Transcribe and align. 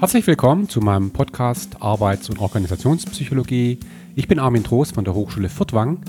Herzlich 0.00 0.28
willkommen 0.28 0.68
zu 0.68 0.80
meinem 0.80 1.10
Podcast 1.10 1.82
Arbeits- 1.82 2.30
und 2.30 2.38
Organisationspsychologie. 2.38 3.80
Ich 4.14 4.28
bin 4.28 4.38
Armin 4.38 4.62
Trost 4.62 4.94
von 4.94 5.04
der 5.04 5.12
Hochschule 5.12 5.48
Furtwang 5.48 6.04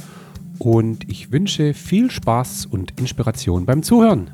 und 0.59 1.09
ich 1.09 1.31
wünsche 1.31 1.73
viel 1.73 2.11
Spaß 2.11 2.67
und 2.67 2.99
Inspiration 2.99 3.65
beim 3.65 3.81
Zuhören. 3.81 4.29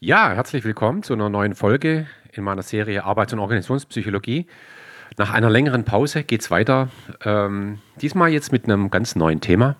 Ja, 0.00 0.32
herzlich 0.32 0.64
willkommen 0.64 1.04
zu 1.04 1.12
einer 1.12 1.28
neuen 1.28 1.54
Folge 1.54 2.08
in 2.32 2.42
meiner 2.42 2.62
Serie 2.62 3.04
Arbeits- 3.04 3.32
und 3.32 3.38
Organisationspsychologie. 3.38 4.48
Nach 5.18 5.32
einer 5.32 5.50
längeren 5.50 5.82
Pause 5.82 6.22
geht 6.22 6.42
es 6.42 6.50
weiter. 6.52 6.90
Ähm, 7.24 7.80
diesmal 8.00 8.30
jetzt 8.30 8.52
mit 8.52 8.64
einem 8.64 8.88
ganz 8.88 9.16
neuen 9.16 9.40
Thema. 9.40 9.74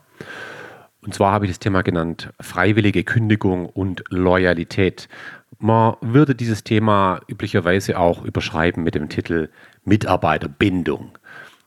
Und 1.01 1.15
zwar 1.15 1.33
habe 1.33 1.45
ich 1.45 1.53
das 1.53 1.61
Thema 1.61 1.83
genannt 1.83 2.31
freiwillige 2.41 3.05
Kündigung 3.05 3.67
und 3.67 4.03
Loyalität. 4.11 5.09
Man 5.61 5.95
würde 6.01 6.35
dieses 6.35 6.65
Thema 6.65 7.21
üblicherweise 7.29 8.01
auch 8.01 8.25
überschreiben 8.25 8.83
mit 8.83 8.97
dem 8.97 9.09
Titel 9.09 9.49
Mitarbeiterbindung. 9.85 11.17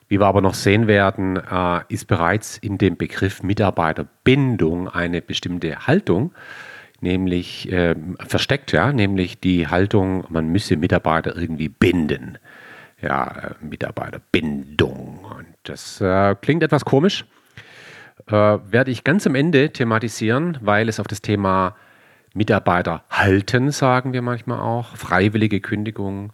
Wie 0.09 0.19
wir 0.19 0.27
aber 0.27 0.41
noch 0.41 0.53
sehen 0.53 0.87
werden, 0.87 1.37
äh, 1.37 1.79
ist 1.87 2.07
bereits 2.07 2.57
in 2.57 2.77
dem 2.77 2.97
Begriff 2.97 3.41
Mitarbeiterbindung 3.41 4.89
eine 4.89 5.21
bestimmte 5.21 5.87
Haltung, 5.87 6.33
nämlich 6.99 7.71
äh, 7.71 7.95
versteckt, 8.27 8.73
ja, 8.73 8.91
nämlich 8.91 9.39
die 9.39 9.69
Haltung, 9.69 10.25
man 10.27 10.49
müsse 10.49 10.75
Mitarbeiter 10.75 11.37
irgendwie 11.37 11.69
binden 11.69 12.37
ja, 13.01 13.27
äh, 13.27 13.65
Mitarbeiterbindung. 13.65 15.25
Und 15.25 15.47
das 15.63 16.01
äh, 16.01 16.35
klingt 16.41 16.63
etwas 16.63 16.85
komisch. 16.85 17.25
Äh, 18.27 18.33
werde 18.33 18.91
ich 18.91 19.03
ganz 19.03 19.25
am 19.27 19.35
Ende 19.35 19.71
thematisieren, 19.71 20.57
weil 20.61 20.89
es 20.89 20.99
auf 20.99 21.07
das 21.07 21.21
Thema 21.21 21.75
Mitarbeiter 22.33 23.03
halten, 23.09 23.71
sagen 23.71 24.13
wir 24.13 24.21
manchmal 24.21 24.59
auch, 24.59 24.95
freiwillige 24.95 25.59
Kündigung, 25.59 26.31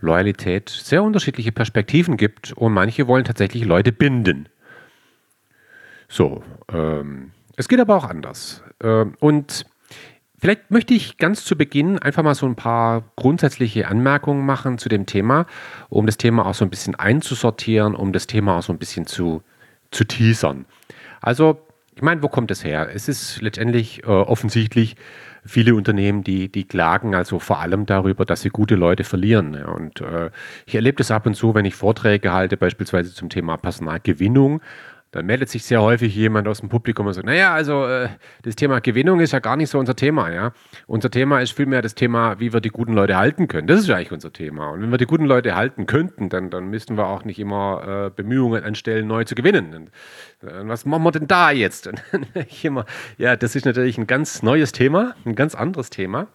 Loyalität, 0.00 0.68
sehr 0.68 1.02
unterschiedliche 1.02 1.52
Perspektiven 1.52 2.16
gibt 2.18 2.52
und 2.52 2.74
manche 2.74 3.06
wollen 3.06 3.24
tatsächlich 3.24 3.64
Leute 3.64 3.92
binden. 3.92 4.48
So, 6.08 6.42
ähm, 6.70 7.32
es 7.56 7.68
geht 7.68 7.80
aber 7.80 7.96
auch 7.96 8.04
anders. 8.04 8.62
Ähm, 8.82 9.14
und 9.20 9.64
Vielleicht 10.38 10.70
möchte 10.70 10.92
ich 10.92 11.16
ganz 11.16 11.44
zu 11.44 11.56
Beginn 11.56 11.98
einfach 11.98 12.22
mal 12.22 12.34
so 12.34 12.46
ein 12.46 12.56
paar 12.56 13.04
grundsätzliche 13.16 13.88
Anmerkungen 13.88 14.44
machen 14.44 14.78
zu 14.78 14.88
dem 14.88 15.06
Thema, 15.06 15.46
um 15.88 16.06
das 16.06 16.18
Thema 16.18 16.46
auch 16.46 16.54
so 16.54 16.64
ein 16.64 16.70
bisschen 16.70 16.94
einzusortieren, 16.94 17.94
um 17.94 18.12
das 18.12 18.26
Thema 18.26 18.58
auch 18.58 18.62
so 18.62 18.72
ein 18.72 18.78
bisschen 18.78 19.06
zu, 19.06 19.42
zu 19.90 20.04
teasern. 20.04 20.66
Also, 21.22 21.60
ich 21.94 22.02
meine, 22.02 22.22
wo 22.22 22.28
kommt 22.28 22.50
es 22.50 22.62
her? 22.62 22.90
Es 22.94 23.08
ist 23.08 23.40
letztendlich 23.40 24.04
äh, 24.04 24.08
offensichtlich 24.08 24.96
viele 25.46 25.74
Unternehmen, 25.74 26.22
die, 26.22 26.50
die 26.50 26.64
klagen 26.64 27.14
also 27.14 27.38
vor 27.38 27.60
allem 27.60 27.86
darüber, 27.86 28.26
dass 28.26 28.42
sie 28.42 28.50
gute 28.50 28.74
Leute 28.74 29.04
verlieren. 29.04 29.54
Und 29.64 30.02
äh, 30.02 30.30
ich 30.66 30.74
erlebe 30.74 30.98
das 30.98 31.10
ab 31.10 31.24
und 31.24 31.34
zu, 31.34 31.54
wenn 31.54 31.64
ich 31.64 31.74
Vorträge 31.74 32.32
halte, 32.32 32.58
beispielsweise 32.58 33.14
zum 33.14 33.30
Thema 33.30 33.56
Personalgewinnung 33.56 34.60
dann 35.16 35.24
meldet 35.24 35.48
sich 35.48 35.64
sehr 35.64 35.80
häufig 35.80 36.14
jemand 36.14 36.46
aus 36.46 36.60
dem 36.60 36.68
Publikum 36.68 37.06
und 37.06 37.14
sagt, 37.14 37.26
naja, 37.26 37.54
also 37.54 37.86
äh, 37.86 38.10
das 38.42 38.54
Thema 38.54 38.80
Gewinnung 38.80 39.20
ist 39.20 39.32
ja 39.32 39.38
gar 39.38 39.56
nicht 39.56 39.70
so 39.70 39.78
unser 39.78 39.96
Thema, 39.96 40.30
ja. 40.30 40.52
Unser 40.86 41.10
Thema 41.10 41.40
ist 41.40 41.52
vielmehr 41.52 41.80
das 41.80 41.94
Thema, 41.94 42.38
wie 42.38 42.52
wir 42.52 42.60
die 42.60 42.68
guten 42.68 42.92
Leute 42.92 43.16
halten 43.16 43.48
können. 43.48 43.66
Das 43.66 43.80
ist 43.80 43.88
ja 43.88 43.96
eigentlich 43.96 44.12
unser 44.12 44.30
Thema. 44.30 44.68
Und 44.68 44.82
wenn 44.82 44.90
wir 44.90 44.98
die 44.98 45.06
guten 45.06 45.24
Leute 45.24 45.54
halten 45.54 45.86
könnten, 45.86 46.28
dann, 46.28 46.50
dann 46.50 46.68
müssten 46.68 46.98
wir 46.98 47.06
auch 47.06 47.24
nicht 47.24 47.38
immer 47.38 48.08
äh, 48.08 48.10
Bemühungen 48.10 48.62
anstellen, 48.62 49.06
neu 49.06 49.24
zu 49.24 49.34
gewinnen. 49.34 49.74
Und, 49.74 49.88
äh, 50.46 50.68
was 50.68 50.84
machen 50.84 51.02
wir 51.02 51.12
denn 51.12 51.26
da 51.26 51.50
jetzt? 51.50 51.86
Und 52.12 52.28
immer, 52.62 52.84
ja, 53.16 53.36
das 53.36 53.56
ist 53.56 53.64
natürlich 53.64 53.96
ein 53.96 54.06
ganz 54.06 54.42
neues 54.42 54.72
Thema, 54.72 55.14
ein 55.24 55.34
ganz 55.34 55.54
anderes 55.54 55.88
Thema. 55.88 56.26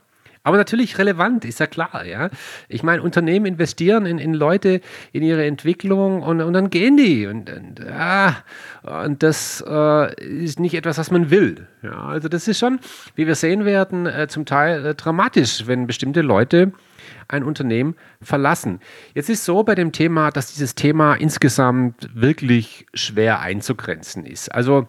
Aber 0.43 0.57
natürlich 0.57 0.97
relevant, 0.97 1.45
ist 1.45 1.59
ja 1.59 1.67
klar, 1.67 2.03
ja. 2.05 2.29
Ich 2.67 2.81
meine, 2.81 3.03
Unternehmen 3.03 3.45
investieren 3.45 4.07
in, 4.07 4.17
in 4.17 4.33
Leute, 4.33 4.81
in 5.11 5.21
ihre 5.21 5.45
Entwicklung 5.45 6.23
und, 6.23 6.41
und 6.41 6.53
dann 6.53 6.71
gehen 6.71 6.97
die. 6.97 7.27
Und, 7.27 7.51
und, 7.51 7.85
ah, 7.87 8.37
und 8.81 9.21
das 9.21 9.63
äh, 9.67 10.23
ist 10.23 10.59
nicht 10.59 10.73
etwas, 10.73 10.97
was 10.97 11.11
man 11.11 11.29
will. 11.29 11.67
Ja, 11.83 12.05
also 12.05 12.27
das 12.27 12.47
ist 12.47 12.57
schon, 12.57 12.79
wie 13.15 13.27
wir 13.27 13.35
sehen 13.35 13.65
werden, 13.65 14.07
äh, 14.07 14.27
zum 14.27 14.45
Teil 14.45 14.83
äh, 14.85 14.95
dramatisch, 14.95 15.67
wenn 15.67 15.85
bestimmte 15.85 16.21
Leute 16.21 16.71
ein 17.27 17.43
Unternehmen 17.43 17.95
verlassen. 18.21 18.79
Jetzt 19.13 19.29
ist 19.29 19.45
so 19.45 19.63
bei 19.63 19.75
dem 19.75 19.91
Thema, 19.91 20.31
dass 20.31 20.53
dieses 20.53 20.73
Thema 20.73 21.13
insgesamt 21.13 22.09
wirklich 22.13 22.87
schwer 22.95 23.41
einzugrenzen 23.41 24.25
ist. 24.25 24.49
Also 24.49 24.87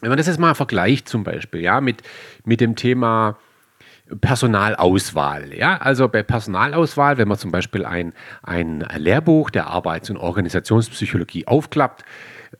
wenn 0.00 0.10
man 0.10 0.18
das 0.18 0.28
jetzt 0.28 0.38
mal 0.38 0.54
vergleicht 0.54 1.08
zum 1.08 1.24
Beispiel, 1.24 1.60
ja, 1.60 1.80
mit, 1.80 2.02
mit 2.44 2.60
dem 2.60 2.76
Thema 2.76 3.36
Personalauswahl. 4.20 5.54
Ja? 5.54 5.78
Also 5.78 6.08
bei 6.08 6.22
Personalauswahl, 6.22 7.18
wenn 7.18 7.28
man 7.28 7.38
zum 7.38 7.50
Beispiel 7.50 7.84
ein, 7.84 8.12
ein 8.42 8.86
Lehrbuch 8.96 9.50
der 9.50 9.68
Arbeits- 9.68 10.10
und 10.10 10.16
Organisationspsychologie 10.16 11.46
aufklappt, 11.46 12.04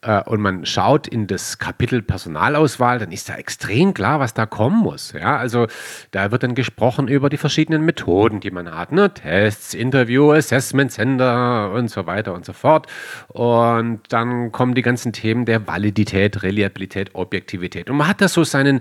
äh, 0.03 0.22
und 0.22 0.41
man 0.41 0.66
schaut 0.66 1.06
in 1.06 1.26
das 1.26 1.58
Kapitel 1.58 2.03
Personalauswahl, 2.03 2.98
dann 2.98 3.12
ist 3.12 3.28
da 3.28 3.34
extrem 3.34 3.94
klar, 3.94 4.20
was 4.20 4.34
da 4.34 4.47
kommen 4.47 4.82
muss. 4.82 5.12
Ja, 5.12 5.37
also 5.37 5.66
da 6.10 6.31
wird 6.31 6.42
dann 6.42 6.54
gesprochen 6.54 7.08
über 7.08 7.28
die 7.28 7.37
verschiedenen 7.37 7.84
Methoden, 7.84 8.41
die 8.41 8.50
man 8.50 8.75
hat, 8.75 8.92
ne? 8.92 9.12
Tests, 9.12 9.75
Interview, 9.75 10.32
Assessment 10.32 10.92
Center 10.92 11.72
und 11.72 11.91
so 11.91 12.06
weiter 12.06 12.34
und 12.34 12.44
so 12.44 12.53
fort. 12.53 12.87
Und 13.28 14.00
dann 14.10 14.53
kommen 14.53 14.75
die 14.75 14.82
ganzen 14.82 15.12
Themen 15.12 15.44
der 15.44 15.66
Validität, 15.66 16.42
Reliabilität, 16.42 17.14
Objektivität. 17.14 17.91
Und 17.91 17.97
man 17.97 18.08
hat 18.08 18.20
da 18.20 18.28
so 18.28 18.44
seinen 18.44 18.81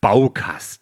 Baukasten. 0.00 0.79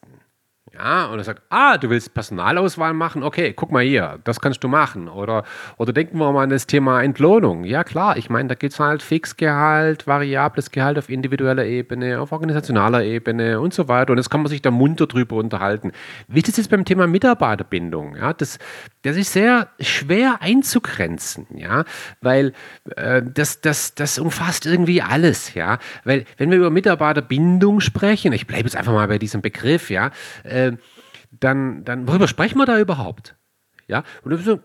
Ja, 0.79 1.07
und 1.07 1.19
er 1.19 1.25
sagt, 1.25 1.43
ah, 1.49 1.77
du 1.77 1.91
willst 1.91 2.15
Personalauswahl 2.15 2.95
machen? 2.95 3.25
Okay, 3.25 3.53
guck 3.53 3.73
mal 3.73 3.83
hier, 3.83 4.21
das 4.23 4.41
kannst 4.41 4.63
du 4.63 4.69
machen. 4.69 5.09
Oder, 5.09 5.43
oder 5.77 5.93
denken 5.93 6.19
wir 6.19 6.31
mal 6.31 6.45
an 6.45 6.51
das 6.51 6.69
Thema 6.69 7.03
Entlohnung. 7.03 7.65
Ja, 7.65 7.83
klar, 7.83 8.17
ich 8.17 8.31
meine, 8.31 8.49
da 8.49 8.55
gibt 8.55 8.75
es 8.75 8.79
halt 8.79 9.03
Fixgehalt, 9.03 10.07
variables 10.07 10.71
Gehalt 10.71 10.97
auf 10.97 11.09
individueller 11.09 11.65
Ebene, 11.65 12.21
auf 12.21 12.31
organisationaler 12.31 13.03
Ebene 13.03 13.61
und 13.61 13.75
so 13.75 13.89
weiter. 13.89 14.13
Und 14.13 14.19
jetzt 14.19 14.31
kann 14.31 14.41
man 14.41 14.51
sich 14.51 14.63
da 14.63 14.71
munter 14.71 15.09
drüber 15.09 15.37
unterhalten. 15.37 15.91
Wie 16.29 16.39
ist 16.39 16.49
es 16.49 16.59
jetzt 16.59 16.71
beim 16.71 16.85
Thema 16.85 17.09
Mitarbeiterbindung? 17.09 18.15
Ja, 18.15 18.33
das, 18.33 18.61
das 19.09 19.17
ist 19.17 19.33
sehr 19.33 19.69
schwer 19.81 20.43
einzugrenzen, 20.43 21.47
ja, 21.57 21.85
weil 22.21 22.53
äh, 22.97 23.23
das, 23.23 23.61
das, 23.61 23.95
das 23.95 24.19
umfasst 24.19 24.67
irgendwie 24.67 25.03
alles, 25.03 25.55
ja. 25.55 25.79
Weil, 26.05 26.25
wenn 26.37 26.51
wir 26.51 26.59
über 26.59 26.71
Mitarbeiterbindung 26.71 27.81
sprechen, 27.81 28.33
ich 28.33 28.47
bleibe 28.47 28.65
jetzt 28.65 28.77
einfach 28.77 28.93
mal 28.93 29.09
bei 29.09 29.19
diesem 29.19 29.41
Begriff, 29.41 29.91
ja, 29.91 30.11
äh, 30.45 30.73
dann, 31.31 31.85
dann, 31.85 32.07
worüber 32.07 32.29
sprechen 32.29 32.59
wir 32.59 32.67
da 32.67 32.79
überhaupt? 32.79 33.35
Ja, 33.87 34.05
und 34.23 34.37
so, 34.45 34.61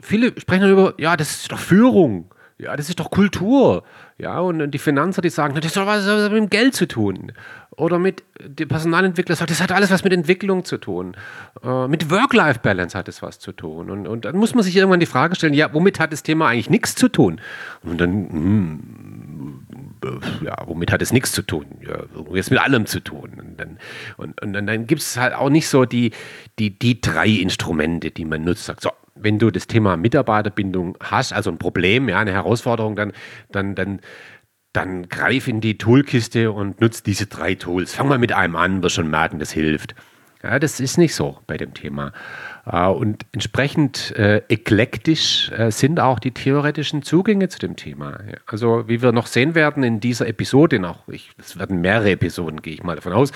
viele 0.00 0.38
sprechen 0.40 0.62
darüber, 0.62 0.94
ja, 0.98 1.16
das 1.16 1.42
ist 1.42 1.52
doch 1.52 1.58
Führung, 1.58 2.34
ja, 2.58 2.76
das 2.76 2.88
ist 2.88 3.00
doch 3.00 3.10
Kultur, 3.10 3.84
ja, 4.18 4.38
und 4.40 4.70
die 4.70 4.78
Finanzer, 4.78 5.22
die 5.22 5.30
sagen, 5.30 5.58
das 5.60 5.76
hat 5.76 5.86
was 5.86 6.06
mit 6.30 6.38
dem 6.38 6.50
Geld 6.50 6.74
zu 6.74 6.86
tun. 6.86 7.32
Oder 7.80 7.98
mit 7.98 8.22
dem 8.38 8.68
Personalentwickler 8.68 9.36
sagt, 9.36 9.50
das 9.50 9.62
hat 9.62 9.72
alles 9.72 9.90
was 9.90 10.04
mit 10.04 10.12
Entwicklung 10.12 10.64
zu 10.64 10.78
tun. 10.78 11.16
Äh, 11.64 11.88
mit 11.88 12.10
Work-Life-Balance 12.10 12.96
hat 12.96 13.08
es 13.08 13.22
was 13.22 13.38
zu 13.38 13.52
tun. 13.52 13.90
Und, 13.90 14.06
und 14.06 14.24
dann 14.24 14.36
muss 14.36 14.54
man 14.54 14.62
sich 14.62 14.76
irgendwann 14.76 15.00
die 15.00 15.06
Frage 15.06 15.34
stellen, 15.34 15.54
ja, 15.54 15.72
womit 15.72 15.98
hat 15.98 16.12
das 16.12 16.22
Thema 16.22 16.48
eigentlich 16.48 16.70
nichts 16.70 16.94
zu 16.94 17.08
tun? 17.08 17.40
Und 17.82 18.00
dann, 18.00 18.28
hm, 18.30 19.66
ja, 20.44 20.56
womit 20.66 20.92
hat 20.92 21.02
es 21.02 21.12
nichts 21.12 21.32
zu 21.32 21.42
tun? 21.42 21.66
Ja, 21.86 22.02
jetzt 22.34 22.50
mit 22.50 22.60
allem 22.60 22.86
zu 22.86 23.00
tun. 23.00 23.30
Und 23.38 23.58
dann, 23.58 23.78
und, 24.16 24.40
und, 24.42 24.52
dann 24.52 24.86
gibt 24.86 25.00
es 25.00 25.16
halt 25.16 25.34
auch 25.34 25.50
nicht 25.50 25.68
so 25.68 25.84
die, 25.84 26.12
die, 26.58 26.78
die 26.78 27.00
drei 27.00 27.28
Instrumente, 27.28 28.10
die 28.10 28.24
man 28.24 28.44
nutzt. 28.44 28.66
Sagt, 28.66 28.82
so, 28.82 28.90
wenn 29.14 29.38
du 29.38 29.50
das 29.50 29.66
Thema 29.66 29.96
Mitarbeiterbindung 29.96 30.96
hast, 31.00 31.32
also 31.32 31.50
ein 31.50 31.58
Problem, 31.58 32.08
ja, 32.08 32.18
eine 32.18 32.32
Herausforderung, 32.32 32.96
dann, 32.96 33.12
dann, 33.50 33.74
dann, 33.74 34.00
dann 34.72 35.08
greif 35.08 35.48
in 35.48 35.60
die 35.60 35.78
Toolkiste 35.78 36.52
und 36.52 36.80
nutze 36.80 37.02
diese 37.02 37.26
drei 37.26 37.54
Tools. 37.54 37.94
Fang 37.94 38.08
mal 38.08 38.18
mit 38.18 38.32
einem 38.32 38.56
an, 38.56 38.82
wirst 38.82 38.96
schon 38.96 39.10
merken, 39.10 39.38
das 39.38 39.50
hilft. 39.50 39.94
Ja, 40.42 40.58
das 40.58 40.80
ist 40.80 40.96
nicht 40.96 41.14
so 41.14 41.38
bei 41.46 41.58
dem 41.58 41.74
Thema. 41.74 42.12
Äh, 42.64 42.86
und 42.86 43.26
entsprechend 43.32 44.16
äh, 44.16 44.42
eklektisch 44.48 45.50
äh, 45.50 45.70
sind 45.70 46.00
auch 46.00 46.18
die 46.18 46.30
theoretischen 46.30 47.02
Zugänge 47.02 47.48
zu 47.48 47.58
dem 47.58 47.76
Thema. 47.76 48.20
Also, 48.46 48.88
wie 48.88 49.02
wir 49.02 49.12
noch 49.12 49.26
sehen 49.26 49.54
werden 49.54 49.82
in 49.82 50.00
dieser 50.00 50.26
Episode, 50.28 50.78
noch, 50.78 51.06
es 51.08 51.58
werden 51.58 51.80
mehrere 51.80 52.12
Episoden, 52.12 52.62
gehe 52.62 52.74
ich 52.74 52.82
mal 52.82 52.96
davon 52.96 53.12
aus. 53.12 53.32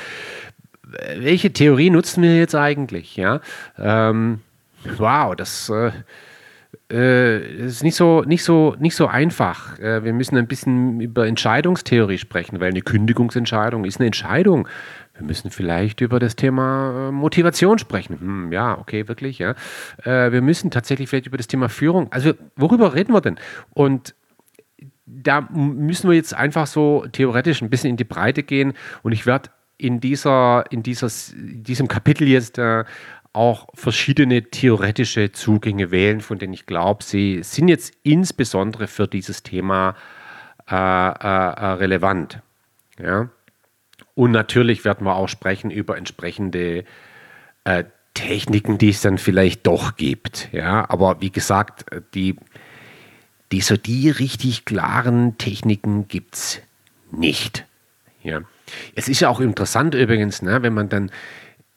Welche 0.83 1.53
Theorie 1.53 1.91
nutzen 1.91 2.23
wir 2.23 2.39
jetzt 2.39 2.55
eigentlich? 2.55 3.17
Ja, 3.17 3.41
ähm, 3.79 4.41
wow, 4.97 5.35
das, 5.35 5.69
äh, 5.69 5.91
äh, 6.93 7.67
ist 7.67 7.83
nicht 7.83 7.97
so, 7.97 8.23
nicht 8.23 8.45
so, 8.45 8.77
nicht 8.79 8.95
so 8.95 9.07
einfach. 9.07 9.79
Äh, 9.79 10.05
wir 10.05 10.13
müssen 10.13 10.37
ein 10.37 10.47
bisschen 10.47 11.01
über 11.01 11.27
Entscheidungstheorie 11.27 12.19
sprechen, 12.19 12.61
weil 12.61 12.71
eine 12.71 12.83
Kündigungsentscheidung 12.83 13.85
ist 13.85 13.99
eine 13.99 14.07
Entscheidung. 14.07 14.69
Wir 15.15 15.25
müssen 15.25 15.51
vielleicht 15.51 16.01
über 16.01 16.19
das 16.19 16.37
Thema 16.37 17.09
äh, 17.09 17.13
Motivation 17.13 17.79
sprechen. 17.79 18.21
Hm, 18.21 18.53
ja, 18.53 18.79
okay, 18.79 19.09
wirklich, 19.09 19.39
ja. 19.39 19.55
Äh, 20.03 20.33
wir 20.33 20.43
müssen 20.43 20.71
tatsächlich 20.71 21.09
vielleicht 21.09 21.27
über 21.27 21.37
das 21.37 21.47
Thema 21.47 21.69
Führung. 21.69 22.13
Also, 22.13 22.33
worüber 22.57 22.95
reden 22.95 23.15
wir 23.15 23.21
denn? 23.21 23.39
Und 23.73 24.15
da 25.07 25.43
müssen 25.53 26.09
wir 26.09 26.17
jetzt 26.17 26.35
einfach 26.35 26.67
so 26.67 27.07
theoretisch 27.13 27.63
ein 27.63 27.71
bisschen 27.71 27.91
in 27.91 27.97
die 27.97 28.05
Breite 28.05 28.43
gehen 28.43 28.73
und 29.03 29.13
ich 29.13 29.27
werde 29.27 29.51
in, 29.77 30.01
dieser, 30.01 30.65
in, 30.71 30.83
dieser, 30.83 31.09
in 31.35 31.63
diesem 31.63 31.89
Kapitel 31.89 32.27
jetzt 32.29 32.59
äh, 32.59 32.85
auch 33.35 33.69
verschiedene 33.75 34.45
theoretische 34.45 35.33
Zugänge 35.33 35.91
wählen, 35.91 36.21
von 36.21 36.39
denen 36.39 36.55
ich 36.55 36.67
glaube, 36.67 37.03
sie 37.05 37.43
sind 37.43 37.69
jetzt 37.69 37.93
insbesondere 38.03 38.87
für 38.87 39.09
dieses 39.09 39.43
Thema 39.43 39.97
äh, 40.71 40.75
äh, 40.75 40.77
äh, 40.77 41.67
relevant. 41.75 42.41
Ja? 42.99 43.29
Und 44.15 44.31
natürlich 44.31 44.85
werden 44.85 45.07
wir 45.07 45.17
auch 45.17 45.29
sprechen 45.29 45.71
über 45.71 45.99
entsprechende 45.99 46.85
äh, 47.65 47.85
Techniken, 48.15 48.79
die 48.79 48.91
es 48.91 49.03
dann 49.03 49.19
vielleicht 49.19 49.67
doch 49.67 49.97
gibt. 49.97 50.49
Ja? 50.53 50.89
Aber 50.89 51.21
wie 51.21 51.31
gesagt, 51.31 51.85
die, 52.15 52.37
die 53.53 53.61
so 53.61 53.77
die 53.77 54.09
richtig 54.11 54.65
klaren 54.65 55.37
Techniken 55.37 56.07
gibt 56.09 56.37
es 56.37 56.63
nicht. 57.11 57.67
Ja. 58.23 58.43
Es 58.95 59.09
ist 59.09 59.21
ja 59.21 59.29
auch 59.29 59.41
interessant 59.41 59.95
übrigens, 59.95 60.41
ne, 60.41 60.63
wenn 60.63 60.73
man 60.73 60.89
dann 60.89 61.11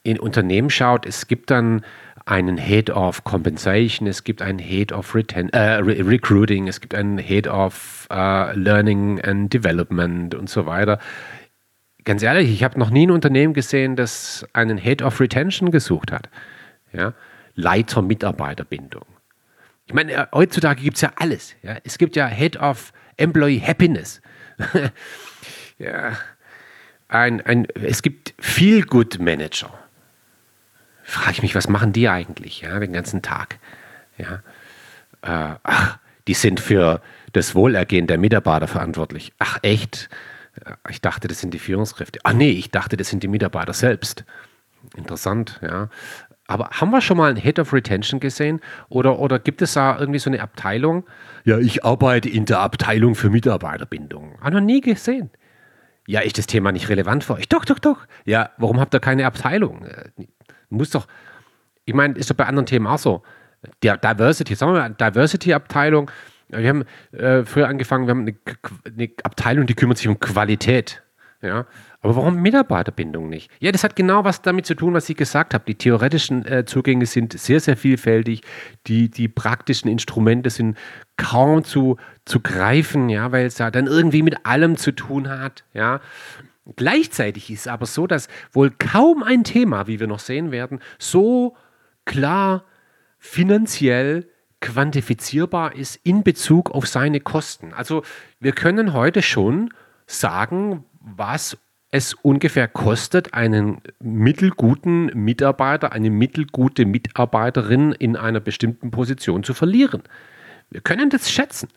in 0.02 0.18
Unternehmen 0.18 0.70
schaut, 0.70 1.06
es 1.06 1.26
gibt 1.26 1.50
dann 1.50 1.82
einen 2.28 2.58
Head 2.58 2.90
of 2.90 3.24
Compensation, 3.24 4.06
es 4.06 4.22
gibt 4.22 4.42
einen 4.42 4.58
Head 4.58 4.92
of 4.92 5.14
Reten 5.14 5.48
äh, 5.50 5.74
Re 5.76 6.06
Recruiting, 6.06 6.68
es 6.68 6.80
gibt 6.80 6.94
einen 6.94 7.18
Head 7.18 7.46
of 7.46 8.06
äh, 8.10 8.54
Learning 8.54 9.20
and 9.20 9.52
Development 9.52 10.34
und 10.34 10.50
so 10.50 10.66
weiter. 10.66 10.98
Ganz 12.04 12.22
ehrlich, 12.22 12.50
ich 12.50 12.64
habe 12.64 12.78
noch 12.78 12.90
nie 12.90 13.06
ein 13.06 13.10
Unternehmen 13.10 13.54
gesehen, 13.54 13.96
das 13.96 14.46
einen 14.52 14.78
Head 14.78 15.02
of 15.02 15.20
Retention 15.20 15.70
gesucht 15.70 16.12
hat. 16.12 16.28
Ja? 16.92 17.14
Leiter 17.54 18.02
Mitarbeiterbindung. 18.02 19.04
Ich 19.86 19.94
meine, 19.94 20.12
äh, 20.12 20.26
heutzutage 20.32 20.82
gibt 20.82 20.96
es 20.96 21.02
ja 21.02 21.12
alles. 21.16 21.54
Ja? 21.62 21.78
Es 21.84 21.96
gibt 21.96 22.14
ja 22.14 22.26
Head 22.26 22.58
of 22.58 22.92
Employee 23.16 23.60
Happiness. 23.60 24.20
ja. 25.78 26.12
Ein, 27.08 27.40
ein, 27.40 27.66
es 27.74 28.02
gibt 28.02 28.34
Feel 28.38 28.82
Good 28.82 29.18
Manager 29.18 29.72
frage 31.08 31.32
ich 31.32 31.42
mich, 31.42 31.54
was 31.54 31.68
machen 31.68 31.92
die 31.92 32.08
eigentlich, 32.08 32.60
ja, 32.60 32.78
den 32.78 32.92
ganzen 32.92 33.22
Tag? 33.22 33.58
Ja. 34.18 34.42
Äh, 35.22 35.56
ach, 35.62 35.98
die 36.26 36.34
sind 36.34 36.60
für 36.60 37.00
das 37.32 37.54
Wohlergehen 37.54 38.06
der 38.06 38.18
Mitarbeiter 38.18 38.68
verantwortlich. 38.68 39.32
Ach, 39.38 39.58
echt? 39.62 40.08
Ich 40.88 41.00
dachte, 41.00 41.28
das 41.28 41.40
sind 41.40 41.54
die 41.54 41.58
Führungskräfte. 41.58 42.18
Ach 42.24 42.32
nee, 42.32 42.50
ich 42.50 42.70
dachte, 42.70 42.96
das 42.96 43.08
sind 43.08 43.22
die 43.22 43.28
Mitarbeiter 43.28 43.72
selbst. 43.72 44.24
Interessant, 44.96 45.60
ja. 45.62 45.88
Aber 46.46 46.70
haben 46.70 46.90
wir 46.90 47.00
schon 47.00 47.16
mal 47.16 47.30
einen 47.30 47.38
Head 47.38 47.58
of 47.58 47.72
Retention 47.72 48.20
gesehen? 48.20 48.60
Oder, 48.88 49.18
oder 49.18 49.38
gibt 49.38 49.62
es 49.62 49.74
da 49.74 49.98
irgendwie 49.98 50.18
so 50.18 50.30
eine 50.30 50.42
Abteilung? 50.42 51.04
Ja, 51.44 51.58
ich 51.58 51.84
arbeite 51.84 52.28
in 52.28 52.46
der 52.46 52.60
Abteilung 52.60 53.14
für 53.14 53.30
Mitarbeiterbindung. 53.30 54.38
Habe 54.40 54.56
noch 54.56 54.62
nie 54.62 54.80
gesehen. 54.80 55.30
Ja, 56.06 56.20
ist 56.20 56.38
das 56.38 56.46
Thema 56.46 56.72
nicht 56.72 56.88
relevant 56.88 57.24
für 57.24 57.34
euch? 57.34 57.48
Doch, 57.48 57.66
doch, 57.66 57.78
doch. 57.78 58.06
Ja, 58.24 58.50
warum 58.56 58.80
habt 58.80 58.94
ihr 58.94 59.00
keine 59.00 59.26
Abteilung? 59.26 59.86
Muss 60.70 60.90
doch, 60.90 61.06
ich 61.84 61.94
meine, 61.94 62.14
ist 62.14 62.30
doch 62.30 62.36
bei 62.36 62.46
anderen 62.46 62.66
Themen 62.66 62.86
auch 62.86 62.98
so. 62.98 63.22
Der 63.82 63.96
Diversity, 63.96 64.54
sagen 64.54 64.72
wir 64.72 64.80
mal, 64.80 64.90
Diversity-Abteilung. 64.94 66.10
Wir 66.48 66.68
haben 66.68 66.84
äh, 67.12 67.44
früher 67.44 67.68
angefangen, 67.68 68.06
wir 68.06 68.10
haben 68.10 68.20
eine, 68.20 68.36
eine, 68.86 69.10
Abteilung, 69.22 69.66
die 69.66 69.74
kümmert 69.74 69.98
sich 69.98 70.08
um 70.08 70.18
Qualität. 70.20 71.02
Ja? 71.42 71.66
Aber 72.00 72.16
warum 72.16 72.36
Mitarbeiterbindung 72.36 73.28
nicht? 73.28 73.50
Ja, 73.58 73.72
das 73.72 73.84
hat 73.84 73.96
genau 73.96 74.24
was 74.24 74.42
damit 74.42 74.66
zu 74.66 74.74
tun, 74.74 74.94
was 74.94 75.08
ich 75.08 75.16
gesagt 75.16 75.52
habe. 75.54 75.64
Die 75.66 75.74
theoretischen 75.74 76.44
äh, 76.46 76.64
Zugänge 76.64 77.06
sind 77.06 77.38
sehr, 77.38 77.60
sehr 77.60 77.76
vielfältig. 77.76 78.42
Die, 78.86 79.10
die 79.10 79.28
praktischen 79.28 79.90
Instrumente 79.90 80.50
sind 80.50 80.78
kaum 81.16 81.64
zu, 81.64 81.96
zu 82.24 82.40
greifen, 82.40 83.08
ja, 83.08 83.32
weil 83.32 83.46
es 83.46 83.58
ja 83.58 83.70
dann 83.70 83.86
irgendwie 83.86 84.22
mit 84.22 84.46
allem 84.46 84.76
zu 84.76 84.92
tun 84.92 85.28
hat. 85.28 85.64
Ja? 85.74 86.00
Gleichzeitig 86.76 87.50
ist 87.50 87.60
es 87.60 87.66
aber 87.66 87.86
so, 87.86 88.06
dass 88.06 88.28
wohl 88.52 88.70
kaum 88.70 89.22
ein 89.22 89.44
Thema, 89.44 89.86
wie 89.86 90.00
wir 90.00 90.06
noch 90.06 90.18
sehen 90.18 90.50
werden, 90.50 90.80
so 90.98 91.56
klar 92.04 92.64
finanziell 93.18 94.28
quantifizierbar 94.60 95.74
ist 95.74 95.96
in 96.02 96.22
Bezug 96.22 96.70
auf 96.70 96.86
seine 96.86 97.20
Kosten. 97.20 97.72
Also 97.72 98.02
wir 98.40 98.52
können 98.52 98.92
heute 98.92 99.22
schon 99.22 99.72
sagen, 100.06 100.84
was 101.00 101.56
es 101.90 102.12
ungefähr 102.14 102.68
kostet, 102.68 103.32
einen 103.34 103.80
mittelguten 103.98 105.06
Mitarbeiter, 105.14 105.92
eine 105.92 106.10
mittelgute 106.10 106.84
Mitarbeiterin 106.84 107.92
in 107.92 108.16
einer 108.16 108.40
bestimmten 108.40 108.90
Position 108.90 109.42
zu 109.42 109.54
verlieren. 109.54 110.02
Wir 110.70 110.82
können 110.82 111.08
das 111.08 111.30
schätzen. 111.30 111.68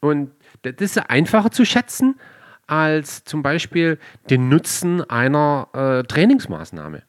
Und 0.00 0.32
das 0.62 0.74
ist 0.80 0.98
einfacher 0.98 1.52
zu 1.52 1.64
schätzen, 1.64 2.16
als 2.66 3.24
zum 3.24 3.42
Beispiel 3.42 3.98
den 4.30 4.48
Nutzen 4.48 5.02
einer 5.08 5.68
äh, 5.72 6.02
Trainingsmaßnahme. 6.04 7.02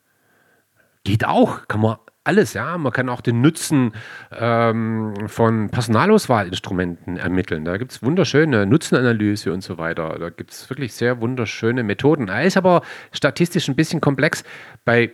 Geht 1.04 1.26
auch, 1.26 1.68
kann 1.68 1.82
man 1.82 1.98
alles, 2.24 2.54
ja. 2.54 2.78
Man 2.78 2.94
kann 2.94 3.10
auch 3.10 3.22
den 3.22 3.42
Nutzen 3.42 3.94
ähm, 4.32 5.14
von 5.28 5.70
Personalauswahlinstrumenten 5.70 7.18
ermitteln. 7.18 7.66
Da 7.66 7.78
gibt 7.78 7.92
es 7.92 8.04
wunderschöne 8.04 8.66
Nutzenanalyse 8.66 9.52
und 9.52 9.62
so 9.62 9.78
weiter. 9.78 10.18
Da 10.20 10.30
gibt 10.30 10.52
es 10.52 10.70
wirklich 10.70 10.94
sehr 10.94 11.20
wunderschöne 11.20 11.84
Methoden. 11.84 12.30
Er 12.30 12.44
ist 12.44 12.58
aber 12.58 12.82
statistisch 13.12 13.68
ein 13.68 13.76
bisschen 13.76 14.00
komplex. 14.00 14.44
Bei 14.86 15.14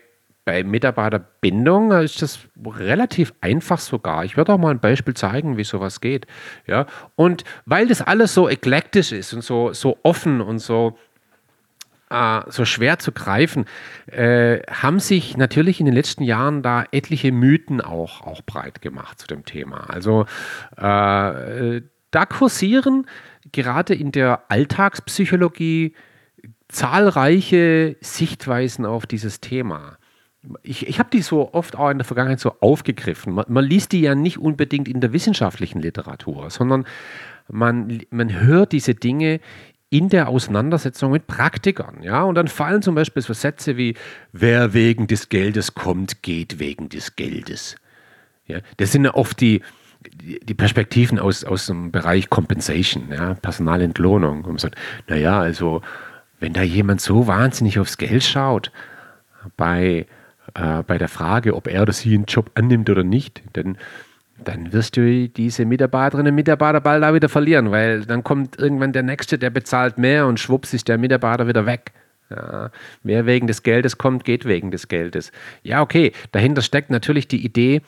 bei 0.50 0.64
Mitarbeiterbindung 0.64 1.92
ist 1.92 2.24
das 2.24 2.40
relativ 2.66 3.36
einfach 3.40 3.78
sogar. 3.78 4.26
Ich 4.26 4.36
werde 4.36 4.52
auch 4.52 4.58
mal 4.58 4.72
ein 4.72 4.80
Beispiel 4.80 5.14
zeigen, 5.14 5.58
wie 5.58 5.64
sowas 5.64 6.02
geht. 6.02 6.26
Ja? 6.66 6.88
Und 7.16 7.44
weil 7.66 7.88
das 7.88 8.02
alles 8.02 8.34
so 8.34 8.50
eklektisch 8.50 9.12
ist 9.12 9.32
und 9.32 9.44
so, 9.44 9.74
so 9.74 10.00
offen 10.02 10.42
und 10.42 10.58
so, 10.58 10.98
äh, 12.10 12.42
so 12.48 12.66
schwer 12.66 12.98
zu 12.98 13.12
greifen, 13.12 13.66
äh, 14.08 14.62
haben 14.72 15.00
sich 15.00 15.38
natürlich 15.38 15.80
in 15.80 15.86
den 15.86 15.94
letzten 15.94 16.24
Jahren 16.24 16.64
da 16.64 16.86
etliche 16.92 17.32
Mythen 17.32 17.80
auch, 17.80 18.22
auch 18.22 18.42
breit 18.42 18.82
gemacht 18.82 19.20
zu 19.20 19.28
dem 19.28 19.46
Thema. 19.46 19.88
Also 19.88 20.26
äh, 20.78 21.82
da 22.10 22.26
kursieren 22.28 23.06
gerade 23.52 23.94
in 23.94 24.12
der 24.12 24.46
Alltagspsychologie 24.50 25.94
zahlreiche 26.70 27.98
Sichtweisen 28.02 28.88
auf 28.88 29.06
dieses 29.06 29.42
Thema 29.42 29.99
ich, 30.64 30.88
ich 30.88 31.00
habe 31.00 31.10
die 31.12 31.22
so 31.22 31.54
oft 31.54 31.76
auch 31.76 31.90
in 31.90 31.98
der 31.98 32.06
Vergangenheit 32.06 32.40
so 32.40 32.56
aufgegriffen. 32.60 33.34
Man, 33.34 33.46
man, 33.48 33.66
liest 33.66 33.92
die 33.92 34.02
ja 34.02 34.16
nicht 34.16 34.38
unbedingt 34.38 34.88
in 34.88 35.02
der 35.02 35.14
wissenschaftlichen 35.14 35.82
Literatur, 35.82 36.50
sondern 36.50 36.86
man, 37.50 38.02
man 38.10 38.40
hört 38.40 38.72
diese 38.72 38.96
Dinge 38.96 39.42
in 39.90 40.10
der 40.10 40.30
Auseinandersetzung 40.30 41.12
mit 41.12 41.28
Praktikern. 41.28 42.04
Ja? 42.04 42.24
Und 42.24 42.36
dann 42.36 42.48
fallen 42.48 42.82
zum 42.82 42.96
Beispiel 42.96 43.22
so 43.22 43.34
Sätze 43.34 43.76
wie, 43.76 43.96
wer 44.32 44.74
wegen 44.74 45.08
des 45.08 45.30
Geldes 45.30 45.74
kommt, 45.74 46.22
geht 46.22 46.60
wegen 46.60 46.90
des 46.90 47.16
Geldes. 47.16 47.76
Ja? 48.46 48.60
Das 48.78 48.92
sind 48.92 49.06
ja 49.06 49.16
oft 49.16 49.42
die, 49.42 49.62
die 50.22 50.54
Perspektiven 50.54 51.20
aus, 51.20 51.44
aus 51.44 51.66
dem 51.66 51.92
Bereich 51.92 52.30
Compensation, 52.30 53.10
ja? 53.12 53.34
Personalentlohnung. 53.34 54.44
Und 54.46 54.48
man 54.48 54.58
sagt, 54.58 54.76
naja, 55.08 55.40
also 55.40 55.82
wenn 56.40 56.54
da 56.54 56.62
jemand 56.62 57.02
so 57.02 57.28
wahnsinnig 57.28 57.80
aufs 57.80 57.98
Geld 57.98 58.24
schaut, 58.24 58.72
bei 59.58 60.06
äh, 60.54 60.84
bei 60.84 60.98
der 60.98 61.10
Frage, 61.10 61.56
ob 61.56 61.68
er 61.68 61.84
oder 61.84 61.94
sie 61.94 62.14
einen 62.16 62.26
Job 62.26 62.52
annimmt 62.56 62.90
oder 62.90 63.04
nicht, 63.04 63.42
denn 63.56 63.78
dann 64.44 64.72
wirst 64.72 64.96
du 64.98 65.28
diese 65.28 65.66
Mitarbeiterinnen 65.66 66.32
und 66.32 66.36
Mitarbeiter 66.36 66.82
bald 66.82 67.04
da 67.04 67.14
wieder 67.14 67.30
verlieren, 67.30 67.72
weil 67.72 68.06
dann 68.06 68.24
kommt 68.24 68.58
irgendwann 68.58 68.94
der 68.94 69.04
Nächste, 69.04 69.38
der 69.38 69.50
bezahlt 69.50 69.98
mehr 69.98 70.28
und 70.28 70.40
schwupps 70.40 70.74
ist 70.74 70.88
der 70.88 70.98
Mitarbeiter 70.98 71.48
wieder 71.48 71.66
weg. 71.66 71.92
Ja, 72.30 72.70
wer 73.04 73.26
wegen 73.26 73.48
des 73.48 73.64
Geldes 73.64 73.98
kommt, 73.98 74.24
geht 74.24 74.46
wegen 74.46 74.72
des 74.72 74.88
Geldes. 74.88 75.32
Ja, 75.64 75.82
okay, 75.82 76.14
dahinter 76.32 76.62
steckt 76.62 76.92
natürlich 76.92 77.28
die 77.28 77.44
Idee, 77.44 77.82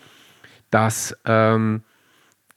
dass 0.72 1.16
ähm, 1.26 1.84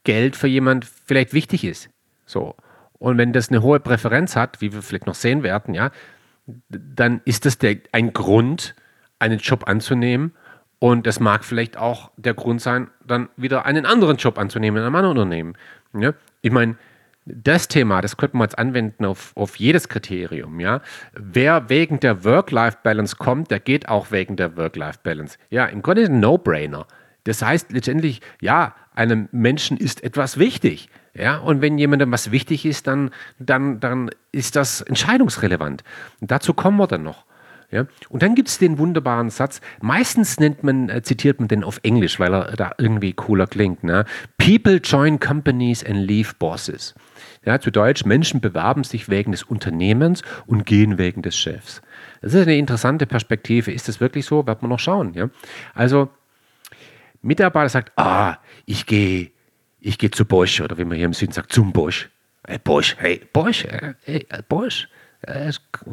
Geld 0.05 0.35
für 0.35 0.49
jemand 0.49 0.87
vielleicht 0.87 1.35
wichtig 1.35 1.65
ist. 1.65 1.91
So. 2.25 2.55
Und 2.99 3.19
wenn 3.19 3.33
das 3.35 3.51
eine 3.51 3.63
hohe 3.63 3.81
Präferenz 3.81 4.35
hat, 4.35 4.63
wie 4.63 4.73
wir 4.73 4.81
vielleicht 4.81 5.07
noch 5.07 5.15
sehen 5.15 5.43
werden, 5.43 5.75
ja, 5.75 5.91
dann 6.69 7.21
ist 7.27 7.45
das 7.45 7.59
der, 7.59 7.77
ein 7.93 8.15
Grund, 8.15 8.75
einen 9.25 9.39
Job 9.39 9.67
anzunehmen. 9.67 10.33
Und 10.79 11.07
es 11.07 11.19
mag 11.19 11.45
vielleicht 11.45 11.79
auch 11.79 12.11
der 12.17 12.35
Grund 12.35 12.61
sein, 12.61 12.91
dann 13.07 13.31
wieder 13.37 13.65
einen 13.65 13.87
anderen 13.87 14.19
Job 14.19 14.39
anzunehmen 14.39 14.79
in 14.79 14.85
einem 14.85 14.95
anderen 14.95 15.17
Unternehmen. 15.17 15.55
Ja? 15.99 16.13
Ich 16.43 16.51
meine, 16.51 16.77
das 17.25 17.69
Thema, 17.69 18.03
das 18.03 18.19
könnte 18.19 18.37
man 18.37 18.45
jetzt 18.47 18.59
anwenden 18.59 19.07
auf, 19.07 19.33
auf 19.35 19.57
jedes 19.57 19.89
Kriterium. 19.89 20.61
Ja? 20.61 20.83
Wer 21.15 21.71
wegen 21.71 22.01
der 22.01 22.23
Work-Life-Balance 22.25 23.17
kommt, 23.17 23.51
der 23.51 23.61
geht 23.61 23.89
auch 23.89 24.11
wegen 24.11 24.37
der 24.37 24.59
Work-Life-Balance. 24.59 25.39
Ja, 25.49 25.65
im 25.65 25.81
Grunde 25.81 26.03
ist 26.03 26.11
ein 26.11 26.21
No-Brainer. 26.21 26.87
Das 27.25 27.41
heißt 27.41 27.73
letztendlich, 27.73 28.21
ja, 28.43 28.75
einem 28.95 29.29
Menschen 29.33 29.79
ist 29.79 30.05
etwas 30.05 30.39
wichtig. 30.39 30.91
Ja, 31.15 31.39
und 31.39 31.63
wenn 31.63 31.79
jemandem 31.79 32.13
was 32.13 32.31
wichtig 32.31 32.67
ist, 32.67 32.87
dann, 32.87 33.11
dann, 33.39 33.81
dann 33.81 34.11
ist 34.33 34.57
das 34.57 34.83
entscheidungsrelevant. 34.83 35.83
Und 36.21 36.31
dazu 36.31 36.53
kommen 36.53 36.77
wir 36.77 36.89
dann 36.89 37.05
noch. 37.05 37.25
Ja? 37.75 37.87
Und 38.09 38.23
dann 38.23 38.35
gibt 38.35 38.49
es 38.49 38.59
den 38.59 38.79
wunderbaren 38.79 39.31
Satz, 39.31 39.61
meistens 39.81 40.39
nennt 40.39 40.63
man, 40.63 40.89
äh, 40.89 41.03
zitiert 41.03 41.41
man 41.41 41.49
den 41.49 41.65
auf 41.65 41.81
Englisch, 41.83 42.19
weil 42.21 42.33
er 42.33 42.57
da 42.57 42.73
irgendwie 42.79 43.13
cooler 43.13 43.47
klingt. 43.47 43.85
Ne? 43.85 44.05
People 44.39 44.77
join 44.77 45.21
companies 45.21 45.85
and 45.85 46.07
leave 46.07 46.33
bosses. 46.39 46.95
Ja, 47.45 47.61
zu 47.61 47.71
Deutsch, 47.71 48.05
Menschen 48.05 48.41
bewerben 48.41 48.85
sich 48.85 49.09
wegen 49.09 49.33
des 49.33 49.43
Unternehmens 49.43 50.23
und 50.47 50.65
gehen 50.65 50.97
wegen 50.97 51.21
des 51.21 51.37
Chefs. 51.37 51.83
Das 52.23 52.33
ist 52.33 52.43
eine 52.43 52.57
interessante 52.57 53.07
Perspektive. 53.07 53.71
Ist 53.73 53.89
das 53.89 54.01
wirklich 54.01 54.25
so? 54.25 54.47
Wird 54.47 54.63
man 54.63 54.71
noch 54.71 54.79
schauen. 54.79 55.13
Ja? 55.15 55.29
Also, 55.75 56.09
Mitarbeiter 57.21 57.69
sagt, 57.69 57.93
ah, 57.97 58.39
ich 58.65 58.87
gehe 58.87 59.35
ich 59.85 59.99
geh 59.99 60.11
zu 60.11 60.25
Bosch 60.25 60.63
oder 60.63 60.79
wie 60.79 60.85
man 60.85 60.97
hier 60.97 61.05
im 61.05 61.13
Süden 61.13 61.33
sagt, 61.33 61.53
zum 61.53 61.73
Bosch. 61.73 62.09
Hey, 62.47 62.59
Bosch, 62.59 62.97
hey, 62.99 63.21
Bosch, 63.33 63.67
hey, 64.05 64.27
Bosch. 64.49 64.89
Ein 65.27 65.53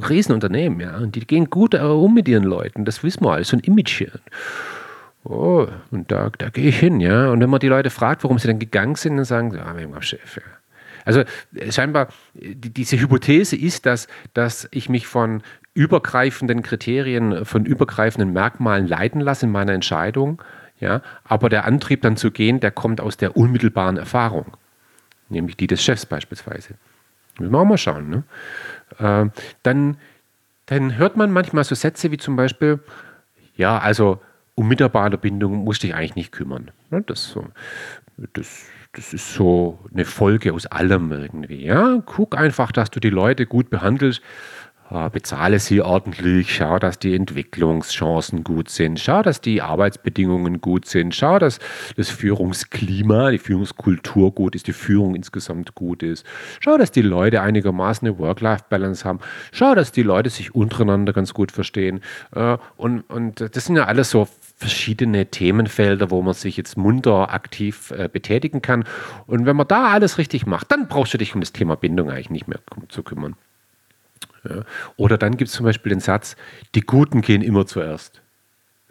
Riesenunternehmen, 0.09 0.79
ja. 0.79 0.97
Und 0.97 1.15
die 1.15 1.25
gehen 1.25 1.49
gut 1.49 1.75
um 1.75 2.13
mit 2.13 2.27
ihren 2.27 2.43
Leuten. 2.43 2.85
Das 2.85 3.03
wissen 3.03 3.23
wir 3.23 3.31
alles, 3.31 3.49
so 3.49 3.57
ein 3.57 3.61
Image 3.61 3.97
hier. 3.97 4.11
Oh, 5.23 5.67
und 5.91 6.11
da, 6.11 6.31
da 6.37 6.49
gehe 6.49 6.69
ich 6.69 6.79
hin, 6.79 6.99
ja. 6.99 7.29
Und 7.29 7.41
wenn 7.41 7.49
man 7.49 7.59
die 7.59 7.67
Leute 7.67 7.89
fragt, 7.89 8.23
warum 8.23 8.39
sie 8.39 8.47
dann 8.47 8.59
gegangen 8.59 8.95
sind, 8.95 9.17
dann 9.17 9.25
sagen 9.25 9.51
sie, 9.51 9.59
ah, 9.59 9.75
wir 9.75 9.83
haben 9.83 10.01
Chef, 10.01 10.37
ja. 10.37 10.43
Also 11.05 11.23
scheinbar, 11.69 12.09
die, 12.33 12.69
diese 12.69 12.99
Hypothese 12.99 13.55
ist, 13.55 13.85
dass, 13.85 14.07
dass 14.33 14.67
ich 14.71 14.87
mich 14.89 15.07
von 15.07 15.41
übergreifenden 15.73 16.61
Kriterien, 16.61 17.45
von 17.45 17.65
übergreifenden 17.65 18.33
Merkmalen 18.33 18.87
leiten 18.87 19.21
lasse 19.21 19.45
in 19.45 19.51
meiner 19.51 19.73
Entscheidung. 19.73 20.41
Ja, 20.79 21.03
aber 21.23 21.49
der 21.49 21.65
Antrieb 21.65 22.01
dann 22.01 22.17
zu 22.17 22.31
gehen, 22.31 22.59
der 22.59 22.71
kommt 22.71 23.01
aus 23.01 23.15
der 23.15 23.37
unmittelbaren 23.37 23.97
Erfahrung, 23.97 24.57
nämlich 25.29 25.55
die 25.55 25.67
des 25.67 25.83
Chefs 25.83 26.07
beispielsweise. 26.07 26.73
Müssen 27.37 27.51
wir 27.51 27.59
auch 27.59 27.65
mal 27.65 27.77
schauen. 27.77 28.09
Ne? 28.09 28.23
Äh, 28.99 29.29
dann, 29.63 29.97
dann 30.65 30.97
hört 30.97 31.17
man 31.17 31.31
manchmal 31.31 31.63
so 31.63 31.75
Sätze 31.75 32.11
wie 32.11 32.17
zum 32.17 32.35
Beispiel, 32.35 32.79
ja, 33.55 33.77
also 33.77 34.19
um 34.55 34.67
Mitarbeiterbindung 34.67 35.63
musst 35.63 35.83
du 35.83 35.87
dich 35.87 35.95
eigentlich 35.95 36.15
nicht 36.15 36.31
kümmern. 36.31 36.71
Ne? 36.89 37.03
Das, 37.07 37.37
das, 38.33 38.65
das 38.93 39.13
ist 39.13 39.33
so 39.33 39.79
eine 39.93 40.05
Folge 40.05 40.53
aus 40.53 40.65
allem 40.65 41.11
irgendwie. 41.11 41.65
Ja? 41.65 42.01
Guck 42.05 42.37
einfach, 42.37 42.71
dass 42.71 42.91
du 42.91 42.99
die 42.99 43.09
Leute 43.09 43.45
gut 43.45 43.69
behandelst 43.69 44.21
bezahle 45.11 45.59
sie 45.59 45.81
ordentlich, 45.81 46.53
schau, 46.55 46.77
dass 46.77 46.99
die 46.99 47.15
Entwicklungschancen 47.15 48.43
gut 48.43 48.69
sind, 48.69 48.99
schau, 48.99 49.21
dass 49.21 49.39
die 49.39 49.61
Arbeitsbedingungen 49.61 50.59
gut 50.59 50.85
sind, 50.85 51.15
schau, 51.15 51.39
dass 51.39 51.59
das 51.95 52.09
Führungsklima, 52.09 53.31
die 53.31 53.37
Führungskultur 53.37 54.33
gut 54.33 54.53
ist, 54.53 54.67
die 54.67 54.73
Führung 54.73 55.15
insgesamt 55.15 55.75
gut 55.75 56.03
ist, 56.03 56.25
schau, 56.59 56.77
dass 56.77 56.91
die 56.91 57.01
Leute 57.01 57.41
einigermaßen 57.41 58.05
eine 58.05 58.19
Work-Life-Balance 58.19 59.05
haben, 59.05 59.19
schau, 59.53 59.75
dass 59.75 59.93
die 59.93 60.03
Leute 60.03 60.29
sich 60.29 60.53
untereinander 60.53 61.13
ganz 61.13 61.33
gut 61.33 61.53
verstehen. 61.53 62.01
Äh, 62.35 62.57
und, 62.75 63.01
und 63.09 63.55
das 63.55 63.65
sind 63.65 63.77
ja 63.77 63.85
alles 63.85 64.09
so 64.09 64.27
verschiedene 64.57 65.25
Themenfelder, 65.25 66.11
wo 66.11 66.21
man 66.21 66.33
sich 66.33 66.57
jetzt 66.57 66.77
munter 66.77 67.33
aktiv 67.33 67.91
äh, 67.91 68.09
betätigen 68.11 68.61
kann. 68.61 68.83
Und 69.25 69.45
wenn 69.45 69.55
man 69.55 69.67
da 69.67 69.87
alles 69.87 70.17
richtig 70.17 70.45
macht, 70.45 70.71
dann 70.71 70.87
brauchst 70.87 71.13
du 71.13 71.17
dich 71.17 71.33
um 71.33 71.39
das 71.39 71.53
Thema 71.53 71.75
Bindung 71.75 72.09
eigentlich 72.09 72.29
nicht 72.29 72.47
mehr 72.47 72.59
zu 72.89 73.03
kümmern. 73.03 73.35
Ja. 74.47 74.63
Oder 74.97 75.17
dann 75.17 75.37
gibt 75.37 75.49
es 75.49 75.55
zum 75.55 75.65
Beispiel 75.65 75.91
den 75.91 75.99
Satz, 75.99 76.35
die 76.75 76.81
Guten 76.81 77.21
gehen 77.21 77.41
immer 77.41 77.65
zuerst. 77.65 78.21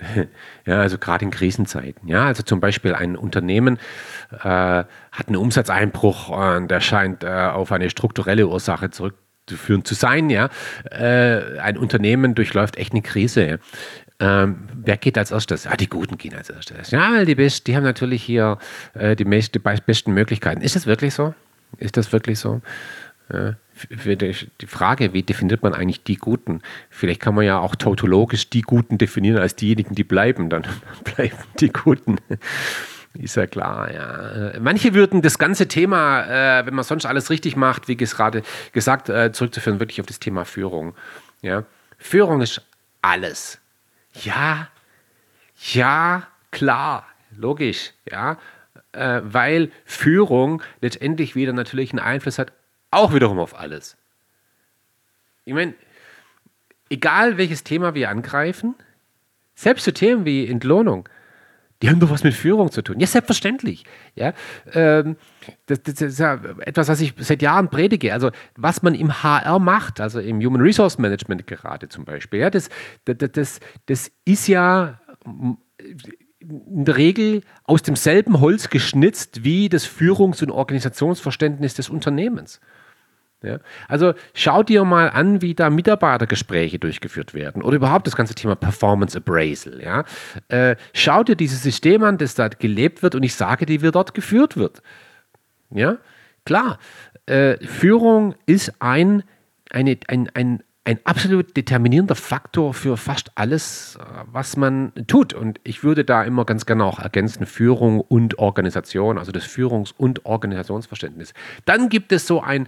Ja, 0.66 0.80
also 0.80 0.98
gerade 0.98 1.24
in 1.24 1.30
Krisenzeiten. 1.30 2.08
Ja, 2.08 2.26
also 2.26 2.42
zum 2.42 2.60
Beispiel 2.60 2.94
ein 2.94 3.16
Unternehmen 3.16 3.78
äh, 4.30 4.38
hat 4.44 5.26
einen 5.26 5.36
Umsatzeinbruch 5.36 6.28
und 6.28 6.70
der 6.70 6.80
scheint 6.80 7.24
äh, 7.24 7.28
auf 7.28 7.72
eine 7.72 7.90
strukturelle 7.90 8.46
Ursache 8.46 8.90
zurückzuführen 8.90 9.84
zu 9.84 9.94
sein. 9.94 10.30
Ja, 10.30 10.48
äh, 10.90 11.58
ein 11.58 11.76
Unternehmen 11.76 12.34
durchläuft 12.34 12.76
echt 12.76 12.92
eine 12.92 13.02
Krise. 13.02 13.58
Ähm, 14.20 14.68
wer 14.74 14.96
geht 14.96 15.16
als 15.18 15.30
erstes? 15.30 15.66
Ah, 15.66 15.76
die 15.76 15.88
Guten 15.88 16.18
gehen 16.18 16.34
als 16.34 16.50
erstes. 16.50 16.90
Ja, 16.90 17.12
weil 17.12 17.26
die, 17.26 17.34
Best, 17.34 17.66
die 17.66 17.74
haben 17.74 17.84
natürlich 17.84 18.22
hier 18.22 18.58
äh, 18.94 19.16
die, 19.16 19.24
die 19.24 19.58
besten 19.58 20.12
Möglichkeiten. 20.12 20.60
Ist 20.60 20.76
das 20.76 20.86
wirklich 20.86 21.14
so? 21.14 21.34
Ist 21.78 21.96
das 21.96 22.12
wirklich 22.12 22.38
so? 22.38 22.60
Ja 23.32 23.56
die 23.88 24.66
Frage, 24.66 25.12
wie 25.12 25.22
definiert 25.22 25.62
man 25.62 25.74
eigentlich 25.74 26.02
die 26.02 26.16
Guten? 26.16 26.62
Vielleicht 26.90 27.20
kann 27.20 27.34
man 27.34 27.44
ja 27.44 27.58
auch 27.58 27.76
tautologisch 27.76 28.50
die 28.50 28.62
Guten 28.62 28.98
definieren 28.98 29.38
als 29.38 29.56
diejenigen, 29.56 29.94
die 29.94 30.04
bleiben. 30.04 30.50
Dann 30.50 30.64
bleiben 31.04 31.36
die 31.58 31.70
Guten. 31.70 32.18
Ist 33.14 33.36
ja 33.36 33.46
klar, 33.46 33.92
ja. 33.92 34.52
Manche 34.60 34.94
würden 34.94 35.20
das 35.20 35.38
ganze 35.38 35.66
Thema, 35.66 36.60
äh, 36.60 36.66
wenn 36.66 36.74
man 36.74 36.84
sonst 36.84 37.06
alles 37.06 37.28
richtig 37.28 37.56
macht, 37.56 37.88
wie 37.88 37.96
gerade 37.96 38.42
gesagt, 38.72 39.08
äh, 39.08 39.32
zurückzuführen, 39.32 39.80
wirklich 39.80 40.00
auf 40.00 40.06
das 40.06 40.20
Thema 40.20 40.44
Führung. 40.44 40.94
Ja. 41.42 41.64
Führung 41.98 42.40
ist 42.40 42.62
alles. 43.02 43.58
Ja, 44.22 44.68
ja, 45.72 46.26
klar, 46.52 47.06
logisch, 47.36 47.92
ja. 48.10 48.38
Äh, 48.92 49.20
weil 49.24 49.70
Führung 49.84 50.62
letztendlich 50.80 51.34
wieder 51.36 51.52
natürlich 51.52 51.90
einen 51.90 52.00
Einfluss 52.00 52.38
hat 52.38 52.52
auch 52.90 53.14
wiederum 53.14 53.38
auf 53.38 53.58
alles. 53.58 53.96
Ich 55.44 55.54
meine, 55.54 55.74
egal 56.88 57.38
welches 57.38 57.64
Thema 57.64 57.94
wir 57.94 58.10
angreifen, 58.10 58.74
selbst 59.54 59.84
so 59.84 59.90
Themen 59.90 60.24
wie 60.24 60.46
Entlohnung, 60.46 61.08
die 61.82 61.88
haben 61.88 61.98
doch 61.98 62.10
was 62.10 62.24
mit 62.24 62.34
Führung 62.34 62.70
zu 62.70 62.82
tun. 62.82 63.00
Ja, 63.00 63.06
selbstverständlich. 63.06 63.84
Ja, 64.14 64.34
ähm, 64.74 65.16
das, 65.64 65.82
das, 65.82 66.02
ist 66.02 66.18
ja 66.18 66.38
etwas, 66.58 66.88
was 66.88 67.00
ich 67.00 67.14
seit 67.18 67.40
Jahren 67.40 67.70
predige. 67.70 68.12
Also, 68.12 68.30
was 68.56 68.82
man 68.82 68.94
im 68.94 69.22
HR 69.22 69.58
macht, 69.58 69.98
also 69.98 70.20
im 70.20 70.44
Human 70.44 70.60
Resource 70.60 70.98
Management 70.98 71.46
gerade 71.46 71.88
zum 71.88 72.04
Beispiel, 72.04 72.40
ja, 72.40 72.50
das, 72.50 72.68
das, 73.06 73.16
das, 73.32 73.60
das 73.86 74.12
ist 74.26 74.46
ja 74.46 75.00
in 75.24 76.84
der 76.84 76.96
Regel 76.96 77.42
aus 77.64 77.82
demselben 77.82 78.40
Holz 78.40 78.68
geschnitzt 78.68 79.44
wie 79.44 79.68
das 79.68 79.86
Führungs- 79.86 80.42
und 80.42 80.50
Organisationsverständnis 80.50 81.74
des 81.74 81.88
Unternehmens. 81.88 82.60
Ja? 83.42 83.58
Also 83.88 84.14
schau 84.34 84.62
dir 84.62 84.84
mal 84.84 85.10
an, 85.10 85.42
wie 85.42 85.54
da 85.54 85.70
Mitarbeitergespräche 85.70 86.78
durchgeführt 86.78 87.34
werden 87.34 87.62
oder 87.62 87.76
überhaupt 87.76 88.06
das 88.06 88.16
ganze 88.16 88.34
Thema 88.34 88.54
Performance 88.54 89.16
Appraisal. 89.16 89.80
Ja? 89.82 90.04
Äh, 90.48 90.76
schau 90.92 91.22
dir 91.24 91.36
dieses 91.36 91.62
System 91.62 92.02
an, 92.04 92.18
das 92.18 92.34
da 92.34 92.48
gelebt 92.48 93.02
wird 93.02 93.14
und 93.14 93.22
ich 93.22 93.34
sage 93.34 93.66
dir, 93.66 93.82
wie 93.82 93.90
dort 93.90 94.14
geführt 94.14 94.56
wird. 94.56 94.82
Ja, 95.70 95.98
klar. 96.44 96.78
Äh, 97.26 97.64
Führung 97.64 98.34
ist 98.46 98.72
ein, 98.80 99.22
eine, 99.70 99.98
ein, 100.08 100.28
ein, 100.34 100.62
ein 100.84 100.98
absolut 101.04 101.56
determinierender 101.56 102.16
Faktor 102.16 102.74
für 102.74 102.96
fast 102.96 103.30
alles, 103.36 103.98
was 104.32 104.56
man 104.56 104.92
tut. 105.06 105.32
Und 105.32 105.60
ich 105.62 105.84
würde 105.84 106.04
da 106.04 106.24
immer 106.24 106.44
ganz 106.44 106.66
gerne 106.66 106.84
auch 106.84 106.98
ergänzen, 106.98 107.46
Führung 107.46 108.00
und 108.00 108.38
Organisation, 108.38 109.18
also 109.18 109.30
das 109.30 109.44
Führungs- 109.44 109.94
und 109.96 110.24
Organisationsverständnis. 110.24 111.34
Dann 111.66 111.88
gibt 111.88 112.10
es 112.12 112.26
so 112.26 112.40
ein 112.40 112.66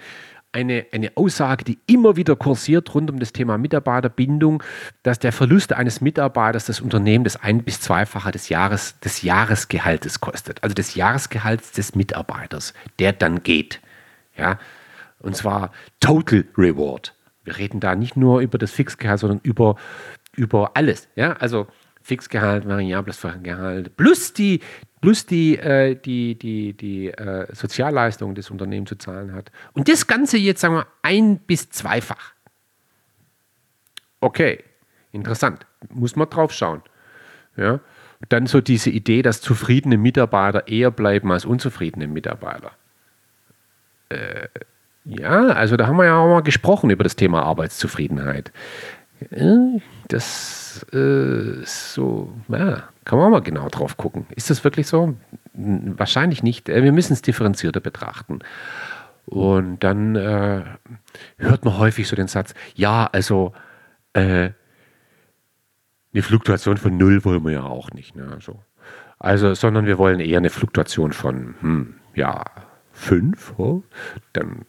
eine, 0.52 0.86
eine 0.92 1.12
Aussage, 1.16 1.64
die 1.64 1.78
immer 1.86 2.16
wieder 2.16 2.36
kursiert 2.36 2.94
rund 2.94 3.10
um 3.10 3.18
das 3.18 3.32
Thema 3.32 3.56
Mitarbeiterbindung, 3.58 4.62
dass 5.02 5.18
der 5.18 5.32
Verlust 5.32 5.72
eines 5.72 6.00
Mitarbeiters 6.00 6.66
das 6.66 6.80
Unternehmen 6.80 7.24
das 7.24 7.36
ein- 7.36 7.62
bis 7.64 7.80
zweifache 7.80 8.30
des, 8.30 8.48
Jahres, 8.50 8.98
des 9.00 9.22
Jahresgehaltes 9.22 10.20
kostet. 10.20 10.62
Also 10.62 10.74
des 10.74 10.94
Jahresgehalts 10.94 11.72
des 11.72 11.94
Mitarbeiters, 11.94 12.74
der 12.98 13.12
dann 13.12 13.42
geht. 13.42 13.80
Ja? 14.36 14.58
Und 15.20 15.36
zwar 15.36 15.72
Total 16.00 16.44
Reward. 16.56 17.14
Wir 17.44 17.56
reden 17.56 17.80
da 17.80 17.94
nicht 17.94 18.16
nur 18.16 18.40
über 18.40 18.58
das 18.58 18.70
Fixgehalt, 18.70 19.20
sondern 19.20 19.40
über, 19.42 19.76
über 20.36 20.72
alles. 20.74 21.08
Ja? 21.16 21.32
Also 21.34 21.66
Fixgehalt, 22.02 22.68
variables 22.68 23.24
Gehalt, 23.42 23.96
plus 23.96 24.32
die, 24.32 24.60
plus 25.02 25.26
die, 25.26 25.58
äh, 25.58 25.94
die, 25.96 26.38
die, 26.38 26.72
die 26.72 27.08
äh, 27.08 27.54
Sozialleistungen 27.54 28.34
des 28.34 28.50
Unternehmens 28.50 28.88
zu 28.88 28.96
zahlen 28.96 29.34
hat. 29.34 29.52
Und 29.74 29.88
das 29.88 30.06
Ganze 30.06 30.38
jetzt, 30.38 30.62
sagen 30.62 30.76
wir, 30.76 30.86
ein- 31.02 31.38
bis 31.38 31.68
zweifach. 31.68 32.32
Okay, 34.20 34.62
interessant. 35.10 35.66
Muss 35.90 36.16
man 36.16 36.30
drauf 36.30 36.52
schauen. 36.52 36.82
Ja? 37.56 37.80
Dann 38.28 38.46
so 38.46 38.60
diese 38.60 38.90
Idee, 38.90 39.22
dass 39.22 39.40
zufriedene 39.40 39.98
Mitarbeiter 39.98 40.68
eher 40.68 40.92
bleiben 40.92 41.32
als 41.32 41.44
unzufriedene 41.44 42.06
Mitarbeiter. 42.06 42.70
Äh, 44.08 44.46
ja, 45.04 45.48
also 45.48 45.76
da 45.76 45.88
haben 45.88 45.96
wir 45.96 46.04
ja 46.04 46.16
auch 46.16 46.28
mal 46.28 46.42
gesprochen 46.42 46.90
über 46.90 47.02
das 47.02 47.16
Thema 47.16 47.42
Arbeitszufriedenheit. 47.42 48.52
Das 50.08 50.86
äh, 50.92 51.62
ist 51.62 51.94
so, 51.94 52.32
ja, 52.48 52.84
kann 53.04 53.18
man 53.18 53.28
auch 53.28 53.30
mal 53.30 53.42
genau 53.42 53.68
drauf 53.68 53.96
gucken. 53.96 54.26
Ist 54.34 54.50
das 54.50 54.64
wirklich 54.64 54.86
so? 54.86 55.14
Wahrscheinlich 55.54 56.42
nicht. 56.42 56.68
Äh, 56.68 56.82
wir 56.82 56.92
müssen 56.92 57.12
es 57.12 57.22
differenzierter 57.22 57.80
betrachten. 57.80 58.40
Und 59.26 59.84
dann 59.84 60.16
äh, 60.16 60.62
hört 61.38 61.64
man 61.64 61.78
häufig 61.78 62.08
so 62.08 62.16
den 62.16 62.28
Satz, 62.28 62.54
ja, 62.74 63.08
also 63.12 63.52
äh, 64.14 64.50
eine 66.12 66.22
Fluktuation 66.22 66.76
von 66.76 66.96
null 66.96 67.24
wollen 67.24 67.44
wir 67.44 67.52
ja 67.52 67.62
auch 67.62 67.90
nicht. 67.92 68.16
Ne? 68.16 68.38
So. 68.40 68.62
Also, 69.18 69.54
sondern 69.54 69.86
wir 69.86 69.98
wollen 69.98 70.20
eher 70.20 70.38
eine 70.38 70.50
Fluktuation 70.50 71.12
von, 71.12 71.54
hm, 71.60 71.94
ja, 72.14 72.44
fünf. 72.92 73.54
Oh? 73.58 73.82
Dann 74.32 74.66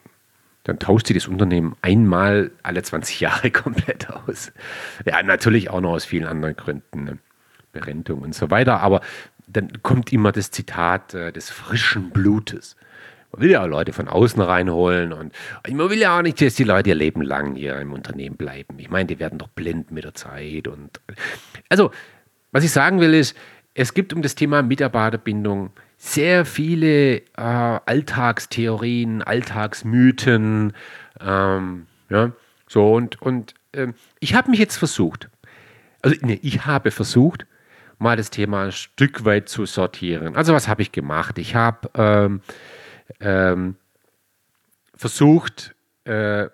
dann 0.63 0.79
tauscht 0.79 1.08
sie 1.08 1.13
das 1.13 1.27
Unternehmen 1.27 1.75
einmal 1.82 2.51
alle 2.63 2.82
20 2.82 3.20
Jahre 3.20 3.51
komplett 3.51 4.10
aus. 4.10 4.51
Ja, 5.05 5.22
natürlich 5.24 5.70
auch 5.70 5.82
noch 5.82 5.91
aus 5.91 6.05
vielen 6.05 6.25
anderen 6.25 6.55
Gründen, 6.55 7.03
ne? 7.03 7.17
Berentung 7.74 8.22
und 8.22 8.36
so 8.36 8.51
weiter, 8.51 8.82
aber 8.82 9.01
dann 9.48 9.82
kommt 9.82 10.13
immer 10.13 10.32
das 10.32 10.51
Zitat 10.51 11.13
äh, 11.15 11.32
des 11.34 11.50
frischen 11.50 12.12
Blutes. 12.12 12.77
Man 13.32 13.41
will 13.41 13.50
ja 13.50 13.63
auch 13.63 13.67
Leute 13.67 13.93
von 13.93 14.08
außen 14.08 14.39
reinholen 14.41 15.12
und 15.12 15.34
man 15.67 15.89
will 15.89 15.98
ja 15.98 16.17
auch 16.17 16.22
nicht, 16.22 16.39
dass 16.39 16.53
die 16.53 16.63
Leute 16.63 16.89
ihr 16.89 16.96
Leben 16.96 17.24
lang 17.24 17.55
hier 17.55 17.79
im 17.79 17.91
Unternehmen 17.91 18.38
bleiben. 18.38 18.77
Ich 18.77 18.91
meine, 18.91 19.08
die 19.08 19.20
werden 19.20 19.39
doch 19.39 19.48
blind 19.48 19.91
mit 19.91 20.03
der 20.03 20.13
Zeit 20.13 20.67
und 20.67 21.01
also, 21.67 21.89
was 22.51 22.63
ich 22.63 22.72
sagen 22.72 23.00
will 23.00 23.15
ist, 23.15 23.36
es 23.74 23.96
gibt 23.96 24.13
um 24.13 24.22
das 24.22 24.36
Thema 24.36 24.62
Mitarbeiterbindung 24.62 25.72
sehr 26.03 26.45
viele 26.45 27.15
äh, 27.15 27.22
Alltagstheorien, 27.38 29.22
Alltagsmythen. 29.22 30.74
Ähm, 31.22 31.88
ja, 32.10 32.33
so 32.67 32.93
und, 32.93 33.22
und 33.22 33.53
ähm, 33.72 33.93
ich 34.19 34.36
habe 34.36 34.51
mich 34.51 34.60
jetzt 34.60 34.75
versucht, 34.75 35.29
also 36.01 36.17
nee, 36.22 36.39
ich 36.43 36.65
habe 36.65 36.91
versucht, 36.91 37.45
mal 38.00 38.17
das 38.17 38.31
Thema 38.31 38.65
ein 38.65 38.72
Stück 38.74 39.24
weit 39.24 39.48
zu 39.48 39.65
sortieren. 39.65 40.36
Also 40.36 40.53
was 40.53 40.67
habe 40.67 40.81
ich 40.81 40.91
gemacht? 40.91 41.38
Ich 41.38 41.55
habe 41.55 41.89
ähm, 41.95 42.41
ähm, 43.22 43.77
versucht, 44.95 45.74
äh, 46.03 46.50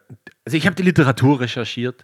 also 0.46 0.58
ich 0.58 0.68
habe 0.68 0.76
die 0.76 0.84
Literatur 0.84 1.40
recherchiert, 1.40 2.04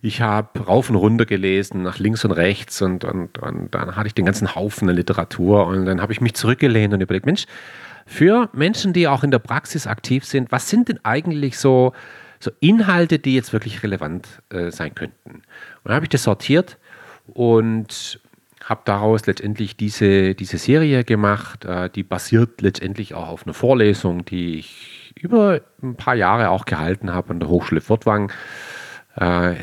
ich 0.00 0.20
habe 0.20 0.60
rauf 0.60 0.90
und 0.90 0.96
runter 0.96 1.26
gelesen, 1.26 1.82
nach 1.82 1.98
links 1.98 2.24
und 2.24 2.32
rechts 2.32 2.80
und, 2.82 3.04
und, 3.04 3.38
und 3.38 3.74
dann 3.74 3.96
hatte 3.96 4.06
ich 4.06 4.14
den 4.14 4.24
ganzen 4.24 4.54
Haufen 4.54 4.88
an 4.88 4.94
Literatur 4.94 5.66
und 5.66 5.86
dann 5.86 6.00
habe 6.00 6.12
ich 6.12 6.20
mich 6.20 6.34
zurückgelehnt 6.34 6.94
und 6.94 7.00
überlegt, 7.00 7.26
Mensch, 7.26 7.46
für 8.06 8.48
Menschen, 8.52 8.92
die 8.92 9.06
auch 9.08 9.22
in 9.22 9.30
der 9.30 9.38
Praxis 9.38 9.86
aktiv 9.86 10.24
sind, 10.24 10.50
was 10.50 10.70
sind 10.70 10.88
denn 10.88 10.98
eigentlich 11.04 11.58
so, 11.58 11.92
so 12.40 12.50
Inhalte, 12.60 13.18
die 13.18 13.34
jetzt 13.34 13.52
wirklich 13.52 13.82
relevant 13.82 14.26
äh, 14.50 14.70
sein 14.70 14.94
könnten? 14.94 15.30
Und 15.30 15.44
dann 15.84 15.94
habe 15.94 16.06
ich 16.06 16.10
das 16.10 16.22
sortiert 16.22 16.78
und 17.26 18.20
habe 18.64 18.82
daraus 18.84 19.26
letztendlich 19.26 19.76
diese, 19.76 20.34
diese 20.34 20.58
Serie 20.58 21.04
gemacht, 21.04 21.64
äh, 21.64 21.90
die 21.90 22.02
basiert 22.02 22.60
letztendlich 22.60 23.14
auch 23.14 23.28
auf 23.28 23.46
einer 23.46 23.54
Vorlesung, 23.54 24.24
die 24.24 24.58
ich 24.58 25.12
über 25.20 25.60
ein 25.82 25.96
paar 25.96 26.14
Jahre 26.14 26.50
auch 26.50 26.64
gehalten 26.64 27.12
habe 27.12 27.30
an 27.30 27.40
der 27.40 27.48
Hochschule 27.48 27.80
Fortwang. 27.80 28.32
Äh, 29.18 29.56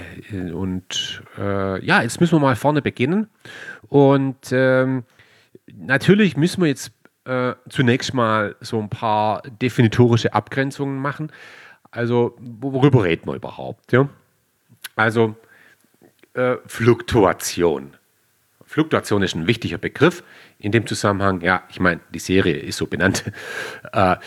und 0.51 1.23
äh, 1.37 1.83
ja, 1.85 2.01
jetzt 2.01 2.19
müssen 2.19 2.35
wir 2.35 2.39
mal 2.39 2.55
vorne 2.55 2.81
beginnen. 2.81 3.29
Und 3.87 4.51
ähm, 4.51 5.03
natürlich 5.67 6.35
müssen 6.35 6.61
wir 6.61 6.67
jetzt 6.67 6.91
äh, 7.25 7.53
zunächst 7.69 8.13
mal 8.13 8.55
so 8.59 8.79
ein 8.79 8.89
paar 8.89 9.41
definitorische 9.43 10.33
Abgrenzungen 10.33 10.99
machen. 10.99 11.31
Also, 11.91 12.35
worüber 12.39 13.05
reden 13.05 13.27
wir 13.27 13.35
überhaupt? 13.35 13.93
Ja? 13.93 14.09
Also, 14.95 15.35
äh, 16.33 16.57
Fluktuation. 16.65 17.95
Fluktuation 18.65 19.23
ist 19.23 19.35
ein 19.35 19.47
wichtiger 19.47 19.77
Begriff 19.77 20.23
in 20.59 20.73
dem 20.73 20.85
Zusammenhang. 20.85 21.39
Ja, 21.41 21.63
ich 21.69 21.79
meine, 21.79 22.01
die 22.13 22.19
Serie 22.19 22.57
ist 22.57 22.77
so 22.77 22.87
benannt. 22.87 23.23
Äh, 23.93 24.17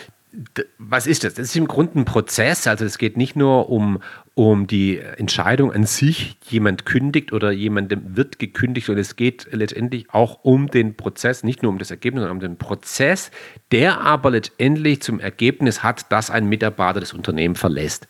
was 0.79 1.07
ist 1.07 1.25
das? 1.25 1.35
Das 1.35 1.49
ist 1.49 1.57
im 1.57 1.67
Grunde 1.67 2.01
ein 2.01 2.05
Prozess. 2.05 2.67
Also 2.67 2.85
es 2.85 2.99
geht 2.99 3.17
nicht 3.17 3.35
nur 3.35 3.71
um, 3.71 4.01
um 4.35 4.67
die 4.67 4.99
Entscheidung 4.99 5.73
an 5.73 5.85
sich, 5.85 6.37
jemand 6.49 6.87
kündigt 6.87 7.33
oder 7.33 7.51
jemandem 7.51 8.17
wird 8.17 8.39
gekündigt, 8.39 8.87
sondern 8.87 9.01
es 9.01 9.17
geht 9.17 9.49
letztendlich 9.51 10.11
auch 10.11 10.45
um 10.45 10.69
den 10.69 10.97
Prozess, 10.97 11.43
nicht 11.43 11.63
nur 11.63 11.73
um 11.73 11.79
das 11.79 11.91
Ergebnis, 11.91 12.23
sondern 12.23 12.37
um 12.37 12.41
den 12.41 12.57
Prozess, 12.57 13.31
der 13.73 14.01
aber 14.01 14.31
letztendlich 14.31 15.03
zum 15.03 15.19
Ergebnis 15.19 15.83
hat, 15.83 16.11
dass 16.13 16.31
ein 16.31 16.47
Mitarbeiter 16.47 17.01
das 17.01 17.13
Unternehmen 17.13 17.57
verlässt. 17.57 18.07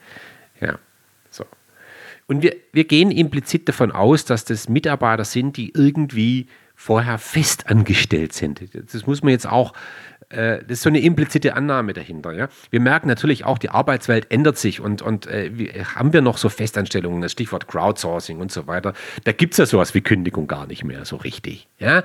Ja, 0.61 0.79
so. 1.31 1.45
Und 2.27 2.43
wir, 2.43 2.57
wir 2.73 2.85
gehen 2.85 3.11
implizit 3.11 3.69
davon 3.69 3.91
aus, 3.91 4.25
dass 4.25 4.45
das 4.45 4.69
Mitarbeiter 4.69 5.25
sind, 5.25 5.57
die 5.57 5.73
irgendwie 5.75 6.47
vorher 6.75 7.19
festangestellt 7.19 8.33
sind. 8.35 8.63
Das 8.93 9.07
muss 9.07 9.23
man 9.23 9.33
jetzt 9.33 9.49
auch 9.49 9.73
das 10.31 10.63
ist 10.69 10.83
so 10.83 10.91
eine 10.91 11.01
implizite 11.01 11.55
Annahme 11.55 11.95
dahinter. 11.95 12.33
Ja? 12.33 12.49
Wir 12.71 12.81
merken 12.81 13.09
natürlich 13.09 13.45
auch, 13.45 13.59
die 13.59 13.71
Arbeitswelt 13.71 14.31
ändert 14.31 14.59
sich 14.59 14.81
und, 14.81 15.01
und 15.01 15.27
äh, 15.27 15.51
haben 15.95 16.13
wir 16.13 16.21
noch 16.21 16.37
so 16.37 16.49
Festanstellungen, 16.49 17.23
das 17.23 17.33
Stichwort 17.33 17.67
Crowdsourcing 17.67 18.39
und 18.39 18.53
so 18.53 18.67
weiter. 18.67 18.93
Da 19.25 19.33
gibt 19.33 19.55
es 19.55 19.59
ja 19.59 19.67
sowas 19.67 19.95
wie 19.95 20.03
Kündigung 20.03 20.47
gar 20.47 20.67
nicht 20.67 20.85
mehr 20.85 21.05
so 21.05 21.17
richtig. 21.17 21.69
Ja? 21.79 22.03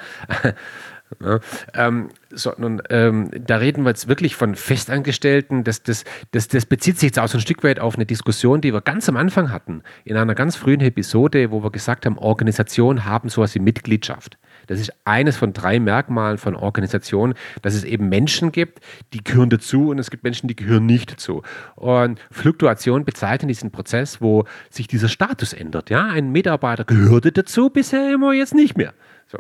Ja, 1.22 1.40
ähm, 1.74 2.10
sondern 2.32 2.82
ähm, 2.90 3.30
da 3.34 3.58
reden 3.58 3.84
wir 3.84 3.90
jetzt 3.90 4.08
wirklich 4.08 4.36
von 4.36 4.56
Festangestellten. 4.56 5.64
Das, 5.64 5.84
das, 5.84 6.06
das, 6.32 6.48
das 6.48 6.66
bezieht 6.66 7.00
sich 7.00 7.08
jetzt 7.08 7.20
auch 7.20 7.28
so 7.28 7.38
ein 7.38 7.42
Stück 7.42 7.64
weit 7.64 7.80
auf 7.80 7.96
eine 7.96 8.06
Diskussion, 8.06 8.62
die 8.62 8.74
wir 8.74 8.82
ganz 8.82 9.10
am 9.10 9.18
Anfang 9.18 9.52
hatten, 9.52 9.84
in 10.06 10.18
einer 10.18 10.36
ganz 10.36 10.56
frühen 10.56 10.82
Episode, 10.82 11.52
wo 11.52 11.64
wir 11.64 11.72
gesagt 11.72 12.06
haben, 12.06 12.18
Organisationen 12.18 13.06
haben 13.06 13.30
sowas 13.30 13.54
wie 13.56 13.60
Mitgliedschaft. 13.60 14.38
Das 14.68 14.80
ist 14.80 14.94
eines 15.06 15.38
von 15.38 15.54
drei 15.54 15.80
Merkmalen 15.80 16.38
von 16.38 16.56
Organisationen, 16.56 17.34
dass 17.62 17.74
es 17.74 17.84
eben 17.84 18.10
Menschen 18.10 18.52
gibt, 18.52 18.80
die 19.14 19.24
gehören 19.24 19.50
dazu 19.50 19.90
und 19.90 20.00
es 20.00 20.12
gibt 20.12 20.24
Menschen, 20.24 20.48
die 20.48 20.56
gehören 20.56 20.86
nicht 20.86 21.12
dazu. 21.12 21.44
Und 21.76 22.20
Fluktuation 22.32 23.06
bezeichnet 23.06 23.50
diesen 23.50 23.72
Prozess, 23.72 24.22
wo 24.22 24.46
sich 24.70 24.88
dieser 24.88 25.10
Status 25.10 25.54
ändert. 25.54 25.90
Ja, 25.90 26.08
ein 26.08 26.32
Mitarbeiter 26.32 26.86
gehörte 26.86 27.32
dazu, 27.32 27.70
bisher 27.70 28.14
immer 28.14 28.34
jetzt 28.34 28.56
nicht 28.56 28.78
mehr. 28.78 28.94
So. 29.28 29.40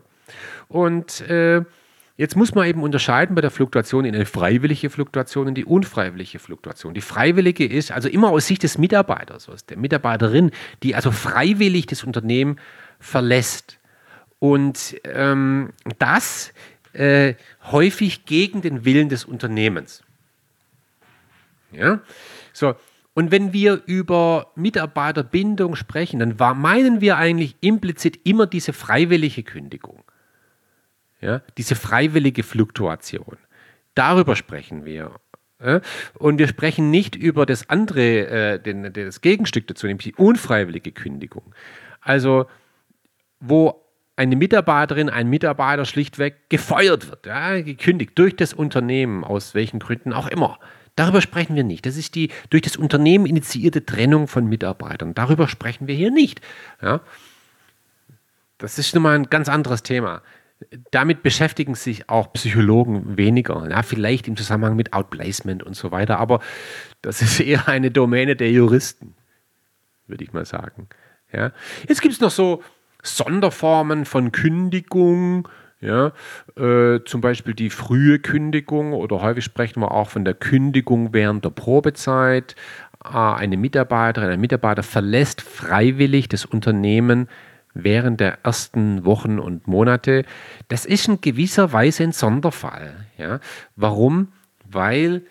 Und 0.68 1.22
äh, 1.30 1.64
Jetzt 2.16 2.36
muss 2.36 2.54
man 2.54 2.68
eben 2.68 2.84
unterscheiden 2.84 3.34
bei 3.34 3.42
der 3.42 3.50
Fluktuation 3.50 4.06
in 4.06 4.14
eine 4.14 4.28
freiwillige 4.28 4.92
Fluktuation 4.92 5.48
und 5.48 5.56
die 5.56 5.66
unfreiwillige 5.66 6.38
Fluktuation. 6.38 6.94
Die 6.94 7.02
freiwillige 7.02 7.66
ist 7.66 7.92
also 7.92 8.08
immer 8.08 8.30
aus 8.30 8.46
Sicht 8.46 8.62
des 8.62 8.78
Mitarbeiters, 8.78 9.50
aus 9.50 9.66
der 9.66 9.78
Mitarbeiterin, 9.78 10.52
die 10.84 10.94
also 10.94 11.10
freiwillig 11.10 11.88
das 11.88 12.04
Unternehmen 12.04 12.58
verlässt. 13.00 13.80
Und 14.44 14.98
ähm, 15.06 15.72
das 16.00 16.52
äh, 16.92 17.36
häufig 17.72 18.26
gegen 18.26 18.62
den 18.62 18.84
Willen 18.84 19.08
des 19.08 19.24
Unternehmens. 19.24 20.04
Ja, 21.72 22.02
so. 22.52 22.76
Und 23.14 23.32
wenn 23.32 23.54
wir 23.54 23.84
über 23.86 24.52
Mitarbeiterbindung 24.56 25.78
sprechen, 25.78 26.20
dann 26.20 26.40
war, 26.42 26.56
meinen 26.56 27.00
wir 27.00 27.16
eigentlich 27.16 27.56
implizit 27.62 28.20
immer 28.26 28.46
diese 28.46 28.74
freiwillige 28.74 29.44
Kündigung. 29.44 30.04
Ja, 31.22 31.42
diese 31.58 31.76
freiwillige 31.76 32.44
Fluktuation. 32.44 33.38
Darüber 33.96 34.36
sprechen 34.36 34.84
wir. 34.84 35.22
Ja? 35.64 35.80
Und 36.16 36.38
wir 36.38 36.50
sprechen 36.50 36.92
nicht 36.92 37.16
über 37.16 37.46
das 37.46 37.70
andere, 37.70 38.28
äh, 38.28 38.60
den, 38.60 38.92
das 38.92 39.22
Gegenstück 39.22 39.68
dazu, 39.68 39.88
nämlich 39.88 40.14
die 40.14 40.22
unfreiwillige 40.22 40.92
Kündigung. 40.92 41.56
Also, 42.02 42.48
wo 43.40 43.83
eine 44.16 44.36
Mitarbeiterin, 44.36 45.10
ein 45.10 45.30
Mitarbeiter 45.30 45.86
schlichtweg 45.86 46.50
gefeuert 46.50 47.10
wird, 47.10 47.26
ja, 47.26 47.62
gekündigt 47.62 48.12
durch 48.16 48.36
das 48.36 48.54
Unternehmen, 48.54 49.24
aus 49.24 49.56
welchen 49.56 49.80
Gründen 49.80 50.14
auch 50.14 50.28
immer. 50.28 50.60
Darüber 50.96 51.22
sprechen 51.22 51.56
wir 51.56 51.64
nicht. 51.64 51.86
Das 51.86 51.98
ist 51.98 52.14
die 52.14 52.30
durch 52.52 52.62
das 52.62 52.78
Unternehmen 52.78 53.26
initiierte 53.26 53.84
Trennung 53.84 54.28
von 54.28 54.46
Mitarbeitern. 54.46 55.16
Darüber 55.16 55.48
sprechen 55.48 55.88
wir 55.88 55.96
hier 55.96 56.12
nicht. 56.12 56.42
Ja. 56.82 57.02
Das 58.60 58.78
ist 58.78 58.94
nun 58.94 59.04
mal 59.04 59.16
ein 59.16 59.30
ganz 59.30 59.50
anderes 59.50 59.82
Thema. 59.82 60.22
Damit 60.92 61.24
beschäftigen 61.24 61.74
sich 61.74 62.10
auch 62.10 62.32
Psychologen 62.34 63.18
weniger. 63.18 63.68
Ja, 63.70 63.82
vielleicht 63.82 64.28
im 64.28 64.38
Zusammenhang 64.38 64.76
mit 64.76 64.94
Outplacement 64.94 65.64
und 65.64 65.76
so 65.76 65.92
weiter, 65.92 66.20
aber 66.20 66.40
das 67.02 67.22
ist 67.22 67.40
eher 67.40 67.68
eine 67.68 67.90
Domäne 67.90 68.36
der 68.36 68.52
Juristen, 68.52 69.16
würde 70.08 70.24
ich 70.24 70.32
mal 70.32 70.46
sagen. 70.46 70.88
Ja. 71.34 71.52
Jetzt 71.88 72.02
gibt 72.02 72.14
es 72.14 72.22
noch 72.22 72.32
so 72.32 72.64
Sonderformen 73.04 74.06
von 74.06 74.32
Kündigung, 74.32 75.48
ja, 75.82 76.14
äh, 76.56 77.04
zum 77.04 77.20
Beispiel 77.20 77.54
die 77.54 77.70
frühe 77.70 78.18
Kündigung 78.20 78.94
oder 78.94 79.22
häufig 79.22 79.44
sprechen 79.44 79.82
wir 79.82 79.92
auch 79.92 80.10
von 80.10 80.24
der 80.24 80.34
Kündigung 80.34 81.14
während 81.14 81.44
der 81.44 81.50
Probezeit. 81.50 82.56
Äh, 83.04 83.10
eine 83.18 83.58
Mitarbeiterin, 83.58 84.30
ein 84.30 84.40
Mitarbeiter 84.40 84.82
verlässt 84.82 85.42
freiwillig 85.42 86.30
das 86.30 86.46
Unternehmen 86.46 87.28
während 87.74 88.22
der 88.22 88.40
ersten 88.44 89.04
Wochen 89.04 89.40
und 89.40 89.68
Monate. 89.68 90.24
Das 90.70 90.86
ist 90.86 91.08
in 91.08 91.20
gewisser 91.20 91.74
Weise 91.74 92.04
ein 92.04 92.14
Sonderfall. 92.14 92.94
Ja. 93.18 93.40
Warum? 93.76 94.30
Weil 94.66 95.24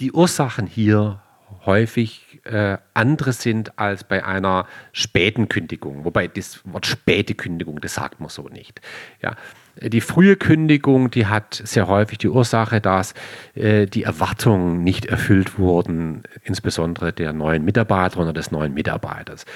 die 0.00 0.12
Ursachen 0.12 0.66
hier 0.66 1.20
häufig 1.64 2.40
äh, 2.44 2.78
andere 2.94 3.32
sind 3.32 3.78
als 3.78 4.04
bei 4.04 4.24
einer 4.24 4.66
späten 4.92 5.48
Kündigung. 5.48 6.04
Wobei 6.04 6.28
das 6.28 6.60
Wort 6.64 6.86
späte 6.86 7.34
Kündigung, 7.34 7.80
das 7.80 7.94
sagt 7.94 8.20
man 8.20 8.28
so 8.28 8.48
nicht. 8.48 8.80
Ja. 9.22 9.36
Die 9.80 10.02
frühe 10.02 10.36
Kündigung, 10.36 11.10
die 11.10 11.26
hat 11.26 11.62
sehr 11.64 11.88
häufig 11.88 12.18
die 12.18 12.28
Ursache, 12.28 12.82
dass 12.82 13.14
äh, 13.54 13.86
die 13.86 14.02
Erwartungen 14.02 14.84
nicht 14.84 15.06
erfüllt 15.06 15.58
wurden, 15.58 16.24
insbesondere 16.44 17.12
der 17.12 17.32
neuen 17.32 17.64
Mitarbeiter 17.64 18.20
oder 18.20 18.34
des 18.34 18.50
neuen 18.50 18.74
Mitarbeiters. 18.74 19.46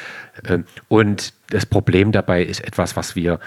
Äh, 0.45 0.61
und 0.89 1.35
das 1.51 1.67
Problem 1.67 2.13
dabei 2.13 2.43
ist 2.43 2.61
etwas, 2.65 2.97
was 2.97 3.15
wir 3.15 3.41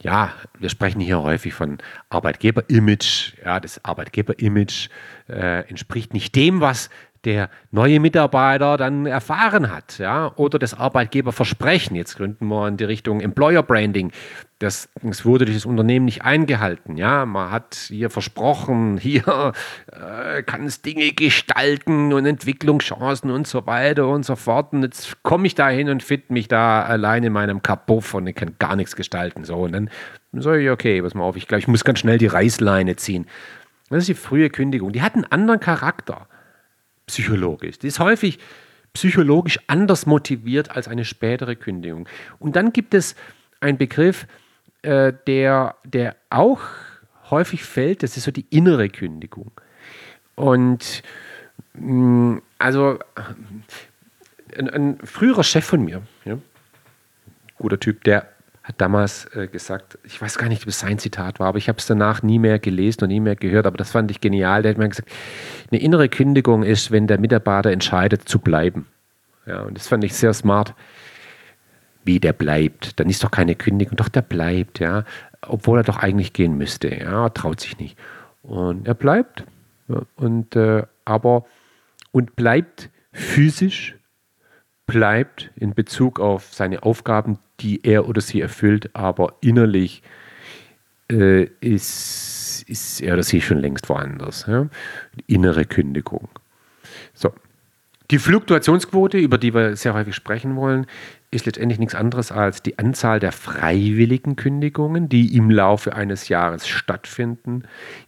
ja, 0.00 0.32
wir 0.58 0.68
sprechen 0.68 1.00
hier 1.00 1.22
häufig 1.22 1.54
von 1.54 1.78
Arbeitgeber-Image. 2.10 3.32
Ja, 3.44 3.60
das 3.60 3.82
Arbeitgeber-Image 3.84 4.88
äh, 5.28 5.68
entspricht 5.68 6.12
nicht 6.12 6.34
dem, 6.34 6.60
was 6.60 6.90
der 7.24 7.50
neue 7.70 8.00
Mitarbeiter 8.00 8.76
dann 8.76 9.04
erfahren 9.04 9.70
hat, 9.70 9.98
ja, 9.98 10.32
oder 10.36 10.58
das 10.58 10.74
Arbeitgeberversprechen. 10.74 11.94
Jetzt 11.94 12.16
gründen 12.16 12.46
wir 12.46 12.66
in 12.66 12.78
die 12.78 12.84
Richtung 12.84 13.20
Employer 13.20 13.62
Branding. 13.62 14.12
Das, 14.58 14.88
das 15.02 15.24
wurde 15.24 15.44
durch 15.44 15.56
das 15.56 15.66
Unternehmen 15.66 16.04
nicht 16.04 16.22
eingehalten. 16.22 16.96
Ja, 16.96 17.26
man 17.26 17.50
hat 17.50 17.74
hier 17.88 18.10
versprochen, 18.10 18.98
hier 19.02 19.52
äh, 19.92 20.42
kann 20.42 20.64
es 20.64 20.80
Dinge 20.82 21.12
gestalten 21.12 22.12
und 22.12 22.24
Entwicklungschancen 22.24 23.30
und 23.30 23.46
so 23.46 23.66
weiter 23.66 24.08
und 24.08 24.24
so 24.24 24.36
fort. 24.36 24.72
Und 24.72 24.82
jetzt 24.82 25.22
komme 25.22 25.46
ich 25.46 25.54
da 25.54 25.68
hin 25.68 25.90
und 25.90 26.02
finde 26.02 26.32
mich 26.32 26.48
da 26.48 26.82
allein 26.82 27.22
in 27.24 27.32
meinem 27.32 27.62
Kapuff 27.62 28.14
und 28.14 28.26
ich 28.26 28.34
kann 28.34 28.56
gar 28.58 28.76
nichts 28.76 28.96
gestalten. 28.96 29.44
So, 29.44 29.56
und 29.56 29.72
dann 29.72 29.90
sage 30.32 30.62
ich, 30.62 30.70
okay, 30.70 31.02
pass 31.02 31.14
mal 31.14 31.24
auf, 31.24 31.36
ich 31.36 31.48
glaube, 31.48 31.60
ich 31.60 31.68
muss 31.68 31.84
ganz 31.84 31.98
schnell 31.98 32.18
die 32.18 32.26
Reißleine 32.26 32.96
ziehen. 32.96 33.26
Das 33.90 34.00
ist 34.00 34.08
die 34.08 34.14
frühe 34.14 34.50
Kündigung. 34.50 34.92
Die 34.92 35.02
hat 35.02 35.16
einen 35.16 35.24
anderen 35.24 35.58
Charakter 35.58 36.28
psychologisch. 37.10 37.78
Die 37.78 37.88
ist 37.88 37.98
häufig 37.98 38.38
psychologisch 38.92 39.58
anders 39.66 40.06
motiviert 40.06 40.70
als 40.70 40.88
eine 40.88 41.04
spätere 41.04 41.56
Kündigung. 41.56 42.08
Und 42.38 42.56
dann 42.56 42.72
gibt 42.72 42.94
es 42.94 43.14
einen 43.60 43.78
Begriff, 43.78 44.26
äh, 44.82 45.12
der, 45.26 45.76
der 45.84 46.16
auch 46.30 46.60
häufig 47.30 47.64
fällt, 47.64 48.02
das 48.02 48.16
ist 48.16 48.24
so 48.24 48.30
die 48.30 48.46
innere 48.50 48.88
Kündigung. 48.88 49.52
Und 50.34 51.02
mh, 51.74 51.92
mm, 51.92 52.42
also 52.58 52.98
ein, 54.56 54.70
ein, 54.70 54.98
früherer 55.04 55.44
Chef 55.44 55.64
von 55.64 55.84
mir, 55.84 56.02
ja, 56.24 56.38
guter 57.58 57.78
Typ, 57.78 58.02
der 58.04 58.28
hat 58.62 58.80
damals 58.80 59.26
äh, 59.34 59.46
gesagt, 59.46 59.98
ich 60.04 60.20
weiß 60.20 60.38
gar 60.38 60.48
nicht, 60.48 60.62
ob 60.62 60.68
es 60.68 60.80
sein 60.80 60.98
Zitat 60.98 61.40
war, 61.40 61.48
aber 61.48 61.58
ich 61.58 61.68
habe 61.68 61.78
es 61.78 61.86
danach 61.86 62.22
nie 62.22 62.38
mehr 62.38 62.58
gelesen 62.58 63.04
und 63.04 63.08
nie 63.08 63.20
mehr 63.20 63.36
gehört, 63.36 63.66
aber 63.66 63.76
das 63.76 63.90
fand 63.90 64.10
ich 64.10 64.20
genial. 64.20 64.62
Der 64.62 64.70
hat 64.70 64.78
mir 64.78 64.88
gesagt, 64.88 65.10
eine 65.70 65.80
innere 65.80 66.08
Kündigung 66.08 66.62
ist, 66.62 66.90
wenn 66.90 67.06
der 67.06 67.18
Mitarbeiter 67.18 67.70
entscheidet 67.70 68.28
zu 68.28 68.38
bleiben. 68.38 68.86
Ja, 69.46 69.62
und 69.62 69.76
das 69.76 69.88
fand 69.88 70.04
ich 70.04 70.14
sehr 70.14 70.34
smart. 70.34 70.74
Wie 72.04 72.20
der 72.20 72.32
bleibt, 72.32 72.98
dann 73.00 73.08
ist 73.08 73.24
doch 73.24 73.30
keine 73.30 73.54
Kündigung, 73.54 73.96
doch 73.96 74.08
der 74.08 74.22
bleibt, 74.22 74.78
ja, 74.78 75.04
obwohl 75.46 75.78
er 75.78 75.84
doch 75.84 75.98
eigentlich 75.98 76.32
gehen 76.32 76.56
müsste, 76.56 76.94
ja, 76.94 77.28
traut 77.30 77.60
sich 77.60 77.78
nicht. 77.78 77.98
Und 78.42 78.86
er 78.86 78.94
bleibt, 78.94 79.44
ja, 79.88 80.02
und 80.16 80.54
äh, 80.56 80.84
aber 81.04 81.44
und 82.12 82.36
bleibt 82.36 82.90
physisch, 83.12 83.96
bleibt 84.90 85.50
in 85.56 85.74
Bezug 85.74 86.20
auf 86.20 86.52
seine 86.52 86.82
Aufgaben, 86.82 87.38
die 87.60 87.84
er 87.84 88.08
oder 88.08 88.20
sie 88.20 88.40
erfüllt, 88.40 88.90
aber 88.94 89.34
innerlich 89.40 90.02
äh, 91.10 91.44
ist, 91.60 92.64
ist 92.66 93.00
er 93.00 93.14
oder 93.14 93.22
sie 93.22 93.40
schon 93.40 93.58
längst 93.58 93.88
woanders. 93.88 94.46
Ja? 94.46 94.68
Innere 95.26 95.64
Kündigung. 95.64 96.28
So. 97.14 97.32
Die 98.10 98.18
Fluktuationsquote, 98.18 99.18
über 99.18 99.38
die 99.38 99.54
wir 99.54 99.76
sehr 99.76 99.94
häufig 99.94 100.16
sprechen 100.16 100.56
wollen, 100.56 100.86
ist 101.30 101.46
letztendlich 101.46 101.78
nichts 101.78 101.94
anderes 101.94 102.32
als 102.32 102.60
die 102.60 102.76
Anzahl 102.76 103.20
der 103.20 103.30
freiwilligen 103.30 104.34
Kündigungen, 104.34 105.08
die 105.08 105.36
im 105.36 105.48
Laufe 105.48 105.94
eines 105.94 106.28
Jahres 106.28 106.66
stattfinden, 106.66 107.62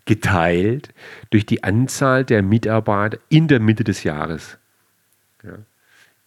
geteilt 0.05 0.93
durch 1.31 1.47
die 1.47 1.63
Anzahl 1.63 2.25
der 2.25 2.43
Mitarbeiter 2.43 3.19
in 3.29 3.47
der 3.47 3.61
Mitte 3.61 3.85
des 3.85 4.03
Jahres. 4.03 4.59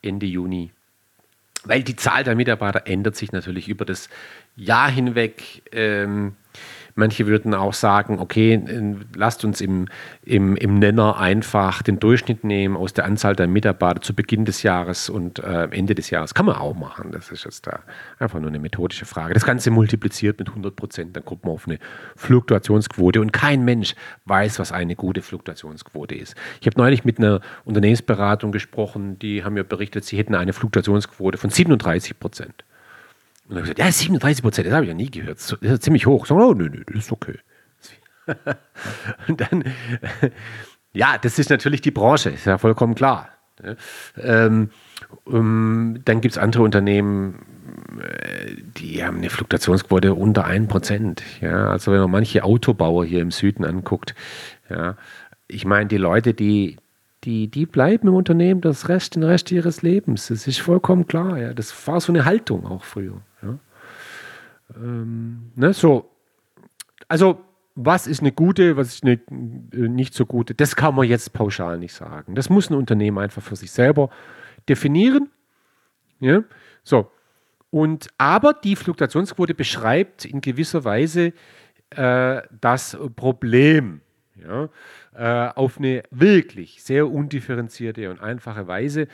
Ende 0.05 0.25
Juni 0.25 0.71
weil 1.65 1.83
die 1.83 1.95
Zahl 1.95 2.23
der 2.23 2.35
Mitarbeiter 2.35 2.87
ändert 2.87 3.15
sich 3.15 3.31
natürlich 3.31 3.67
über 3.67 3.85
das 3.85 4.09
Jahr 4.55 4.89
hinweg. 4.89 5.63
Ähm, 5.71 6.35
Manche 6.97 7.27
würden 7.27 7.53
auch 7.53 7.73
sagen, 7.73 8.19
okay, 8.19 8.61
lasst 9.13 9.43
uns 9.43 9.59
im, 9.59 9.89
im, 10.23 10.55
im 10.55 10.79
Nenner 10.79 11.19
einfach 11.19 11.83
den 11.83 11.99
Durchschnitt 11.99 12.45
nehmen 12.45 12.77
aus 12.77 12.93
der 12.93 13.03
Anzahl 13.03 13.35
der 13.35 13.47
Mitarbeiter 13.47 13.99
zu 13.99 14.13
Beginn 14.13 14.45
des 14.45 14.63
Jahres 14.63 15.09
und 15.09 15.39
äh, 15.39 15.67
Ende 15.71 15.93
des 15.93 16.09
Jahres. 16.09 16.33
Kann 16.33 16.45
man 16.45 16.55
auch 16.55 16.73
machen. 16.73 17.11
Das 17.11 17.31
ist 17.31 17.43
jetzt 17.43 17.67
da 17.67 17.81
einfach 18.17 18.39
nur 18.39 18.47
eine 18.47 18.59
methodische 18.59 19.05
Frage. 19.05 19.33
Das 19.33 19.45
Ganze 19.45 19.71
multipliziert 19.71 20.39
mit 20.39 20.47
100 20.47 20.73
Prozent, 20.73 21.17
dann 21.17 21.25
kommt 21.25 21.43
man 21.43 21.55
auf 21.55 21.67
eine 21.67 21.79
Fluktuationsquote 22.15 23.19
und 23.19 23.33
kein 23.33 23.65
Mensch 23.65 23.93
weiß, 24.23 24.59
was 24.59 24.71
eine 24.71 24.95
gute 24.95 25.21
Fluktuationsquote 25.21 26.15
ist. 26.15 26.35
Ich 26.61 26.67
habe 26.67 26.79
neulich 26.79 27.03
mit 27.03 27.19
einer 27.19 27.41
Unternehmensberatung 27.65 28.53
gesprochen, 28.53 29.19
die 29.19 29.43
haben 29.43 29.55
mir 29.55 29.65
berichtet, 29.65 30.05
sie 30.05 30.17
hätten 30.17 30.33
eine 30.33 30.53
Fluktuationsquote 30.53 31.37
von 31.37 31.49
37 31.49 32.17
Prozent. 32.17 32.63
Und 33.47 33.55
dann 33.55 33.63
habe 33.63 33.67
ich 33.69 33.75
gesagt, 33.75 33.79
ja, 33.79 33.91
37 33.91 34.43
Prozent, 34.43 34.67
das 34.67 34.73
habe 34.73 34.85
ich 34.85 34.89
ja 34.89 34.95
nie 34.95 35.11
gehört. 35.11 35.37
Das 35.37 35.51
ist 35.59 35.83
ziemlich 35.83 36.05
hoch. 36.05 36.23
Ich 36.23 36.29
sage, 36.29 36.41
oh, 36.41 36.53
nö, 36.53 36.69
nö, 36.69 36.83
das 36.87 37.05
ist 37.05 37.11
okay. 37.11 37.37
und 39.27 39.41
dann, 39.41 39.63
ja, 40.93 41.17
das 41.19 41.37
ist 41.37 41.49
natürlich 41.49 41.81
die 41.81 41.91
Branche, 41.91 42.31
ist 42.31 42.45
ja 42.45 42.57
vollkommen 42.57 42.95
klar. 42.95 43.29
Ähm, 44.17 44.69
um, 45.23 45.99
dann 46.03 46.21
gibt 46.21 46.33
es 46.33 46.37
andere 46.37 46.63
Unternehmen, 46.63 47.45
äh, 47.99 48.55
die 48.77 49.03
haben 49.03 49.17
eine 49.17 49.29
Fluktuationsquote 49.29 50.13
unter 50.13 50.45
1%. 50.45 51.21
Ja? 51.41 51.69
Also 51.69 51.91
wenn 51.91 51.99
man 52.01 52.11
manche 52.11 52.43
Autobauer 52.43 53.05
hier 53.05 53.21
im 53.21 53.31
Süden 53.31 53.63
anguckt, 53.63 54.15
ja, 54.69 54.95
ich 55.47 55.65
meine, 55.65 55.87
die 55.87 55.97
Leute, 55.97 56.33
die, 56.33 56.77
die, 57.23 57.47
die 57.47 57.65
bleiben 57.65 58.07
im 58.07 58.15
Unternehmen 58.15 58.61
das 58.61 58.89
Rest, 58.89 59.15
den 59.15 59.23
Rest 59.23 59.51
ihres 59.51 59.83
Lebens. 59.83 60.27
Das 60.27 60.47
ist 60.47 60.59
vollkommen 60.59 61.07
klar. 61.07 61.37
Ja. 61.37 61.53
Das 61.53 61.87
war 61.87 62.01
so 62.01 62.11
eine 62.11 62.25
Haltung 62.25 62.65
auch 62.65 62.83
früher. 62.83 63.21
Ähm, 64.75 65.51
ne, 65.55 65.73
so. 65.73 66.09
Also, 67.07 67.41
was 67.75 68.07
ist 68.07 68.21
eine 68.21 68.31
gute, 68.31 68.77
was 68.77 68.95
ist 68.95 69.03
eine 69.03 69.13
äh, 69.13 69.87
nicht 69.89 70.13
so 70.13 70.25
gute, 70.25 70.55
das 70.55 70.75
kann 70.75 70.95
man 70.95 71.07
jetzt 71.07 71.33
pauschal 71.33 71.77
nicht 71.77 71.93
sagen. 71.93 72.35
Das 72.35 72.49
muss 72.49 72.69
ein 72.69 72.75
Unternehmen 72.75 73.17
einfach 73.17 73.41
für 73.41 73.55
sich 73.55 73.71
selber 73.71 74.09
definieren. 74.69 75.29
Ja. 76.19 76.43
So. 76.83 77.11
Und, 77.69 78.07
aber 78.17 78.53
die 78.53 78.75
Fluktuationsquote 78.75 79.53
beschreibt 79.53 80.23
in 80.23 80.39
gewisser 80.39 80.85
Weise 80.85 81.33
äh, 81.89 82.41
das 82.61 82.97
Problem. 83.15 84.01
Ja 84.35 84.69
äh, 85.17 85.49
auf 85.55 85.77
eine 85.77 86.03
wirklich 86.11 86.83
sehr 86.83 87.09
undifferenzierte 87.09 88.09
und 88.09 88.19
einfache 88.19 88.67
Weise. 88.67 89.07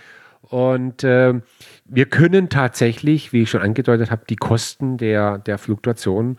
Und 0.51 1.05
äh, 1.05 1.39
wir 1.85 2.05
können 2.07 2.49
tatsächlich, 2.49 3.31
wie 3.31 3.43
ich 3.43 3.49
schon 3.49 3.61
angedeutet 3.61 4.11
habe, 4.11 4.23
die 4.29 4.35
Kosten 4.35 4.97
der, 4.97 5.37
der 5.37 5.57
Fluktuation 5.57 6.35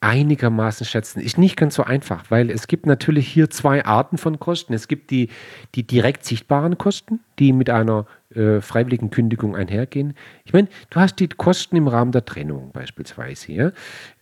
einigermaßen 0.00 0.84
schätzen. 0.84 1.20
Ist 1.20 1.38
nicht 1.38 1.56
ganz 1.56 1.76
so 1.76 1.84
einfach, 1.84 2.24
weil 2.30 2.50
es 2.50 2.66
gibt 2.66 2.86
natürlich 2.86 3.28
hier 3.28 3.50
zwei 3.50 3.84
Arten 3.84 4.18
von 4.18 4.40
Kosten. 4.40 4.74
Es 4.74 4.88
gibt 4.88 5.12
die, 5.12 5.28
die 5.76 5.86
direkt 5.86 6.24
sichtbaren 6.24 6.76
Kosten, 6.76 7.20
die 7.38 7.52
mit 7.52 7.70
einer 7.70 8.04
äh, 8.34 8.60
freiwilligen 8.60 9.10
Kündigung 9.10 9.54
einhergehen. 9.54 10.14
Ich 10.44 10.52
meine, 10.52 10.66
du 10.90 10.98
hast 10.98 11.20
die 11.20 11.28
Kosten 11.28 11.76
im 11.76 11.86
Rahmen 11.86 12.10
der 12.10 12.24
Trennung 12.24 12.72
beispielsweise, 12.72 13.52
ja? 13.52 13.72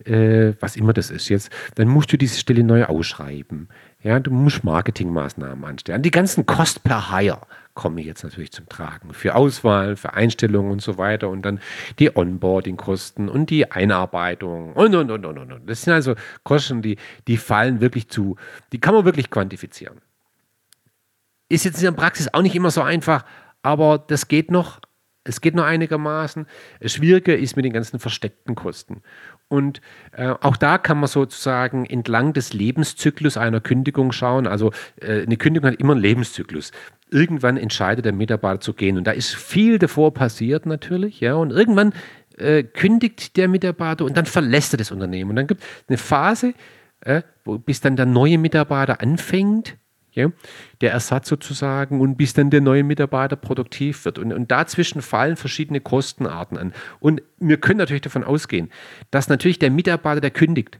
äh, 0.05 0.53
was 0.59 0.75
immer 0.75 0.93
das 0.93 1.09
ist 1.09 1.29
jetzt. 1.29 1.49
Dann 1.75 1.87
musst 1.87 2.13
du 2.13 2.17
diese 2.17 2.39
Stelle 2.39 2.63
neu 2.63 2.85
ausschreiben. 2.85 3.69
Ja, 4.03 4.19
du 4.19 4.29
musst 4.29 4.63
Marketingmaßnahmen 4.63 5.65
anstellen. 5.65 6.03
Die 6.03 6.11
ganzen 6.11 6.45
Cost 6.45 6.83
per 6.83 7.11
Hire 7.11 7.41
kommen 7.73 7.97
jetzt 7.97 8.23
natürlich 8.23 8.51
zum 8.51 8.69
Tragen. 8.69 9.13
Für 9.13 9.35
Auswahl, 9.35 9.95
für 9.95 10.13
Einstellungen 10.13 10.71
und 10.71 10.81
so 10.81 10.97
weiter 10.97 11.29
und 11.29 11.41
dann 11.43 11.59
die 11.99 12.15
Onboarding-Kosten 12.15 13.29
und 13.29 13.49
die 13.49 13.71
Einarbeitung 13.71 14.73
und, 14.73 14.95
und, 14.95 15.09
und, 15.09 15.25
und, 15.25 15.37
und. 15.37 15.69
Das 15.69 15.81
sind 15.81 15.93
also 15.93 16.15
Kosten, 16.43 16.81
die, 16.81 16.97
die 17.27 17.37
fallen 17.37 17.81
wirklich 17.81 18.09
zu, 18.09 18.35
die 18.71 18.79
kann 18.79 18.93
man 18.93 19.05
wirklich 19.05 19.29
quantifizieren. 19.29 20.01
Ist 21.49 21.65
jetzt 21.65 21.77
in 21.77 21.85
der 21.85 21.91
Praxis 21.91 22.29
auch 22.33 22.41
nicht 22.41 22.55
immer 22.55 22.71
so 22.71 22.81
einfach, 22.81 23.25
aber 23.61 23.97
das 23.97 24.27
geht 24.27 24.51
noch. 24.51 24.79
Es 25.25 25.39
geht 25.39 25.55
noch 25.55 25.63
einigermaßen. 25.63 26.47
Schwieriger 26.85 27.37
ist 27.37 27.55
mit 27.55 27.63
den 27.63 27.71
ganzen 27.71 27.97
versteckten 27.97 28.55
Kosten. 28.55 29.01
Und 29.47 29.81
äh, 30.13 30.33
auch 30.41 30.57
da 30.57 30.77
kann 30.77 30.99
man 30.99 31.07
sozusagen 31.07 31.85
entlang 31.85 32.33
des 32.33 32.53
Lebenszyklus 32.53 33.37
einer 33.37 33.61
Kündigung 33.61 34.11
schauen. 34.11 34.47
Also 34.47 34.71
äh, 34.99 35.21
eine 35.23 35.37
Kündigung 35.37 35.69
hat 35.69 35.79
immer 35.79 35.93
einen 35.93 36.01
Lebenszyklus. 36.01 36.71
Irgendwann 37.11 37.57
entscheidet 37.57 38.05
der 38.05 38.13
Mitarbeiter 38.13 38.61
zu 38.61 38.73
gehen. 38.73 38.97
Und 38.97 39.05
da 39.05 39.11
ist 39.11 39.35
viel 39.35 39.77
davor 39.77 40.13
passiert 40.13 40.65
natürlich. 40.65 41.19
Ja, 41.19 41.35
und 41.35 41.51
irgendwann 41.51 41.93
äh, 42.37 42.63
kündigt 42.63 43.37
der 43.37 43.47
Mitarbeiter 43.47 44.05
und 44.05 44.17
dann 44.17 44.25
verlässt 44.25 44.73
er 44.73 44.77
das 44.77 44.91
Unternehmen. 44.91 45.31
Und 45.31 45.35
dann 45.35 45.47
gibt 45.47 45.61
es 45.61 45.67
eine 45.87 45.97
Phase, 45.97 46.53
äh, 47.01 47.21
bis 47.65 47.81
dann 47.81 47.95
der 47.95 48.05
neue 48.05 48.37
Mitarbeiter 48.37 49.01
anfängt, 49.01 49.77
ja, 50.13 50.31
der 50.81 50.91
Ersatz 50.91 51.27
sozusagen 51.27 51.99
und 51.99 52.15
bis 52.15 52.33
dann 52.33 52.49
der 52.49 52.61
neue 52.61 52.83
Mitarbeiter 52.83 53.35
produktiv 53.35 54.05
wird. 54.05 54.19
Und, 54.19 54.31
und 54.31 54.51
dazwischen 54.51 55.01
fallen 55.01 55.35
verschiedene 55.35 55.81
Kostenarten 55.81 56.57
an. 56.57 56.73
Und 56.99 57.21
wir 57.39 57.57
können 57.57 57.79
natürlich 57.79 58.03
davon 58.03 58.23
ausgehen, 58.23 58.69
dass 59.11 59.29
natürlich 59.29 59.59
der 59.59 59.71
Mitarbeiter, 59.71 60.21
der 60.21 60.31
kündigt, 60.31 60.79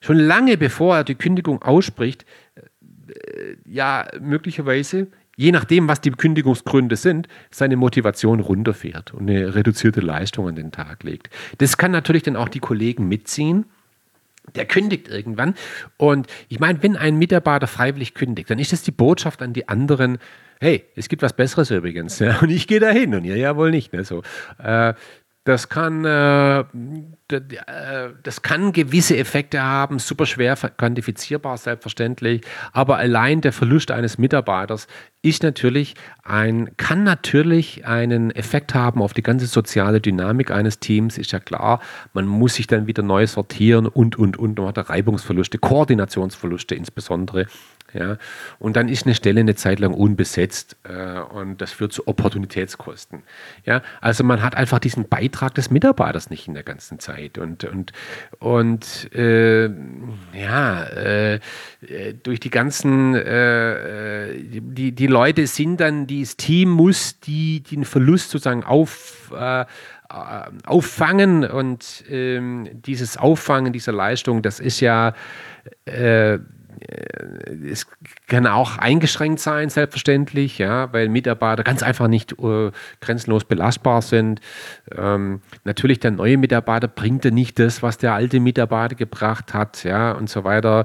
schon 0.00 0.18
lange 0.18 0.56
bevor 0.56 0.96
er 0.96 1.04
die 1.04 1.14
Kündigung 1.14 1.62
ausspricht, 1.62 2.26
äh, 3.08 3.56
ja, 3.64 4.08
möglicherweise, 4.20 5.06
je 5.36 5.52
nachdem, 5.52 5.86
was 5.86 6.00
die 6.00 6.10
Kündigungsgründe 6.10 6.96
sind, 6.96 7.28
seine 7.50 7.76
Motivation 7.76 8.40
runterfährt 8.40 9.14
und 9.14 9.30
eine 9.30 9.54
reduzierte 9.54 10.00
Leistung 10.00 10.48
an 10.48 10.56
den 10.56 10.72
Tag 10.72 11.04
legt. 11.04 11.30
Das 11.58 11.76
kann 11.76 11.92
natürlich 11.92 12.24
dann 12.24 12.36
auch 12.36 12.48
die 12.48 12.60
Kollegen 12.60 13.06
mitziehen 13.06 13.66
der 14.54 14.66
kündigt 14.66 15.08
irgendwann. 15.08 15.54
Und 15.96 16.26
ich 16.48 16.60
meine, 16.60 16.82
wenn 16.82 16.96
ein 16.96 17.16
Mitarbeiter 17.16 17.66
freiwillig 17.66 18.14
kündigt, 18.14 18.50
dann 18.50 18.58
ist 18.58 18.72
das 18.72 18.82
die 18.82 18.92
Botschaft 18.92 19.42
an 19.42 19.52
die 19.52 19.68
anderen, 19.68 20.18
hey, 20.60 20.84
es 20.94 21.08
gibt 21.08 21.22
was 21.22 21.34
Besseres 21.34 21.70
übrigens. 21.70 22.18
Ja, 22.18 22.38
und 22.40 22.50
ich 22.50 22.66
gehe 22.66 22.80
da 22.80 22.90
hin 22.90 23.14
und 23.14 23.24
ihr 23.24 23.36
ja 23.36 23.56
wohl 23.56 23.70
nicht. 23.70 23.92
Ne, 23.92 24.04
so. 24.04 24.22
Äh, 24.58 24.94
das 25.46 25.68
kann, 25.68 26.04
äh, 26.04 26.64
das 28.24 28.42
kann 28.42 28.72
gewisse 28.72 29.16
Effekte 29.16 29.62
haben, 29.62 30.00
super 30.00 30.26
schwer 30.26 30.56
quantifizierbar, 30.56 31.56
selbstverständlich. 31.56 32.42
Aber 32.72 32.96
allein 32.96 33.42
der 33.42 33.52
Verlust 33.52 33.92
eines 33.92 34.18
Mitarbeiters 34.18 34.88
ist 35.22 35.44
natürlich 35.44 35.94
ein, 36.24 36.76
kann 36.76 37.04
natürlich 37.04 37.86
einen 37.86 38.32
Effekt 38.32 38.74
haben 38.74 39.00
auf 39.00 39.14
die 39.14 39.22
ganze 39.22 39.46
soziale 39.46 40.00
Dynamik 40.00 40.50
eines 40.50 40.80
Teams, 40.80 41.16
ist 41.16 41.30
ja 41.30 41.38
klar. 41.38 41.80
Man 42.12 42.26
muss 42.26 42.56
sich 42.56 42.66
dann 42.66 42.88
wieder 42.88 43.04
neu 43.04 43.28
sortieren 43.28 43.86
und, 43.86 44.18
und, 44.18 44.36
und. 44.36 44.58
Man 44.58 44.74
hat 44.74 44.90
Reibungsverluste, 44.90 45.58
Koordinationsverluste 45.58 46.74
insbesondere. 46.74 47.46
Ja? 47.92 48.18
Und 48.58 48.76
dann 48.76 48.88
ist 48.88 49.06
eine 49.06 49.14
Stelle 49.14 49.40
eine 49.40 49.54
Zeit 49.54 49.78
lang 49.78 49.94
unbesetzt 49.94 50.76
äh, 50.84 51.20
und 51.20 51.60
das 51.60 51.72
führt 51.72 51.92
zu 51.92 52.06
Opportunitätskosten. 52.06 53.22
Ja? 53.64 53.82
Also 54.00 54.24
man 54.24 54.42
hat 54.42 54.54
einfach 54.54 54.78
diesen 54.78 55.08
Beitrag 55.08 55.54
des 55.54 55.70
Mitarbeiters 55.70 56.30
nicht 56.30 56.48
in 56.48 56.54
der 56.54 56.62
ganzen 56.62 56.98
Zeit. 56.98 57.38
Und, 57.38 57.64
und, 57.64 57.92
und 58.38 59.12
äh, 59.14 59.70
ja, 60.32 60.84
äh, 60.84 61.40
durch 62.22 62.40
die 62.40 62.50
ganzen, 62.50 63.14
äh, 63.14 64.34
die, 64.38 64.92
die 64.92 65.06
Leute 65.06 65.46
sind 65.46 65.80
dann, 65.80 66.06
dieses 66.06 66.36
Team 66.36 66.70
muss 66.70 67.20
die, 67.20 67.62
den 67.62 67.84
Verlust 67.84 68.30
sozusagen 68.30 68.64
auf 68.64 69.32
äh, 69.36 69.64
auffangen 70.08 71.44
und 71.44 72.04
ähm, 72.08 72.68
dieses 72.72 73.16
Auffangen 73.16 73.72
dieser 73.72 73.92
Leistung, 73.92 74.40
das 74.40 74.60
ist 74.60 74.80
ja 74.80 75.14
äh, 75.84 76.38
es 77.70 77.86
kann 78.26 78.46
auch 78.46 78.78
eingeschränkt 78.78 79.40
sein, 79.40 79.70
selbstverständlich, 79.70 80.58
ja, 80.58 80.92
weil 80.92 81.08
Mitarbeiter 81.08 81.62
ganz 81.62 81.82
einfach 81.82 82.08
nicht 82.08 82.32
äh, 82.38 82.70
grenzenlos 83.00 83.44
belastbar 83.44 84.02
sind. 84.02 84.40
Ähm, 84.96 85.40
natürlich, 85.64 86.00
der 86.00 86.10
neue 86.10 86.36
Mitarbeiter 86.36 86.88
bringt 86.88 87.24
ja 87.24 87.30
nicht 87.30 87.58
das, 87.58 87.82
was 87.82 87.98
der 87.98 88.14
alte 88.14 88.40
Mitarbeiter 88.40 88.94
gebracht 88.94 89.54
hat, 89.54 89.84
ja, 89.84 90.12
und 90.12 90.28
so 90.28 90.44
weiter. 90.44 90.84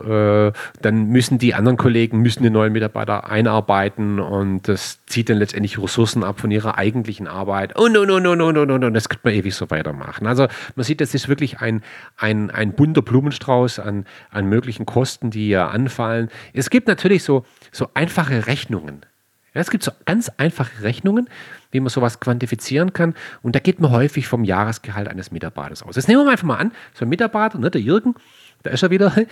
Äh, 0.00 0.52
dann 0.82 1.06
müssen 1.06 1.38
die 1.38 1.54
anderen 1.54 1.76
Kollegen 1.76 2.18
müssen 2.18 2.42
den 2.42 2.52
neuen 2.52 2.72
Mitarbeiter 2.72 3.30
einarbeiten 3.30 4.20
und 4.20 4.68
das 4.68 5.04
zieht 5.06 5.30
dann 5.30 5.38
letztendlich 5.38 5.80
Ressourcen 5.80 6.24
ab 6.24 6.40
von 6.40 6.50
ihrer 6.50 6.76
eigentlichen 6.76 7.26
Arbeit. 7.26 7.76
Und, 7.78 7.96
und, 7.96 8.10
und, 8.10 8.26
und, 8.26 8.40
und, 8.40 8.56
und, 8.56 8.70
und, 8.70 8.84
und 8.84 8.94
das 8.94 9.08
könnte 9.08 9.28
man 9.28 9.34
ewig 9.34 9.54
so 9.54 9.70
weitermachen. 9.70 10.26
Also 10.26 10.46
man 10.76 10.84
sieht, 10.84 11.00
das 11.00 11.14
ist 11.14 11.28
wirklich 11.28 11.60
ein, 11.60 11.82
ein, 12.16 12.50
ein 12.50 12.72
bunter 12.72 13.02
Blumenstrauß 13.02 13.78
an, 13.78 14.04
an 14.30 14.46
möglichen 14.46 14.86
Kosten, 14.86 15.27
die 15.30 15.46
hier 15.46 15.68
anfallen. 15.68 16.30
Es 16.52 16.70
gibt 16.70 16.88
natürlich 16.88 17.22
so, 17.22 17.44
so 17.72 17.88
einfache 17.94 18.46
Rechnungen. 18.46 19.04
Ja, 19.54 19.60
es 19.60 19.70
gibt 19.70 19.82
so 19.82 19.92
ganz 20.04 20.30
einfache 20.36 20.82
Rechnungen, 20.82 21.28
wie 21.70 21.80
man 21.80 21.88
sowas 21.88 22.20
quantifizieren 22.20 22.92
kann. 22.92 23.14
Und 23.42 23.54
da 23.54 23.60
geht 23.60 23.80
man 23.80 23.90
häufig 23.90 24.28
vom 24.28 24.44
Jahresgehalt 24.44 25.08
eines 25.08 25.30
Mitarbeiters 25.30 25.82
aus. 25.82 25.96
Jetzt 25.96 26.08
nehmen 26.08 26.24
wir 26.24 26.30
einfach 26.30 26.46
mal 26.46 26.56
an, 26.56 26.72
so 26.94 27.04
ein 27.04 27.08
Mitarbeiter, 27.08 27.58
ne, 27.58 27.70
der 27.70 27.80
Jürgen, 27.80 28.14
da 28.62 28.70
ist 28.70 28.82
er 28.82 28.90
wieder. 28.90 29.14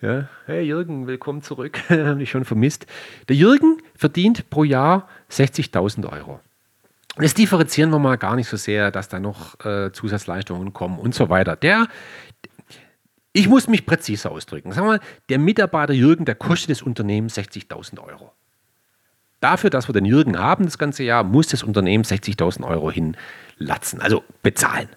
Ja, 0.00 0.28
hey 0.46 0.62
Jürgen, 0.62 1.08
willkommen 1.08 1.42
zurück. 1.42 1.76
Haben 1.88 2.20
dich 2.20 2.30
schon 2.30 2.44
vermisst. 2.44 2.86
Der 3.28 3.34
Jürgen 3.34 3.78
verdient 3.96 4.48
pro 4.48 4.62
Jahr 4.62 5.08
60.000 5.28 6.08
Euro. 6.08 6.38
Das 7.16 7.34
differenzieren 7.34 7.90
wir 7.90 7.98
mal 7.98 8.16
gar 8.16 8.36
nicht 8.36 8.48
so 8.48 8.56
sehr, 8.56 8.92
dass 8.92 9.08
da 9.08 9.18
noch 9.18 9.58
äh, 9.64 9.90
Zusatzleistungen 9.90 10.72
kommen 10.72 11.00
und 11.00 11.16
so 11.16 11.30
weiter. 11.30 11.56
Der, 11.56 11.88
ich 13.38 13.48
muss 13.48 13.68
mich 13.68 13.86
präziser 13.86 14.32
ausdrücken. 14.32 14.72
Sagen 14.72 14.88
wir 14.88 14.92
mal, 14.94 15.00
der 15.28 15.38
Mitarbeiter 15.38 15.92
Jürgen, 15.92 16.24
der 16.24 16.34
kostet 16.34 16.70
das 16.70 16.82
Unternehmen 16.82 17.28
60.000 17.28 18.02
Euro. 18.02 18.32
Dafür, 19.38 19.70
dass 19.70 19.88
wir 19.88 19.92
den 19.92 20.04
Jürgen 20.04 20.36
haben 20.36 20.64
das 20.64 20.76
ganze 20.76 21.04
Jahr, 21.04 21.22
muss 21.22 21.46
das 21.46 21.62
Unternehmen 21.62 22.02
60.000 22.02 22.66
Euro 22.66 22.90
hinlatzen, 22.90 24.00
also 24.00 24.24
bezahlen. 24.42 24.88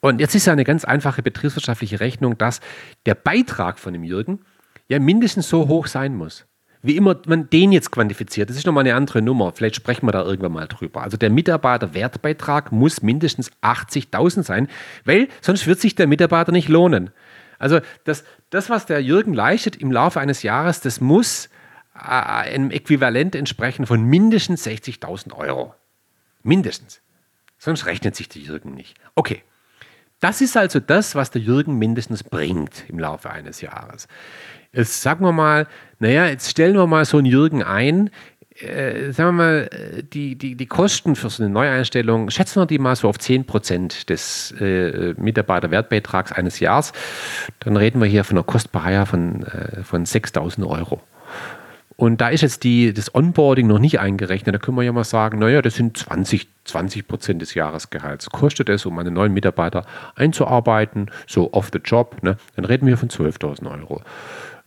Und 0.00 0.20
jetzt 0.20 0.34
ist 0.34 0.46
ja 0.46 0.52
eine 0.52 0.64
ganz 0.64 0.84
einfache 0.84 1.22
betriebswirtschaftliche 1.22 2.00
Rechnung, 2.00 2.36
dass 2.36 2.60
der 3.06 3.14
Beitrag 3.14 3.78
von 3.78 3.94
dem 3.94 4.04
Jürgen 4.04 4.40
ja 4.88 4.98
mindestens 4.98 5.48
so 5.48 5.66
hoch 5.66 5.86
sein 5.86 6.14
muss. 6.14 6.44
Wie 6.82 6.96
immer 6.96 7.16
man 7.26 7.48
den 7.50 7.72
jetzt 7.72 7.90
quantifiziert, 7.90 8.48
das 8.48 8.56
ist 8.56 8.66
nochmal 8.66 8.84
eine 8.84 8.94
andere 8.94 9.20
Nummer. 9.20 9.52
Vielleicht 9.52 9.76
sprechen 9.76 10.06
wir 10.06 10.12
da 10.12 10.22
irgendwann 10.24 10.52
mal 10.52 10.66
drüber. 10.66 11.02
Also 11.02 11.18
der 11.18 11.30
Mitarbeiterwertbeitrag 11.30 12.72
muss 12.72 13.02
mindestens 13.02 13.50
80.000 13.62 14.42
sein, 14.42 14.68
weil 15.04 15.28
sonst 15.42 15.66
wird 15.66 15.80
sich 15.80 15.94
der 15.94 16.06
Mitarbeiter 16.06 16.52
nicht 16.52 16.68
lohnen. 16.68 17.10
Also 17.60 17.80
das, 18.04 18.24
das, 18.48 18.68
was 18.70 18.86
der 18.86 19.00
Jürgen 19.00 19.34
leistet 19.34 19.76
im 19.76 19.92
Laufe 19.92 20.18
eines 20.18 20.42
Jahres, 20.42 20.80
das 20.80 21.00
muss 21.00 21.48
äh, 21.94 22.00
einem 22.00 22.72
Äquivalent 22.72 23.36
entsprechen 23.36 23.86
von 23.86 24.02
mindestens 24.02 24.66
60.000 24.66 25.34
Euro. 25.36 25.74
Mindestens. 26.42 27.02
Sonst 27.58 27.86
rechnet 27.86 28.16
sich 28.16 28.28
der 28.28 28.42
Jürgen 28.42 28.74
nicht. 28.74 28.98
Okay. 29.14 29.44
Das 30.18 30.40
ist 30.40 30.56
also 30.56 30.80
das, 30.80 31.14
was 31.14 31.30
der 31.30 31.40
Jürgen 31.40 31.78
mindestens 31.78 32.24
bringt 32.24 32.84
im 32.88 32.98
Laufe 32.98 33.30
eines 33.30 33.60
Jahres. 33.60 34.08
Jetzt 34.72 35.00
sagen 35.02 35.24
wir 35.24 35.32
mal, 35.32 35.66
naja, 35.98 36.26
jetzt 36.26 36.50
stellen 36.50 36.76
wir 36.76 36.86
mal 36.86 37.04
so 37.04 37.18
einen 37.18 37.26
Jürgen 37.26 37.62
ein. 37.62 38.10
Äh, 38.62 39.12
sagen 39.12 39.36
wir 39.36 39.44
mal, 39.44 39.70
die, 40.12 40.36
die, 40.36 40.54
die 40.54 40.66
Kosten 40.66 41.16
für 41.16 41.30
so 41.30 41.42
eine 41.42 41.52
Neueinstellung, 41.52 42.30
schätzen 42.30 42.60
wir 42.60 42.66
die 42.66 42.78
mal 42.78 42.96
so 42.96 43.08
auf 43.08 43.16
10% 43.16 44.06
des 44.06 44.52
äh, 44.60 45.14
Mitarbeiterwertbeitrags 45.16 46.32
eines 46.32 46.60
Jahres. 46.60 46.92
Dann 47.60 47.76
reden 47.76 48.00
wir 48.00 48.08
hier 48.08 48.24
von 48.24 48.36
einer 48.36 48.44
Kostbarheit 48.44 49.08
von, 49.08 49.44
äh, 49.44 49.82
von 49.82 50.04
6.000 50.04 50.66
Euro. 50.66 51.00
Und 52.00 52.22
da 52.22 52.30
ist 52.30 52.40
jetzt 52.40 52.64
die, 52.64 52.94
das 52.94 53.14
Onboarding 53.14 53.66
noch 53.66 53.78
nicht 53.78 54.00
eingerechnet. 54.00 54.54
Da 54.54 54.58
können 54.58 54.78
wir 54.78 54.82
ja 54.82 54.92
mal 54.92 55.04
sagen, 55.04 55.38
naja, 55.38 55.60
das 55.60 55.74
sind 55.74 55.98
20, 55.98 56.48
20 56.64 57.06
Prozent 57.06 57.42
des 57.42 57.52
Jahresgehalts. 57.52 58.30
Kostet 58.30 58.70
es, 58.70 58.86
um 58.86 58.98
einen 58.98 59.12
neuen 59.12 59.34
Mitarbeiter 59.34 59.84
einzuarbeiten, 60.14 61.10
so 61.26 61.52
off 61.52 61.68
the 61.70 61.78
job, 61.78 62.16
ne? 62.22 62.38
dann 62.56 62.64
reden 62.64 62.86
wir 62.86 62.96
von 62.96 63.10
12.000 63.10 63.70
Euro. 63.70 64.02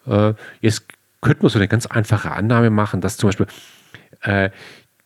Äh, 0.05 0.35
jetzt 0.61 0.83
könnte 1.21 1.41
man 1.41 1.49
so 1.49 1.57
eine 1.57 1.67
ganz 1.67 1.87
einfache 1.87 2.29
Annahme 2.29 2.69
machen, 2.69 3.01
dass 3.01 3.17
zum 3.17 3.29
Beispiel 3.29 3.47
äh, 4.21 4.49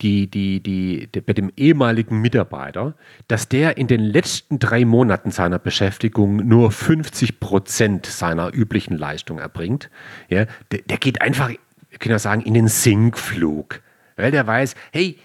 die, 0.01 0.29
die, 0.29 0.61
die, 0.61 1.07
die, 1.07 1.21
bei 1.21 1.33
dem 1.33 1.51
ehemaligen 1.57 2.21
Mitarbeiter, 2.21 2.93
dass 3.27 3.49
der 3.49 3.77
in 3.77 3.87
den 3.87 4.01
letzten 4.01 4.59
drei 4.59 4.85
Monaten 4.85 5.31
seiner 5.31 5.57
Beschäftigung 5.57 6.35
nur 6.35 6.71
50 6.71 7.39
Prozent 7.39 8.05
seiner 8.05 8.53
üblichen 8.53 8.95
Leistung 8.95 9.39
erbringt. 9.39 9.89
Ja, 10.29 10.45
der, 10.71 10.81
der 10.83 10.97
geht 10.97 11.21
einfach 11.21 11.51
können 11.99 12.11
ja 12.11 12.19
sagen, 12.19 12.41
in 12.41 12.53
den 12.53 12.67
Sinkflug. 12.67 13.81
Weil 14.15 14.31
der 14.31 14.45
weiß, 14.47 14.75
hey, 14.91 15.17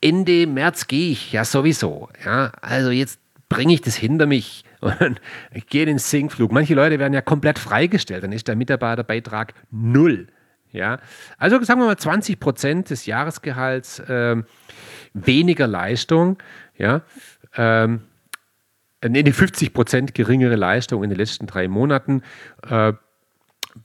Ende 0.00 0.46
März 0.46 0.86
gehe 0.86 1.12
ich 1.12 1.32
ja 1.32 1.44
sowieso. 1.44 2.08
Ja, 2.24 2.52
also 2.60 2.90
jetzt 2.90 3.20
bringe 3.48 3.74
ich 3.74 3.82
das 3.82 3.96
hinter 3.96 4.26
mich 4.26 4.64
und 4.80 5.20
gehe 5.68 5.82
in 5.82 5.88
den 5.88 5.98
Sinkflug. 5.98 6.52
Manche 6.52 6.74
Leute 6.74 6.98
werden 6.98 7.12
ja 7.12 7.20
komplett 7.20 7.58
freigestellt, 7.58 8.24
dann 8.24 8.32
ist 8.32 8.48
der 8.48 8.56
Mitarbeiterbeitrag 8.56 9.54
null. 9.70 10.28
Ja, 10.72 10.98
also 11.38 11.62
sagen 11.62 11.80
wir 11.80 11.86
mal 11.86 11.98
20 11.98 12.38
Prozent 12.38 12.90
des 12.90 13.06
Jahresgehalts 13.06 13.98
äh, 14.00 14.36
weniger 15.14 15.66
Leistung. 15.66 16.38
Ja, 16.76 17.02
ähm, 17.56 18.02
nee, 19.06 19.30
50 19.30 19.74
Prozent 19.74 20.14
geringere 20.14 20.56
Leistung 20.56 21.02
in 21.02 21.10
den 21.10 21.18
letzten 21.18 21.46
drei 21.46 21.68
Monaten. 21.68 22.22
Äh, 22.68 22.92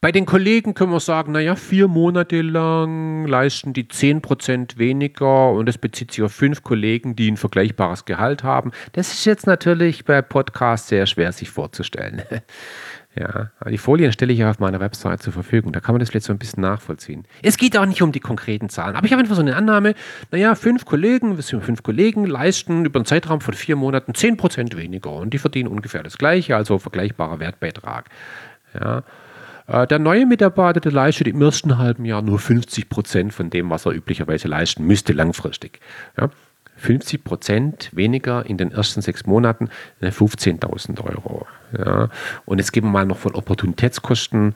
bei 0.01 0.11
den 0.11 0.25
Kollegen 0.25 0.73
können 0.73 0.91
wir 0.91 0.99
sagen, 0.99 1.31
naja, 1.33 1.55
vier 1.55 1.87
Monate 1.87 2.41
lang 2.41 3.27
leisten 3.27 3.73
die 3.73 3.85
10% 3.85 4.77
weniger 4.77 5.51
und 5.51 5.67
das 5.67 5.77
bezieht 5.77 6.11
sich 6.11 6.23
auf 6.23 6.31
fünf 6.31 6.63
Kollegen, 6.63 7.15
die 7.15 7.29
ein 7.31 7.37
vergleichbares 7.37 8.05
Gehalt 8.05 8.43
haben. 8.43 8.71
Das 8.93 9.13
ist 9.13 9.25
jetzt 9.25 9.45
natürlich 9.45 10.05
bei 10.05 10.21
Podcasts 10.21 10.89
sehr 10.89 11.05
schwer 11.05 11.31
sich 11.31 11.49
vorzustellen. 11.49 12.23
Ja, 13.17 13.49
die 13.69 13.77
Folien 13.77 14.11
stelle 14.11 14.33
ich 14.33 14.39
ja 14.39 14.49
auf 14.49 14.59
meiner 14.59 14.81
Website 14.81 15.23
zur 15.23 15.31
Verfügung. 15.31 15.71
Da 15.71 15.79
kann 15.79 15.93
man 15.93 16.01
das 16.01 16.09
vielleicht 16.09 16.25
so 16.25 16.33
ein 16.33 16.37
bisschen 16.37 16.61
nachvollziehen. 16.61 17.25
Es 17.41 17.57
geht 17.57 17.77
auch 17.77 17.85
nicht 17.85 18.01
um 18.01 18.11
die 18.11 18.19
konkreten 18.19 18.67
Zahlen, 18.67 18.95
aber 18.95 19.05
ich 19.05 19.13
habe 19.13 19.21
einfach 19.21 19.35
so 19.35 19.41
eine 19.41 19.55
Annahme, 19.55 19.95
naja, 20.31 20.53
fünf 20.55 20.83
Kollegen, 20.83 21.41
fünf 21.41 21.81
Kollegen 21.83 22.25
leisten 22.25 22.85
über 22.85 22.99
einen 22.99 23.05
Zeitraum 23.05 23.39
von 23.39 23.53
vier 23.53 23.77
Monaten 23.77 24.11
10% 24.11 24.75
weniger 24.75 25.11
und 25.13 25.33
die 25.33 25.37
verdienen 25.37 25.69
ungefähr 25.69 26.03
das 26.03 26.17
gleiche, 26.17 26.57
also 26.57 26.77
vergleichbarer 26.77 27.39
Wertbeitrag. 27.39 28.09
Ja. 28.77 29.03
Äh, 29.67 29.87
der 29.87 29.99
neue 29.99 30.25
Mitarbeiter, 30.25 30.79
der 30.79 30.91
leistet 30.91 31.27
im 31.27 31.41
ersten 31.41 31.77
halben 31.77 32.05
Jahr 32.05 32.21
nur 32.21 32.39
50 32.39 32.89
Prozent 32.89 33.33
von 33.33 33.49
dem, 33.49 33.69
was 33.69 33.85
er 33.85 33.93
üblicherweise 33.93 34.47
leisten 34.47 34.85
müsste, 34.85 35.13
langfristig. 35.13 35.79
Ja, 36.19 36.29
50 36.77 37.23
Prozent 37.23 37.89
weniger 37.93 38.45
in 38.45 38.57
den 38.57 38.71
ersten 38.71 39.01
sechs 39.01 39.25
Monaten, 39.25 39.69
15.000 40.01 41.03
Euro. 41.03 41.47
Ja, 41.77 42.09
und 42.45 42.59
jetzt 42.59 42.71
gehen 42.73 42.83
wir 42.83 42.91
mal 42.91 43.05
noch 43.05 43.17
von 43.17 43.35
Opportunitätskosten 43.35 44.55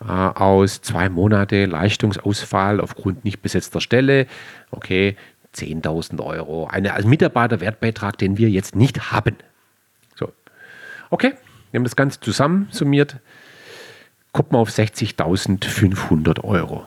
äh, 0.00 0.04
aus. 0.04 0.80
Zwei 0.82 1.08
Monate 1.08 1.66
Leistungsausfall 1.66 2.80
aufgrund 2.80 3.24
nicht 3.24 3.42
besetzter 3.42 3.80
Stelle. 3.80 4.26
Okay, 4.70 5.16
10.000 5.54 6.24
Euro. 6.24 6.66
Eine, 6.66 6.94
als 6.94 7.04
Mitarbeiterwertbeitrag, 7.04 8.16
den 8.18 8.38
wir 8.38 8.48
jetzt 8.50 8.76
nicht 8.76 9.12
haben. 9.12 9.36
So. 10.14 10.32
Okay, 11.10 11.34
Wir 11.70 11.78
haben 11.78 11.84
das 11.84 11.96
Ganze 11.96 12.20
zusammen 12.20 12.68
summiert, 12.70 13.16
kommt 14.32 14.52
man 14.52 14.60
auf 14.60 14.70
60.500 14.70 16.44
Euro. 16.44 16.86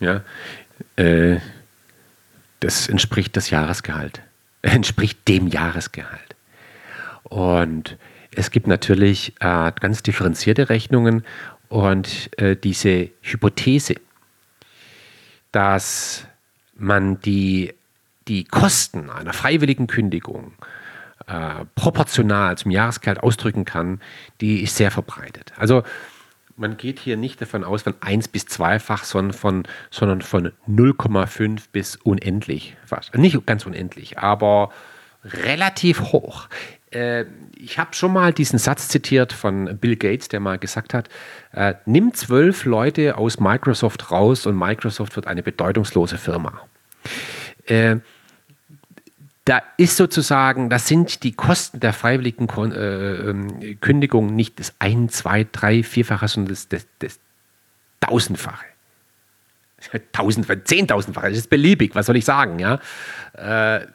Ja, 0.00 0.22
äh, 0.96 1.38
das 2.60 2.88
entspricht 2.88 3.36
das 3.36 3.50
Jahresgehalt, 3.50 4.22
entspricht 4.62 5.26
dem 5.28 5.48
Jahresgehalt. 5.48 6.36
Und 7.24 7.96
es 8.34 8.50
gibt 8.50 8.66
natürlich 8.66 9.34
äh, 9.40 9.72
ganz 9.80 10.02
differenzierte 10.02 10.68
Rechnungen 10.68 11.24
und 11.68 12.30
äh, 12.38 12.56
diese 12.56 13.10
Hypothese, 13.20 13.96
dass 15.52 16.26
man 16.76 17.20
die, 17.20 17.74
die 18.28 18.44
Kosten 18.44 19.10
einer 19.10 19.32
freiwilligen 19.32 19.86
Kündigung 19.86 20.52
äh, 21.26 21.64
proportional 21.74 22.56
zum 22.56 22.70
Jahresgehalt 22.70 23.20
ausdrücken 23.20 23.64
kann, 23.64 24.00
die 24.40 24.62
ist 24.62 24.76
sehr 24.76 24.90
verbreitet. 24.90 25.52
Also 25.56 25.82
man 26.58 26.76
geht 26.76 26.98
hier 26.98 27.16
nicht 27.16 27.40
davon 27.40 27.64
aus 27.64 27.82
von 27.82 27.94
1 28.00 28.28
bis 28.28 28.44
2-fach, 28.44 29.04
sondern 29.04 29.32
von, 29.32 29.62
sondern 29.90 30.22
von 30.22 30.52
0,5 30.68 31.62
bis 31.72 31.96
unendlich 31.96 32.76
fast. 32.84 33.14
Nicht 33.14 33.46
ganz 33.46 33.64
unendlich, 33.66 34.18
aber 34.18 34.70
relativ 35.24 36.00
hoch. 36.12 36.48
Äh, 36.90 37.26
ich 37.56 37.78
habe 37.78 37.94
schon 37.94 38.12
mal 38.12 38.32
diesen 38.32 38.58
Satz 38.58 38.88
zitiert 38.88 39.32
von 39.32 39.78
Bill 39.78 39.96
Gates, 39.96 40.28
der 40.28 40.40
mal 40.40 40.58
gesagt 40.58 40.94
hat, 40.94 41.08
äh, 41.52 41.74
nimm 41.86 42.14
zwölf 42.14 42.64
Leute 42.64 43.16
aus 43.16 43.40
Microsoft 43.40 44.10
raus 44.10 44.46
und 44.46 44.56
Microsoft 44.56 45.16
wird 45.16 45.26
eine 45.26 45.42
bedeutungslose 45.42 46.18
Firma. 46.18 46.60
Äh, 47.66 47.96
da 49.48 49.62
ist 49.78 49.96
sozusagen, 49.96 50.68
das 50.68 50.86
sind 50.86 51.22
die 51.22 51.32
Kosten 51.32 51.80
der 51.80 51.94
freiwilligen 51.94 52.48
äh, 52.70 53.30
ähm, 53.30 53.80
Kündigung 53.80 54.36
nicht 54.36 54.60
das 54.60 54.74
ein, 54.78 55.08
zwei, 55.08 55.46
drei, 55.50 55.82
vierfache, 55.82 56.28
sondern 56.28 56.52
das, 56.52 56.68
das, 56.68 56.86
das 56.98 57.18
tausendfache. 58.00 58.66
Tausend, 60.12 60.46
zehntausendfache, 60.66 61.28
das 61.28 61.38
ist 61.38 61.50
beliebig, 61.50 61.94
was 61.94 62.06
soll 62.06 62.16
ich 62.16 62.24
sagen, 62.24 62.58
ja. 62.58 62.78
Äh, 63.34 63.86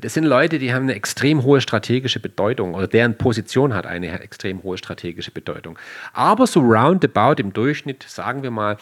das 0.00 0.14
sind 0.14 0.24
Leute, 0.24 0.58
die 0.58 0.72
haben 0.72 0.84
eine 0.84 0.94
extrem 0.94 1.42
hohe 1.42 1.60
strategische 1.60 2.20
Bedeutung 2.20 2.74
oder 2.74 2.86
deren 2.86 3.16
Position 3.16 3.74
hat 3.74 3.86
eine 3.86 4.20
extrem 4.20 4.62
hohe 4.62 4.78
strategische 4.78 5.30
Bedeutung. 5.30 5.78
Aber 6.12 6.46
so 6.46 6.60
roundabout 6.60 7.40
im 7.40 7.52
Durchschnitt, 7.52 8.04
sagen 8.08 8.42
wir 8.42 8.50
mal, 8.50 8.78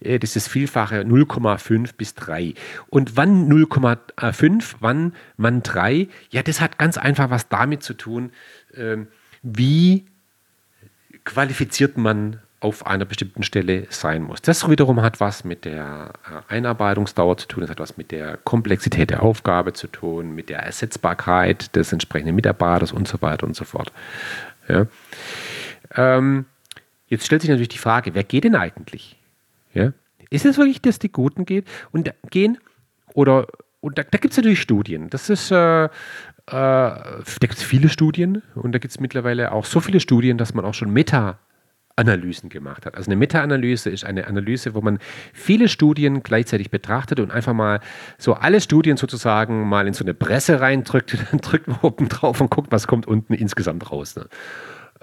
äh, 0.00 0.18
das 0.18 0.36
ist 0.36 0.48
Vielfache 0.48 1.02
0,5 1.02 1.94
bis 1.96 2.14
3. 2.14 2.54
Und 2.88 3.16
wann 3.16 3.48
0,5, 3.48 4.74
wann, 4.80 5.14
wann 5.36 5.62
3? 5.62 6.08
Ja, 6.30 6.42
das 6.42 6.60
hat 6.60 6.78
ganz 6.78 6.98
einfach 6.98 7.30
was 7.30 7.48
damit 7.48 7.82
zu 7.82 7.94
tun, 7.94 8.32
ähm, 8.74 9.08
wie 9.42 10.06
qualifiziert 11.24 11.96
man 11.96 12.40
auf 12.60 12.86
einer 12.86 13.06
bestimmten 13.06 13.42
Stelle 13.42 13.86
sein 13.88 14.22
muss. 14.22 14.42
Das 14.42 14.68
wiederum 14.68 15.00
hat 15.00 15.18
was 15.18 15.44
mit 15.44 15.64
der 15.64 16.12
äh, 16.48 16.54
Einarbeitungsdauer 16.54 17.38
zu 17.38 17.48
tun, 17.48 17.62
das 17.62 17.70
hat 17.70 17.80
was 17.80 17.96
mit 17.96 18.10
der 18.10 18.36
Komplexität 18.36 19.10
der 19.10 19.22
Aufgabe 19.22 19.72
zu 19.72 19.86
tun, 19.86 20.34
mit 20.34 20.50
der 20.50 20.60
Ersetzbarkeit 20.60 21.74
des 21.74 21.92
entsprechenden 21.92 22.34
Mitarbeiters 22.34 22.92
und 22.92 23.08
so 23.08 23.22
weiter 23.22 23.46
und 23.46 23.56
so 23.56 23.64
fort. 23.64 23.92
Ja. 24.68 24.86
Ähm, 25.94 26.44
jetzt 27.06 27.24
stellt 27.24 27.40
sich 27.40 27.50
natürlich 27.50 27.70
die 27.70 27.78
Frage, 27.78 28.14
wer 28.14 28.24
geht 28.24 28.44
denn 28.44 28.54
eigentlich? 28.54 29.16
Ja. 29.72 29.92
Ist 30.28 30.44
es 30.44 30.58
wirklich, 30.58 30.82
dass 30.82 30.98
die 30.98 31.10
Guten 31.10 31.46
geht 31.46 31.66
und 31.92 32.12
gehen? 32.30 32.58
Oder 33.14 33.46
und 33.80 33.96
da, 33.96 34.02
da 34.02 34.18
gibt 34.18 34.32
es 34.32 34.36
natürlich 34.36 34.60
Studien. 34.60 35.08
Das 35.08 35.30
ist, 35.30 35.50
äh, 35.50 35.84
äh, 35.84 35.88
da 36.46 37.24
gibt 37.40 37.54
es 37.54 37.62
viele 37.62 37.88
Studien 37.88 38.42
und 38.54 38.72
da 38.72 38.78
gibt 38.78 38.92
es 38.92 39.00
mittlerweile 39.00 39.52
auch 39.52 39.64
so 39.64 39.80
viele 39.80 40.00
Studien, 40.00 40.36
dass 40.36 40.52
man 40.52 40.66
auch 40.66 40.74
schon 40.74 40.92
Meta 40.92 41.38
Analysen 42.00 42.48
gemacht 42.48 42.86
hat. 42.86 42.96
Also 42.96 43.10
eine 43.10 43.16
Meta-Analyse 43.16 43.90
ist 43.90 44.04
eine 44.04 44.26
Analyse, 44.26 44.74
wo 44.74 44.80
man 44.80 44.98
viele 45.32 45.68
Studien 45.68 46.22
gleichzeitig 46.22 46.70
betrachtet 46.70 47.20
und 47.20 47.30
einfach 47.30 47.52
mal 47.52 47.80
so 48.18 48.34
alle 48.34 48.60
Studien 48.60 48.96
sozusagen 48.96 49.68
mal 49.68 49.86
in 49.86 49.92
so 49.92 50.02
eine 50.02 50.14
Presse 50.14 50.60
reindrückt, 50.60 51.16
dann 51.30 51.40
drückt 51.40 51.68
man 51.68 51.78
oben 51.82 52.08
drauf 52.08 52.40
und 52.40 52.50
guckt, 52.50 52.72
was 52.72 52.86
kommt 52.86 53.06
unten 53.06 53.34
insgesamt 53.34 53.90
raus. 53.92 54.16
Ne? 54.16 54.26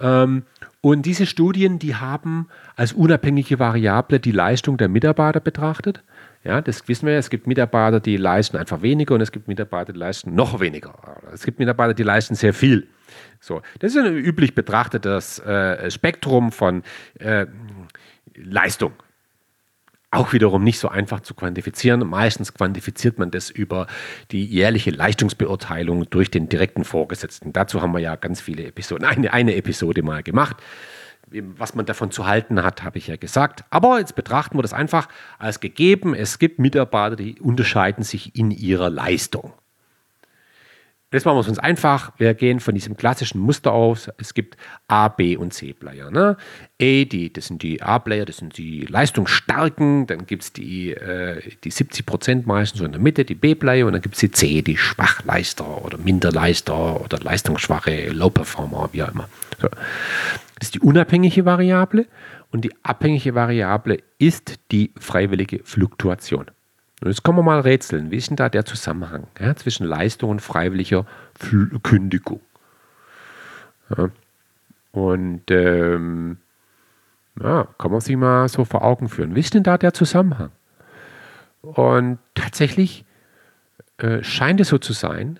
Ähm, 0.00 0.42
und 0.80 1.06
diese 1.06 1.26
Studien, 1.26 1.78
die 1.78 1.96
haben 1.96 2.48
als 2.76 2.92
unabhängige 2.92 3.58
Variable 3.58 4.20
die 4.20 4.32
Leistung 4.32 4.76
der 4.76 4.88
Mitarbeiter 4.88 5.40
betrachtet. 5.40 6.02
Ja, 6.44 6.60
das 6.60 6.86
wissen 6.86 7.06
wir. 7.06 7.18
Es 7.18 7.30
gibt 7.30 7.46
Mitarbeiter, 7.46 8.00
die 8.00 8.16
leisten 8.16 8.56
einfach 8.56 8.82
weniger 8.82 9.14
und 9.14 9.20
es 9.20 9.32
gibt 9.32 9.48
Mitarbeiter, 9.48 9.92
die 9.92 9.98
leisten 9.98 10.34
noch 10.34 10.60
weniger. 10.60 10.94
Es 11.32 11.44
gibt 11.44 11.58
Mitarbeiter, 11.58 11.94
die 11.94 12.04
leisten 12.04 12.36
sehr 12.36 12.54
viel. 12.54 12.86
So, 13.40 13.62
das 13.78 13.94
ist 13.94 14.04
ein 14.04 14.16
üblich 14.16 14.54
betrachtetes 14.54 15.38
äh, 15.40 15.90
Spektrum 15.90 16.52
von 16.52 16.82
äh, 17.18 17.46
Leistung. 18.34 18.92
Auch 20.10 20.32
wiederum 20.32 20.64
nicht 20.64 20.78
so 20.78 20.88
einfach 20.88 21.20
zu 21.20 21.34
quantifizieren. 21.34 22.00
Meistens 22.08 22.54
quantifiziert 22.54 23.18
man 23.18 23.30
das 23.30 23.50
über 23.50 23.86
die 24.30 24.44
jährliche 24.44 24.90
Leistungsbeurteilung 24.90 26.08
durch 26.08 26.30
den 26.30 26.48
direkten 26.48 26.84
Vorgesetzten. 26.84 27.52
Dazu 27.52 27.82
haben 27.82 27.92
wir 27.92 27.98
ja 27.98 28.16
ganz 28.16 28.40
viele 28.40 28.64
Episoden, 28.64 29.04
eine, 29.04 29.34
eine 29.34 29.54
Episode 29.54 30.02
mal 30.02 30.22
gemacht. 30.22 30.56
Was 31.30 31.74
man 31.74 31.84
davon 31.84 32.10
zu 32.10 32.26
halten 32.26 32.62
hat, 32.62 32.82
habe 32.84 32.96
ich 32.96 33.08
ja 33.08 33.16
gesagt. 33.16 33.64
Aber 33.68 33.98
jetzt 33.98 34.14
betrachten 34.14 34.56
wir 34.56 34.62
das 34.62 34.72
einfach 34.72 35.08
als 35.38 35.60
gegeben. 35.60 36.14
Es 36.14 36.38
gibt 36.38 36.58
Mitarbeiter, 36.58 37.16
die 37.16 37.38
unterscheiden 37.38 38.02
sich 38.02 38.34
in 38.34 38.50
ihrer 38.50 38.88
Leistung. 38.88 39.52
Jetzt 41.10 41.24
machen 41.24 41.36
wir 41.36 41.40
es 41.40 41.48
uns 41.48 41.58
einfach. 41.58 42.12
Wir 42.18 42.34
gehen 42.34 42.60
von 42.60 42.74
diesem 42.74 42.94
klassischen 42.94 43.40
Muster 43.40 43.72
aus. 43.72 44.10
Es 44.18 44.34
gibt 44.34 44.58
A, 44.88 45.08
B 45.08 45.38
und 45.38 45.54
C-Player. 45.54 46.10
Ne? 46.10 46.36
A, 46.82 47.04
die, 47.04 47.32
das 47.32 47.46
sind 47.46 47.62
die 47.62 47.80
A-Player, 47.80 48.26
das 48.26 48.36
sind 48.36 48.58
die 48.58 48.82
leistungsstarken. 48.82 50.06
Dann 50.06 50.26
gibt 50.26 50.42
es 50.42 50.52
die, 50.52 50.90
äh, 50.92 51.40
die 51.64 51.70
70 51.70 52.04
Prozent 52.04 52.46
meistens 52.46 52.80
so 52.80 52.84
in 52.84 52.92
der 52.92 53.00
Mitte, 53.00 53.24
die 53.24 53.34
B-Player. 53.34 53.86
Und 53.86 53.94
dann 53.94 54.02
gibt 54.02 54.16
es 54.16 54.20
die 54.20 54.30
C, 54.30 54.60
die 54.60 54.76
Schwachleister 54.76 55.82
oder 55.82 55.96
Minderleister 55.96 57.00
oder 57.00 57.18
leistungsschwache 57.18 58.10
Low-Performer, 58.10 58.90
wie 58.92 59.02
auch 59.02 59.08
immer. 59.08 59.30
So. 59.62 59.68
Das 59.68 60.68
ist 60.68 60.74
die 60.74 60.80
unabhängige 60.80 61.46
Variable. 61.46 62.06
Und 62.50 62.66
die 62.66 62.72
abhängige 62.82 63.34
Variable 63.34 64.02
ist 64.18 64.56
die 64.72 64.92
freiwillige 64.98 65.60
Fluktuation. 65.64 66.50
Und 67.00 67.08
jetzt 67.08 67.22
kommen 67.22 67.38
wir 67.38 67.42
mal 67.42 67.60
rätseln. 67.60 68.10
Wie 68.10 68.16
ist 68.16 68.30
denn 68.30 68.36
da 68.36 68.48
der 68.48 68.64
Zusammenhang 68.64 69.28
ja, 69.38 69.54
zwischen 69.54 69.86
Leistung 69.86 70.30
und 70.30 70.40
freiwilliger 70.40 71.06
Fl 71.38 71.78
Kündigung? 71.82 72.40
Ja. 73.96 74.10
Und 74.90 75.50
ähm, 75.50 76.38
ja, 77.40 77.68
kann 77.78 77.92
man 77.92 78.00
sich 78.00 78.16
mal 78.16 78.48
so 78.48 78.64
vor 78.64 78.82
Augen 78.82 79.08
führen. 79.08 79.36
Wie 79.36 79.40
ist 79.40 79.54
denn 79.54 79.62
da 79.62 79.78
der 79.78 79.94
Zusammenhang? 79.94 80.50
Und 81.62 82.18
tatsächlich 82.34 83.04
äh, 83.98 84.24
scheint 84.24 84.60
es 84.60 84.68
so 84.68 84.78
zu 84.78 84.92
sein, 84.92 85.38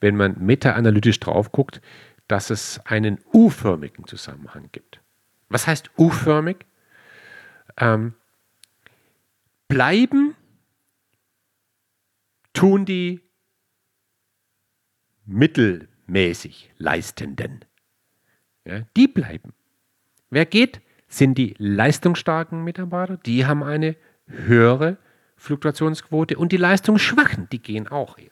wenn 0.00 0.16
man 0.16 0.36
meta-analytisch 0.38 1.18
drauf 1.18 1.50
guckt, 1.50 1.80
dass 2.28 2.50
es 2.50 2.80
einen 2.84 3.18
U-förmigen 3.32 4.06
Zusammenhang 4.06 4.68
gibt. 4.70 5.00
Was 5.48 5.66
heißt 5.66 5.90
U-förmig? 5.98 6.64
Ähm, 7.76 8.14
bleiben 9.68 10.35
tun 12.56 12.84
die 12.84 13.20
mittelmäßig 15.26 16.70
Leistenden. 16.78 17.64
Ja, 18.64 18.80
die 18.96 19.08
bleiben. 19.08 19.52
Wer 20.30 20.46
geht, 20.46 20.80
sind 21.08 21.38
die 21.38 21.54
leistungsstarken 21.58 22.64
Mitarbeiter, 22.64 23.16
die 23.18 23.46
haben 23.46 23.62
eine 23.62 23.96
höhere 24.26 24.96
Fluktuationsquote 25.36 26.36
und 26.36 26.50
die 26.52 26.56
leistungsschwachen, 26.56 27.48
die 27.50 27.60
gehen 27.60 27.88
auch 27.88 28.18
eher. 28.18 28.30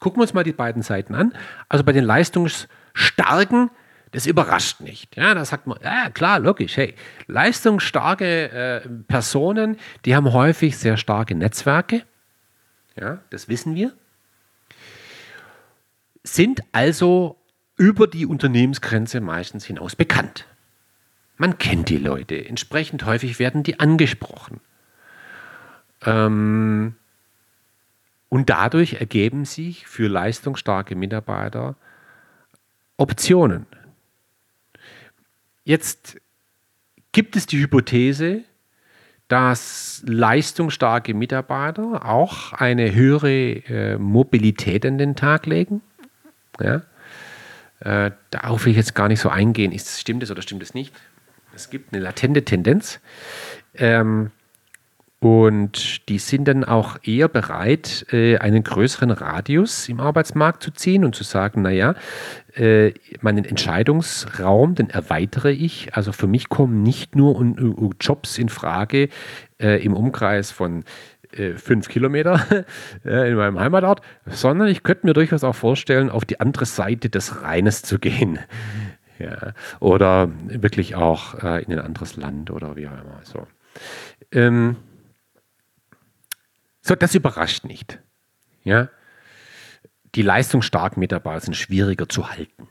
Gucken 0.00 0.18
wir 0.18 0.22
uns 0.22 0.34
mal 0.34 0.44
die 0.44 0.52
beiden 0.52 0.82
Seiten 0.82 1.14
an. 1.14 1.32
Also 1.68 1.84
bei 1.84 1.92
den 1.92 2.04
leistungsstarken, 2.04 3.70
das 4.10 4.26
überrascht 4.26 4.80
nicht. 4.80 5.16
Ja, 5.16 5.34
da 5.34 5.44
sagt 5.44 5.66
man, 5.66 5.78
ja 5.82 6.10
klar, 6.10 6.40
logisch, 6.40 6.76
hey, 6.76 6.94
leistungsstarke 7.26 8.50
äh, 8.50 8.88
Personen, 9.08 9.78
die 10.04 10.14
haben 10.14 10.32
häufig 10.32 10.76
sehr 10.76 10.96
starke 10.96 11.34
Netzwerke, 11.34 12.02
ja, 12.96 13.20
das 13.30 13.48
wissen 13.48 13.74
wir, 13.74 13.92
sind 16.22 16.62
also 16.72 17.36
über 17.76 18.06
die 18.06 18.26
Unternehmensgrenze 18.26 19.20
meistens 19.20 19.64
hinaus 19.64 19.96
bekannt. 19.96 20.46
Man 21.36 21.58
kennt 21.58 21.88
die 21.88 21.98
Leute, 21.98 22.44
entsprechend 22.46 23.04
häufig 23.04 23.38
werden 23.38 23.62
die 23.62 23.80
angesprochen. 23.80 24.60
Ähm, 26.02 26.94
und 28.28 28.50
dadurch 28.50 28.94
ergeben 28.94 29.44
sich 29.44 29.86
für 29.86 30.08
leistungsstarke 30.08 30.94
Mitarbeiter 30.94 31.76
Optionen. 32.96 33.66
Jetzt 35.64 36.20
gibt 37.12 37.36
es 37.36 37.46
die 37.46 37.58
Hypothese, 37.58 38.44
dass 39.34 40.00
leistungsstarke 40.06 41.12
Mitarbeiter 41.12 42.08
auch 42.08 42.52
eine 42.52 42.94
höhere 42.94 43.32
äh, 43.32 43.98
Mobilität 43.98 44.86
an 44.86 44.96
den 44.96 45.16
Tag 45.16 45.46
legen. 45.46 45.80
Ja? 46.60 46.82
Äh, 47.80 48.12
darauf 48.30 48.64
will 48.64 48.70
ich 48.70 48.76
jetzt 48.76 48.94
gar 48.94 49.08
nicht 49.08 49.18
so 49.18 49.30
eingehen. 49.30 49.72
Ist, 49.72 50.00
stimmt 50.00 50.22
es 50.22 50.30
oder 50.30 50.40
stimmt 50.40 50.62
es 50.62 50.72
nicht? 50.72 50.94
Es 51.52 51.68
gibt 51.68 51.92
eine 51.92 52.00
latente 52.00 52.44
Tendenz. 52.44 53.00
Ähm, 53.74 54.30
und 55.24 56.06
die 56.10 56.18
sind 56.18 56.48
dann 56.48 56.64
auch 56.64 56.98
eher 57.02 57.28
bereit, 57.28 58.04
äh, 58.12 58.36
einen 58.36 58.62
größeren 58.62 59.10
Radius 59.10 59.88
im 59.88 59.98
Arbeitsmarkt 59.98 60.62
zu 60.62 60.70
ziehen 60.70 61.02
und 61.02 61.14
zu 61.14 61.24
sagen, 61.24 61.62
naja, 61.62 61.94
äh, 62.54 62.92
meinen 63.22 63.46
Entscheidungsraum, 63.46 64.74
den 64.74 64.90
erweitere 64.90 65.50
ich. 65.50 65.96
Also 65.96 66.12
für 66.12 66.26
mich 66.26 66.50
kommen 66.50 66.82
nicht 66.82 67.16
nur 67.16 67.42
Jobs 67.98 68.36
in 68.36 68.50
Frage 68.50 69.08
äh, 69.58 69.82
im 69.82 69.94
Umkreis 69.94 70.50
von 70.50 70.84
fünf 71.56 71.88
Kilometer 71.88 72.64
in 73.02 73.34
meinem 73.34 73.58
Heimatort, 73.58 74.02
sondern 74.26 74.68
ich 74.68 74.84
könnte 74.84 75.06
mir 75.06 75.14
durchaus 75.14 75.42
auch 75.42 75.54
vorstellen, 75.54 76.10
auf 76.10 76.24
die 76.24 76.38
andere 76.38 76.64
Seite 76.64 77.08
des 77.08 77.42
Rheines 77.42 77.82
zu 77.82 77.98
gehen. 77.98 78.38
Ja, 79.16 79.52
oder 79.78 80.28
wirklich 80.48 80.96
auch 80.96 81.34
in 81.34 81.72
ein 81.72 81.78
anderes 81.78 82.16
Land 82.16 82.50
oder 82.50 82.74
wie 82.74 82.88
auch 82.88 82.94
immer. 82.94 83.20
So. 83.22 83.46
Ähm, 84.32 84.74
so, 86.84 86.94
das 86.94 87.14
überrascht 87.14 87.64
nicht. 87.64 87.98
Ja? 88.62 88.90
Die 90.14 90.22
leistungsstarken 90.22 91.00
Mitarbeiter 91.00 91.40
sind 91.40 91.54
schwieriger 91.54 92.08
zu 92.08 92.30
halten. 92.30 92.68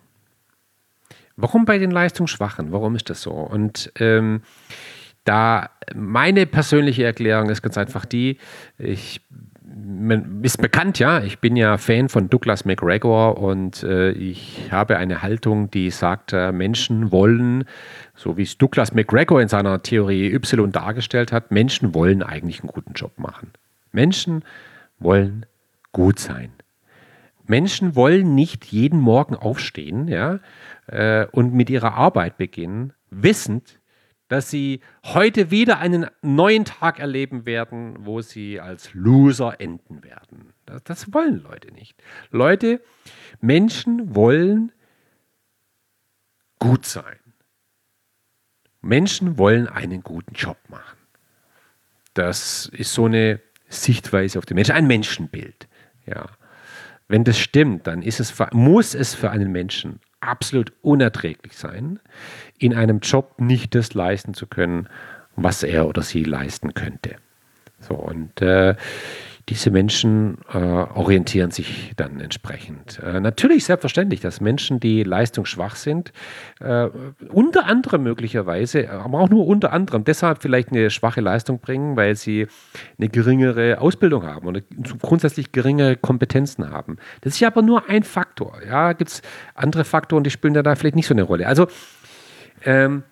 Warum 1.35 1.65
bei 1.65 1.79
den 1.79 1.89
leistungsschwachen? 1.89 2.71
Warum 2.71 2.95
ist 2.95 3.09
das 3.09 3.23
so? 3.23 3.31
Und 3.31 3.91
ähm, 3.97 4.43
da 5.23 5.71
meine 5.95 6.45
persönliche 6.45 7.03
Erklärung 7.03 7.49
ist 7.49 7.63
ganz 7.63 7.77
einfach 7.77 8.05
die, 8.05 8.37
ich 8.77 9.21
ist 10.43 10.61
bekannt, 10.61 10.99
ja, 10.99 11.23
ich 11.23 11.39
bin 11.39 11.55
ja 11.55 11.79
Fan 11.79 12.07
von 12.07 12.29
Douglas 12.29 12.63
McGregor 12.65 13.39
und 13.39 13.81
äh, 13.81 14.11
ich 14.11 14.71
habe 14.71 14.97
eine 14.97 15.23
Haltung, 15.23 15.71
die 15.71 15.89
sagt, 15.89 16.33
äh, 16.33 16.51
Menschen 16.51 17.11
wollen, 17.11 17.65
so 18.13 18.37
wie 18.37 18.43
es 18.43 18.59
Douglas 18.59 18.93
McGregor 18.93 19.41
in 19.41 19.47
seiner 19.47 19.81
Theorie 19.81 20.31
Y 20.31 20.71
dargestellt 20.71 21.31
hat, 21.31 21.49
Menschen 21.49 21.95
wollen 21.95 22.21
eigentlich 22.21 22.59
einen 22.59 22.67
guten 22.67 22.93
Job 22.93 23.17
machen. 23.17 23.51
Menschen 23.93 24.43
wollen 24.99 25.45
gut 25.93 26.19
sein. 26.19 26.51
Menschen 27.45 27.95
wollen 27.95 28.35
nicht 28.35 28.65
jeden 28.65 28.99
Morgen 28.99 29.35
aufstehen 29.35 30.07
ja, 30.07 30.39
äh, 30.87 31.27
und 31.31 31.53
mit 31.53 31.69
ihrer 31.69 31.93
Arbeit 31.93 32.37
beginnen, 32.37 32.93
wissend, 33.09 33.79
dass 34.29 34.49
sie 34.49 34.79
heute 35.03 35.51
wieder 35.51 35.77
einen 35.79 36.07
neuen 36.21 36.65
Tag 36.65 36.99
erleben 36.99 37.45
werden, 37.45 37.97
wo 37.99 38.21
sie 38.21 38.59
als 38.59 38.93
Loser 38.93 39.59
enden 39.59 40.03
werden. 40.03 40.53
Das, 40.65 40.83
das 40.83 41.13
wollen 41.13 41.43
Leute 41.43 41.71
nicht. 41.71 42.01
Leute, 42.31 42.81
Menschen 43.41 44.15
wollen 44.15 44.71
gut 46.59 46.85
sein. 46.85 47.19
Menschen 48.81 49.37
wollen 49.37 49.67
einen 49.67 50.01
guten 50.01 50.33
Job 50.33 50.57
machen. 50.69 50.97
Das 52.13 52.67
ist 52.73 52.93
so 52.93 53.05
eine 53.05 53.39
Sichtweise 53.81 54.39
auf 54.39 54.45
den 54.45 54.55
Menschen, 54.55 54.75
ein 54.75 54.87
Menschenbild. 54.87 55.67
Ja. 56.05 56.25
Wenn 57.07 57.23
das 57.23 57.39
stimmt, 57.39 57.87
dann 57.87 58.01
ist 58.01 58.19
es, 58.19 58.33
muss 58.51 58.95
es 58.95 59.13
für 59.13 59.29
einen 59.31 59.51
Menschen 59.51 59.99
absolut 60.21 60.71
unerträglich 60.81 61.57
sein, 61.57 61.99
in 62.57 62.73
einem 62.73 62.99
Job 62.99 63.39
nicht 63.39 63.75
das 63.75 63.93
leisten 63.93 64.33
zu 64.33 64.47
können, 64.47 64.87
was 65.35 65.63
er 65.63 65.87
oder 65.87 66.01
sie 66.01 66.23
leisten 66.23 66.73
könnte. 66.73 67.17
So, 67.79 67.95
und 67.95 68.41
äh, 68.41 68.75
diese 69.49 69.71
Menschen 69.71 70.37
äh, 70.53 70.57
orientieren 70.57 71.51
sich 71.51 71.91
dann 71.97 72.21
entsprechend. 72.21 72.99
Äh, 72.99 73.19
natürlich 73.19 73.65
selbstverständlich, 73.65 74.21
dass 74.21 74.39
Menschen, 74.39 74.79
die 74.79 75.03
leistungsschwach 75.03 75.75
sind, 75.75 76.13
äh, 76.61 76.87
unter 77.29 77.65
anderem 77.65 78.03
möglicherweise, 78.03 78.89
aber 78.89 79.19
auch 79.19 79.29
nur 79.29 79.45
unter 79.45 79.73
anderem 79.73 80.05
deshalb 80.05 80.41
vielleicht 80.41 80.69
eine 80.69 80.89
schwache 80.89 81.19
Leistung 81.19 81.59
bringen, 81.59 81.97
weil 81.97 82.15
sie 82.15 82.47
eine 82.97 83.09
geringere 83.09 83.81
Ausbildung 83.81 84.23
haben 84.23 84.47
und 84.47 84.63
grundsätzlich 85.01 85.51
geringere 85.51 85.97
Kompetenzen 85.97 86.69
haben. 86.69 86.97
Das 87.21 87.33
ist 87.33 87.39
ja 87.41 87.49
aber 87.49 87.61
nur 87.61 87.89
ein 87.89 88.03
Faktor. 88.03 88.59
Ja, 88.65 88.93
gibt 88.93 89.11
es 89.11 89.21
andere 89.55 89.83
Faktoren, 89.83 90.23
die 90.23 90.31
spielen 90.31 90.53
da 90.53 90.75
vielleicht 90.75 90.95
nicht 90.95 91.07
so 91.07 91.13
eine 91.13 91.23
Rolle. 91.23 91.47
Also 91.47 91.67
ähm, 92.63 93.03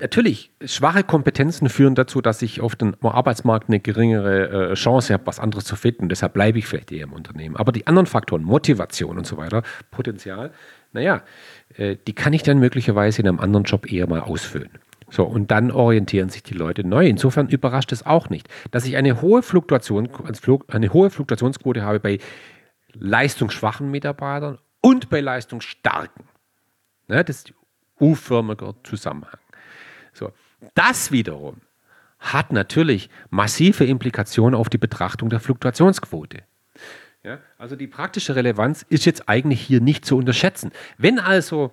natürlich, 0.00 0.52
schwache 0.64 1.04
Kompetenzen 1.04 1.68
führen 1.68 1.94
dazu, 1.94 2.20
dass 2.20 2.42
ich 2.42 2.60
auf 2.60 2.76
dem 2.76 2.94
Arbeitsmarkt 3.02 3.68
eine 3.68 3.80
geringere 3.80 4.70
äh, 4.70 4.74
Chance 4.74 5.12
habe, 5.12 5.26
was 5.26 5.38
anderes 5.38 5.64
zu 5.64 5.76
finden. 5.76 6.08
Deshalb 6.08 6.34
bleibe 6.34 6.58
ich 6.58 6.66
vielleicht 6.66 6.92
eher 6.92 7.04
im 7.04 7.12
Unternehmen. 7.12 7.56
Aber 7.56 7.72
die 7.72 7.86
anderen 7.86 8.06
Faktoren, 8.06 8.42
Motivation 8.42 9.18
und 9.18 9.26
so 9.26 9.36
weiter, 9.36 9.62
Potenzial, 9.90 10.52
naja, 10.92 11.22
äh, 11.76 11.96
die 12.06 12.14
kann 12.14 12.32
ich 12.32 12.42
dann 12.42 12.58
möglicherweise 12.58 13.22
in 13.22 13.28
einem 13.28 13.40
anderen 13.40 13.64
Job 13.64 13.90
eher 13.90 14.08
mal 14.08 14.20
ausfüllen. 14.20 14.70
So, 15.10 15.24
und 15.24 15.50
dann 15.50 15.72
orientieren 15.72 16.28
sich 16.28 16.42
die 16.44 16.54
Leute 16.54 16.86
neu. 16.86 17.06
Insofern 17.06 17.48
überrascht 17.48 17.90
es 17.92 18.06
auch 18.06 18.30
nicht, 18.30 18.48
dass 18.70 18.86
ich 18.86 18.96
eine 18.96 19.20
hohe, 19.20 19.42
Fluktuation, 19.42 20.08
eine 20.68 20.92
hohe 20.92 21.10
Fluktuationsquote 21.10 21.82
habe 21.82 21.98
bei 21.98 22.18
leistungsschwachen 22.92 23.90
Mitarbeitern 23.90 24.58
und 24.80 25.10
bei 25.10 25.20
leistungsstarken. 25.20 26.26
Ne, 27.08 27.24
das 27.24 27.38
ist 27.38 27.54
U-förmiger 28.00 28.74
Zusammenhang. 28.84 29.39
So, 30.20 30.32
das 30.74 31.12
wiederum 31.12 31.62
hat 32.18 32.52
natürlich 32.52 33.08
massive 33.30 33.86
Implikationen 33.86 34.54
auf 34.54 34.68
die 34.68 34.76
Betrachtung 34.76 35.30
der 35.30 35.40
Fluktuationsquote. 35.40 36.42
Ja, 37.22 37.38
also 37.56 37.74
die 37.74 37.86
praktische 37.86 38.36
Relevanz 38.36 38.84
ist 38.90 39.06
jetzt 39.06 39.30
eigentlich 39.30 39.62
hier 39.62 39.80
nicht 39.80 40.04
zu 40.04 40.18
unterschätzen. 40.18 40.72
Wenn 40.98 41.18
also 41.18 41.72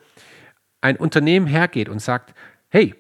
ein 0.80 0.96
Unternehmen 0.96 1.46
hergeht 1.46 1.90
und 1.90 2.00
sagt, 2.00 2.34
hey, 2.70 2.96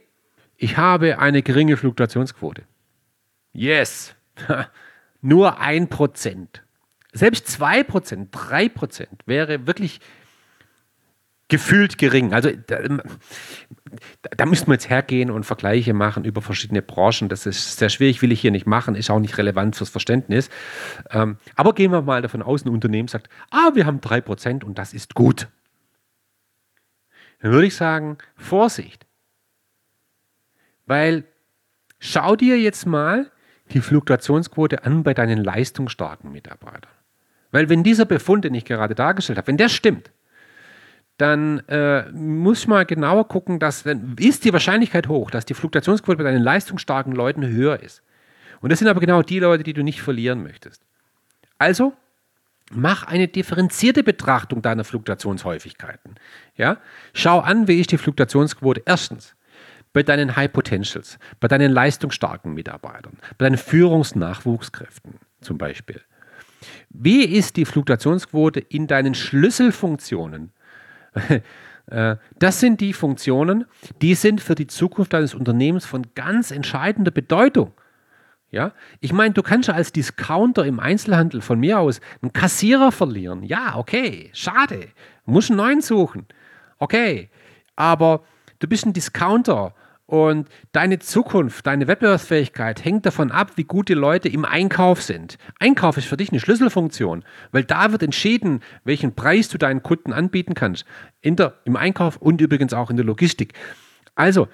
ich 0.57 0.75
habe 0.75 1.19
eine 1.19 1.41
geringe 1.41 1.77
Fluktuationsquote. 1.77 2.63
Yes, 3.53 4.15
nur 5.21 5.59
ein 5.59 5.87
Prozent. 5.87 6.63
Selbst 7.13 7.47
zwei 7.47 7.83
Prozent, 7.83 8.29
drei 8.31 8.67
Prozent 8.67 9.21
wäre 9.25 9.65
wirklich 9.65 10.01
gefühlt 11.49 11.97
gering. 11.97 12.33
Also 12.33 12.51
da, 12.67 12.79
da 14.35 14.45
müssten 14.45 14.67
wir 14.67 14.73
jetzt 14.73 14.89
hergehen 14.89 15.31
und 15.31 15.45
Vergleiche 15.45 15.93
machen 15.93 16.25
über 16.25 16.41
verschiedene 16.41 16.81
Branchen. 16.81 17.29
Das 17.29 17.45
ist 17.45 17.77
sehr 17.77 17.89
schwierig, 17.89 18.21
will 18.21 18.31
ich 18.31 18.41
hier 18.41 18.51
nicht 18.51 18.67
machen, 18.67 18.95
ist 18.95 19.09
auch 19.09 19.19
nicht 19.19 19.37
relevant 19.37 19.75
fürs 19.75 19.89
Verständnis. 19.89 20.49
Ähm, 21.09 21.37
aber 21.55 21.73
gehen 21.73 21.91
wir 21.91 22.01
mal 22.01 22.21
davon 22.21 22.41
aus, 22.41 22.65
ein 22.65 22.69
Unternehmen 22.69 23.07
sagt, 23.07 23.29
ah, 23.49 23.71
wir 23.73 23.85
haben 23.85 23.99
3% 23.99 24.63
und 24.63 24.77
das 24.77 24.93
ist 24.93 25.15
gut. 25.15 25.47
Dann 27.39 27.51
würde 27.51 27.67
ich 27.67 27.75
sagen, 27.75 28.17
Vorsicht. 28.35 29.05
Weil 30.85 31.23
schau 31.99 32.35
dir 32.35 32.59
jetzt 32.59 32.85
mal 32.85 33.31
die 33.71 33.81
Fluktuationsquote 33.81 34.83
an 34.83 35.03
bei 35.03 35.13
deinen 35.13 35.43
leistungsstarken 35.43 36.31
Mitarbeitern. 36.31 36.91
Weil 37.51 37.69
wenn 37.69 37.83
dieser 37.83 38.05
Befund, 38.05 38.43
den 38.43 38.53
ich 38.53 38.65
gerade 38.65 38.95
dargestellt 38.95 39.37
habe, 39.37 39.47
wenn 39.47 39.57
der 39.57 39.69
stimmt, 39.69 40.11
dann 41.17 41.59
äh, 41.67 42.11
muss 42.11 42.67
man 42.67 42.85
genauer 42.85 43.27
gucken, 43.27 43.59
dass 43.59 43.83
dann 43.83 44.15
ist 44.19 44.45
die 44.45 44.53
Wahrscheinlichkeit 44.53 45.07
hoch, 45.07 45.31
dass 45.31 45.45
die 45.45 45.55
Fluktuationsquote 45.55 46.17
bei 46.17 46.23
deinen 46.23 46.43
leistungsstarken 46.43 47.13
Leuten 47.13 47.47
höher 47.47 47.81
ist. 47.81 48.03
Und 48.61 48.71
das 48.71 48.79
sind 48.79 48.87
aber 48.87 48.99
genau 48.99 49.21
die 49.21 49.39
Leute, 49.39 49.63
die 49.63 49.73
du 49.73 49.83
nicht 49.83 50.01
verlieren 50.01 50.43
möchtest. 50.43 50.83
Also 51.57 51.93
mach 52.71 53.03
eine 53.03 53.27
differenzierte 53.27 54.03
Betrachtung 54.03 54.61
deiner 54.61 54.83
Fluktuationshäufigkeiten. 54.83 56.15
Ja? 56.55 56.77
Schau 57.13 57.39
an, 57.39 57.67
wie 57.67 57.79
ist 57.79 57.91
die 57.91 57.97
Fluktuationsquote 57.97 58.83
erstens 58.85 59.35
bei 59.93 60.03
deinen 60.03 60.35
High 60.35 60.51
Potentials, 60.51 61.17
bei 61.39 61.47
deinen 61.47 61.71
leistungsstarken 61.71 62.53
Mitarbeitern, 62.53 63.17
bei 63.37 63.45
deinen 63.45 63.57
Führungsnachwuchskräften 63.57 65.15
zum 65.41 65.57
Beispiel. 65.57 66.01
Wie 66.89 67.23
ist 67.23 67.55
die 67.55 67.65
Fluktuationsquote 67.65 68.59
in 68.59 68.87
deinen 68.87 69.15
Schlüsselfunktionen, 69.15 70.51
das 72.39 72.59
sind 72.59 72.81
die 72.81 72.93
Funktionen, 72.93 73.65
die 74.01 74.13
sind 74.13 74.41
für 74.41 74.55
die 74.55 74.67
Zukunft 74.67 75.13
deines 75.13 75.33
Unternehmens 75.33 75.85
von 75.85 76.05
ganz 76.15 76.51
entscheidender 76.51 77.11
Bedeutung. 77.11 77.71
Ja, 78.49 78.71
ich 79.01 79.11
meine, 79.11 79.33
du 79.33 79.43
kannst 79.43 79.67
ja 79.67 79.73
als 79.75 79.91
Discounter 79.91 80.65
im 80.65 80.79
Einzelhandel 80.79 81.41
von 81.41 81.59
mir 81.59 81.79
aus 81.79 81.99
einen 82.21 82.31
Kassierer 82.31 82.93
verlieren. 82.93 83.43
Ja, 83.43 83.75
okay, 83.75 84.29
schade. 84.33 84.87
Muss 85.25 85.49
einen 85.49 85.57
neuen 85.57 85.81
suchen. 85.81 86.25
Okay, 86.79 87.29
aber 87.75 88.23
du 88.59 88.67
bist 88.67 88.85
ein 88.85 88.93
Discounter 88.93 89.73
und 90.07 90.47
deine 90.71 90.99
Zukunft, 90.99 91.67
deine 91.67 91.87
Wettbewerbsfähigkeit 91.87 92.83
hängt 92.83 93.05
davon 93.05 93.29
ab, 93.29 93.51
wie 93.55 93.65
gut 93.65 93.89
die 93.89 93.93
Leute 93.93 94.29
im 94.29 94.45
Einkauf 94.45 95.01
sind. 95.01 95.37
Einkauf 95.59 95.97
ist 95.97 96.07
für 96.07 96.15
dich 96.15 96.31
eine 96.31 96.39
Schlüsselfunktion, 96.39 97.25
weil 97.51 97.65
da 97.65 97.91
wird 97.91 98.03
entschieden, 98.03 98.61
welchen 98.85 99.15
Preis 99.15 99.49
du 99.49 99.57
deinen 99.57 99.83
Kunden 99.83 100.13
anbieten 100.13 100.53
kannst. 100.53 100.85
Der, 101.25 101.55
Im 101.65 101.75
Einkauf 101.75 102.15
und 102.17 102.39
übrigens 102.39 102.73
auch 102.73 102.89
in 102.89 102.95
der 102.95 103.05
Logistik. 103.05 103.53
Also, 104.15 104.47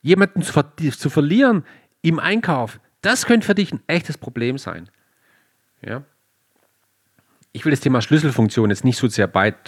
jemanden 0.00 0.42
zu, 0.42 0.52
ver 0.52 0.72
zu 0.76 1.10
verlieren 1.10 1.64
im 2.02 2.20
Einkauf, 2.20 2.78
das 3.02 3.26
könnte 3.26 3.46
für 3.46 3.56
dich 3.56 3.72
ein 3.72 3.82
echtes 3.88 4.16
Problem 4.16 4.58
sein. 4.58 4.88
Ja? 5.84 6.04
Ich 7.52 7.64
will 7.64 7.70
das 7.70 7.80
Thema 7.80 8.00
Schlüsselfunktion 8.00 8.70
jetzt 8.70 8.84
nicht 8.84 8.96
so 8.96 9.08
sehr 9.08 9.26
breit, 9.26 9.66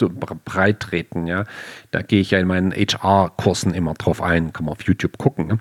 treten. 0.81 1.27
Ja? 1.27 1.45
Da 1.91 2.03
gehe 2.03 2.21
ich 2.21 2.31
ja 2.31 2.39
in 2.39 2.47
meinen 2.47 2.73
HR-Kursen 2.73 3.75
immer 3.75 3.95
drauf 3.95 4.23
ein, 4.23 4.53
kann 4.53 4.67
man 4.67 4.73
auf 4.73 4.83
YouTube 4.83 5.19
gucken. 5.19 5.47
Ne? 5.47 5.59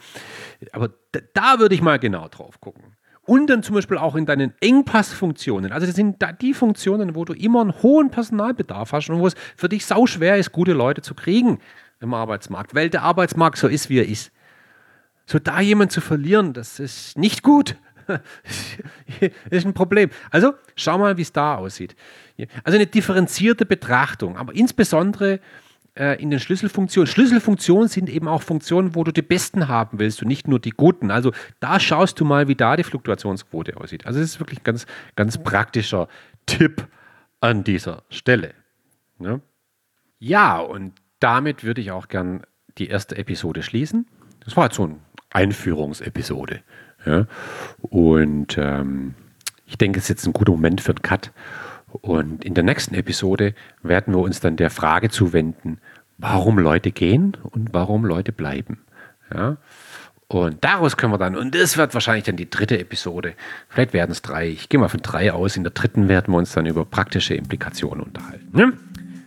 Aber 0.71 0.89
da, 1.11 1.19
da 1.33 1.59
würde 1.59 1.73
ich 1.73 1.81
mal 1.81 1.97
genau 1.97 2.27
drauf 2.27 2.61
gucken. 2.61 2.95
Und 3.23 3.47
dann 3.47 3.63
zum 3.63 3.75
Beispiel 3.75 3.97
auch 3.97 4.15
in 4.15 4.25
deinen 4.25 4.53
Engpassfunktionen. 4.61 5.71
Also 5.71 5.87
das 5.87 5.95
sind 5.95 6.21
da 6.21 6.31
die 6.31 6.53
Funktionen, 6.53 7.15
wo 7.15 7.23
du 7.23 7.33
immer 7.33 7.61
einen 7.61 7.81
hohen 7.81 8.09
Personalbedarf 8.09 8.91
hast 8.93 9.09
und 9.09 9.19
wo 9.19 9.27
es 9.27 9.35
für 9.55 9.69
dich 9.69 9.85
sau 9.85 10.05
schwer 10.05 10.37
ist, 10.37 10.51
gute 10.51 10.73
Leute 10.73 11.01
zu 11.01 11.13
kriegen 11.13 11.59
im 11.99 12.13
Arbeitsmarkt, 12.13 12.73
weil 12.73 12.89
der 12.89 13.03
Arbeitsmarkt 13.03 13.57
so 13.57 13.67
ist, 13.67 13.89
wie 13.89 13.99
er 13.99 14.07
ist. 14.07 14.31
So 15.27 15.39
da 15.39 15.61
jemanden 15.61 15.91
zu 15.91 16.01
verlieren, 16.01 16.53
das 16.53 16.79
ist 16.79 17.17
nicht 17.17 17.43
gut. 17.43 17.77
ist 19.49 19.65
ein 19.65 19.73
Problem. 19.73 20.09
Also 20.29 20.53
schau 20.75 20.97
mal, 20.97 21.17
wie 21.17 21.21
es 21.21 21.31
da 21.31 21.55
aussieht. 21.55 21.95
Also 22.63 22.77
eine 22.77 22.87
differenzierte 22.87 23.65
Betrachtung, 23.65 24.37
aber 24.37 24.55
insbesondere 24.55 25.39
äh, 25.95 26.21
in 26.21 26.29
den 26.29 26.39
Schlüsselfunktionen. 26.39 27.07
Schlüsselfunktionen 27.07 27.87
sind 27.87 28.09
eben 28.09 28.27
auch 28.27 28.41
Funktionen, 28.41 28.95
wo 28.95 29.03
du 29.03 29.11
die 29.11 29.21
besten 29.21 29.67
haben 29.67 29.99
willst 29.99 30.21
und 30.21 30.27
nicht 30.27 30.47
nur 30.47 30.59
die 30.59 30.71
guten. 30.71 31.11
Also 31.11 31.31
da 31.59 31.79
schaust 31.79 32.19
du 32.19 32.25
mal, 32.25 32.47
wie 32.47 32.55
da 32.55 32.75
die 32.75 32.83
Fluktuationsquote 32.83 33.77
aussieht. 33.77 34.05
Also 34.05 34.19
das 34.19 34.29
ist 34.29 34.39
wirklich 34.39 34.61
ein 34.61 34.63
ganz, 34.63 34.85
ganz 35.15 35.37
praktischer 35.37 36.07
Tipp 36.45 36.87
an 37.41 37.63
dieser 37.63 38.03
Stelle. 38.09 38.53
Ne? 39.19 39.41
Ja, 40.19 40.59
und 40.59 40.93
damit 41.19 41.63
würde 41.63 41.81
ich 41.81 41.91
auch 41.91 42.07
gern 42.07 42.43
die 42.77 42.87
erste 42.87 43.17
Episode 43.17 43.63
schließen. 43.63 44.07
Das 44.43 44.55
war 44.55 44.65
jetzt 44.65 44.75
so 44.75 44.83
eine 44.83 44.99
Einführungsepisode. 45.31 46.61
Ja? 47.05 47.25
Und 47.81 48.57
ähm, 48.57 49.15
ich 49.65 49.77
denke, 49.77 49.99
es 49.99 50.05
ist 50.05 50.09
jetzt 50.09 50.27
ein 50.27 50.33
guter 50.33 50.51
Moment 50.51 50.81
für 50.81 50.91
einen 50.91 51.01
Cut. 51.01 51.31
Und 52.01 52.45
in 52.45 52.53
der 52.53 52.63
nächsten 52.63 52.95
Episode 52.95 53.53
werden 53.83 54.13
wir 54.13 54.19
uns 54.19 54.39
dann 54.39 54.55
der 54.55 54.69
Frage 54.69 55.09
zuwenden, 55.09 55.79
warum 56.17 56.57
Leute 56.57 56.91
gehen 56.91 57.35
und 57.43 57.73
warum 57.73 58.05
Leute 58.05 58.31
bleiben. 58.31 58.79
Ja? 59.33 59.57
Und 60.27 60.63
daraus 60.63 60.95
können 60.95 61.11
wir 61.11 61.17
dann, 61.17 61.35
und 61.35 61.53
das 61.53 61.75
wird 61.75 61.93
wahrscheinlich 61.93 62.23
dann 62.23 62.37
die 62.37 62.49
dritte 62.49 62.79
Episode, 62.79 63.33
vielleicht 63.67 63.91
werden 63.91 64.11
es 64.11 64.21
drei, 64.21 64.47
ich 64.47 64.69
gehe 64.69 64.79
mal 64.79 64.87
von 64.87 65.01
drei 65.01 65.33
aus, 65.33 65.57
in 65.57 65.63
der 65.63 65.73
dritten 65.73 66.07
werden 66.07 66.33
wir 66.33 66.37
uns 66.37 66.53
dann 66.53 66.65
über 66.65 66.85
praktische 66.85 67.33
Implikationen 67.33 68.05
unterhalten. 68.05 68.47
Ne? 68.53 68.73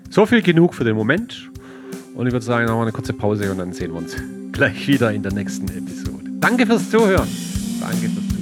So 0.08 0.24
viel 0.24 0.40
genug 0.40 0.74
für 0.74 0.84
den 0.84 0.96
Moment. 0.96 1.50
Und 2.14 2.26
ich 2.26 2.32
würde 2.32 2.46
sagen, 2.46 2.66
noch 2.66 2.76
mal 2.76 2.82
eine 2.82 2.92
kurze 2.92 3.12
Pause 3.12 3.50
und 3.50 3.58
dann 3.58 3.72
sehen 3.72 3.90
wir 3.92 3.98
uns 3.98 4.16
gleich 4.52 4.88
wieder 4.88 5.12
in 5.12 5.22
der 5.22 5.32
nächsten 5.32 5.68
Episode. 5.68 6.24
Danke 6.40 6.64
fürs 6.64 6.88
Zuhören 6.88 7.28
angeht, 7.84 8.10
das 8.16 8.33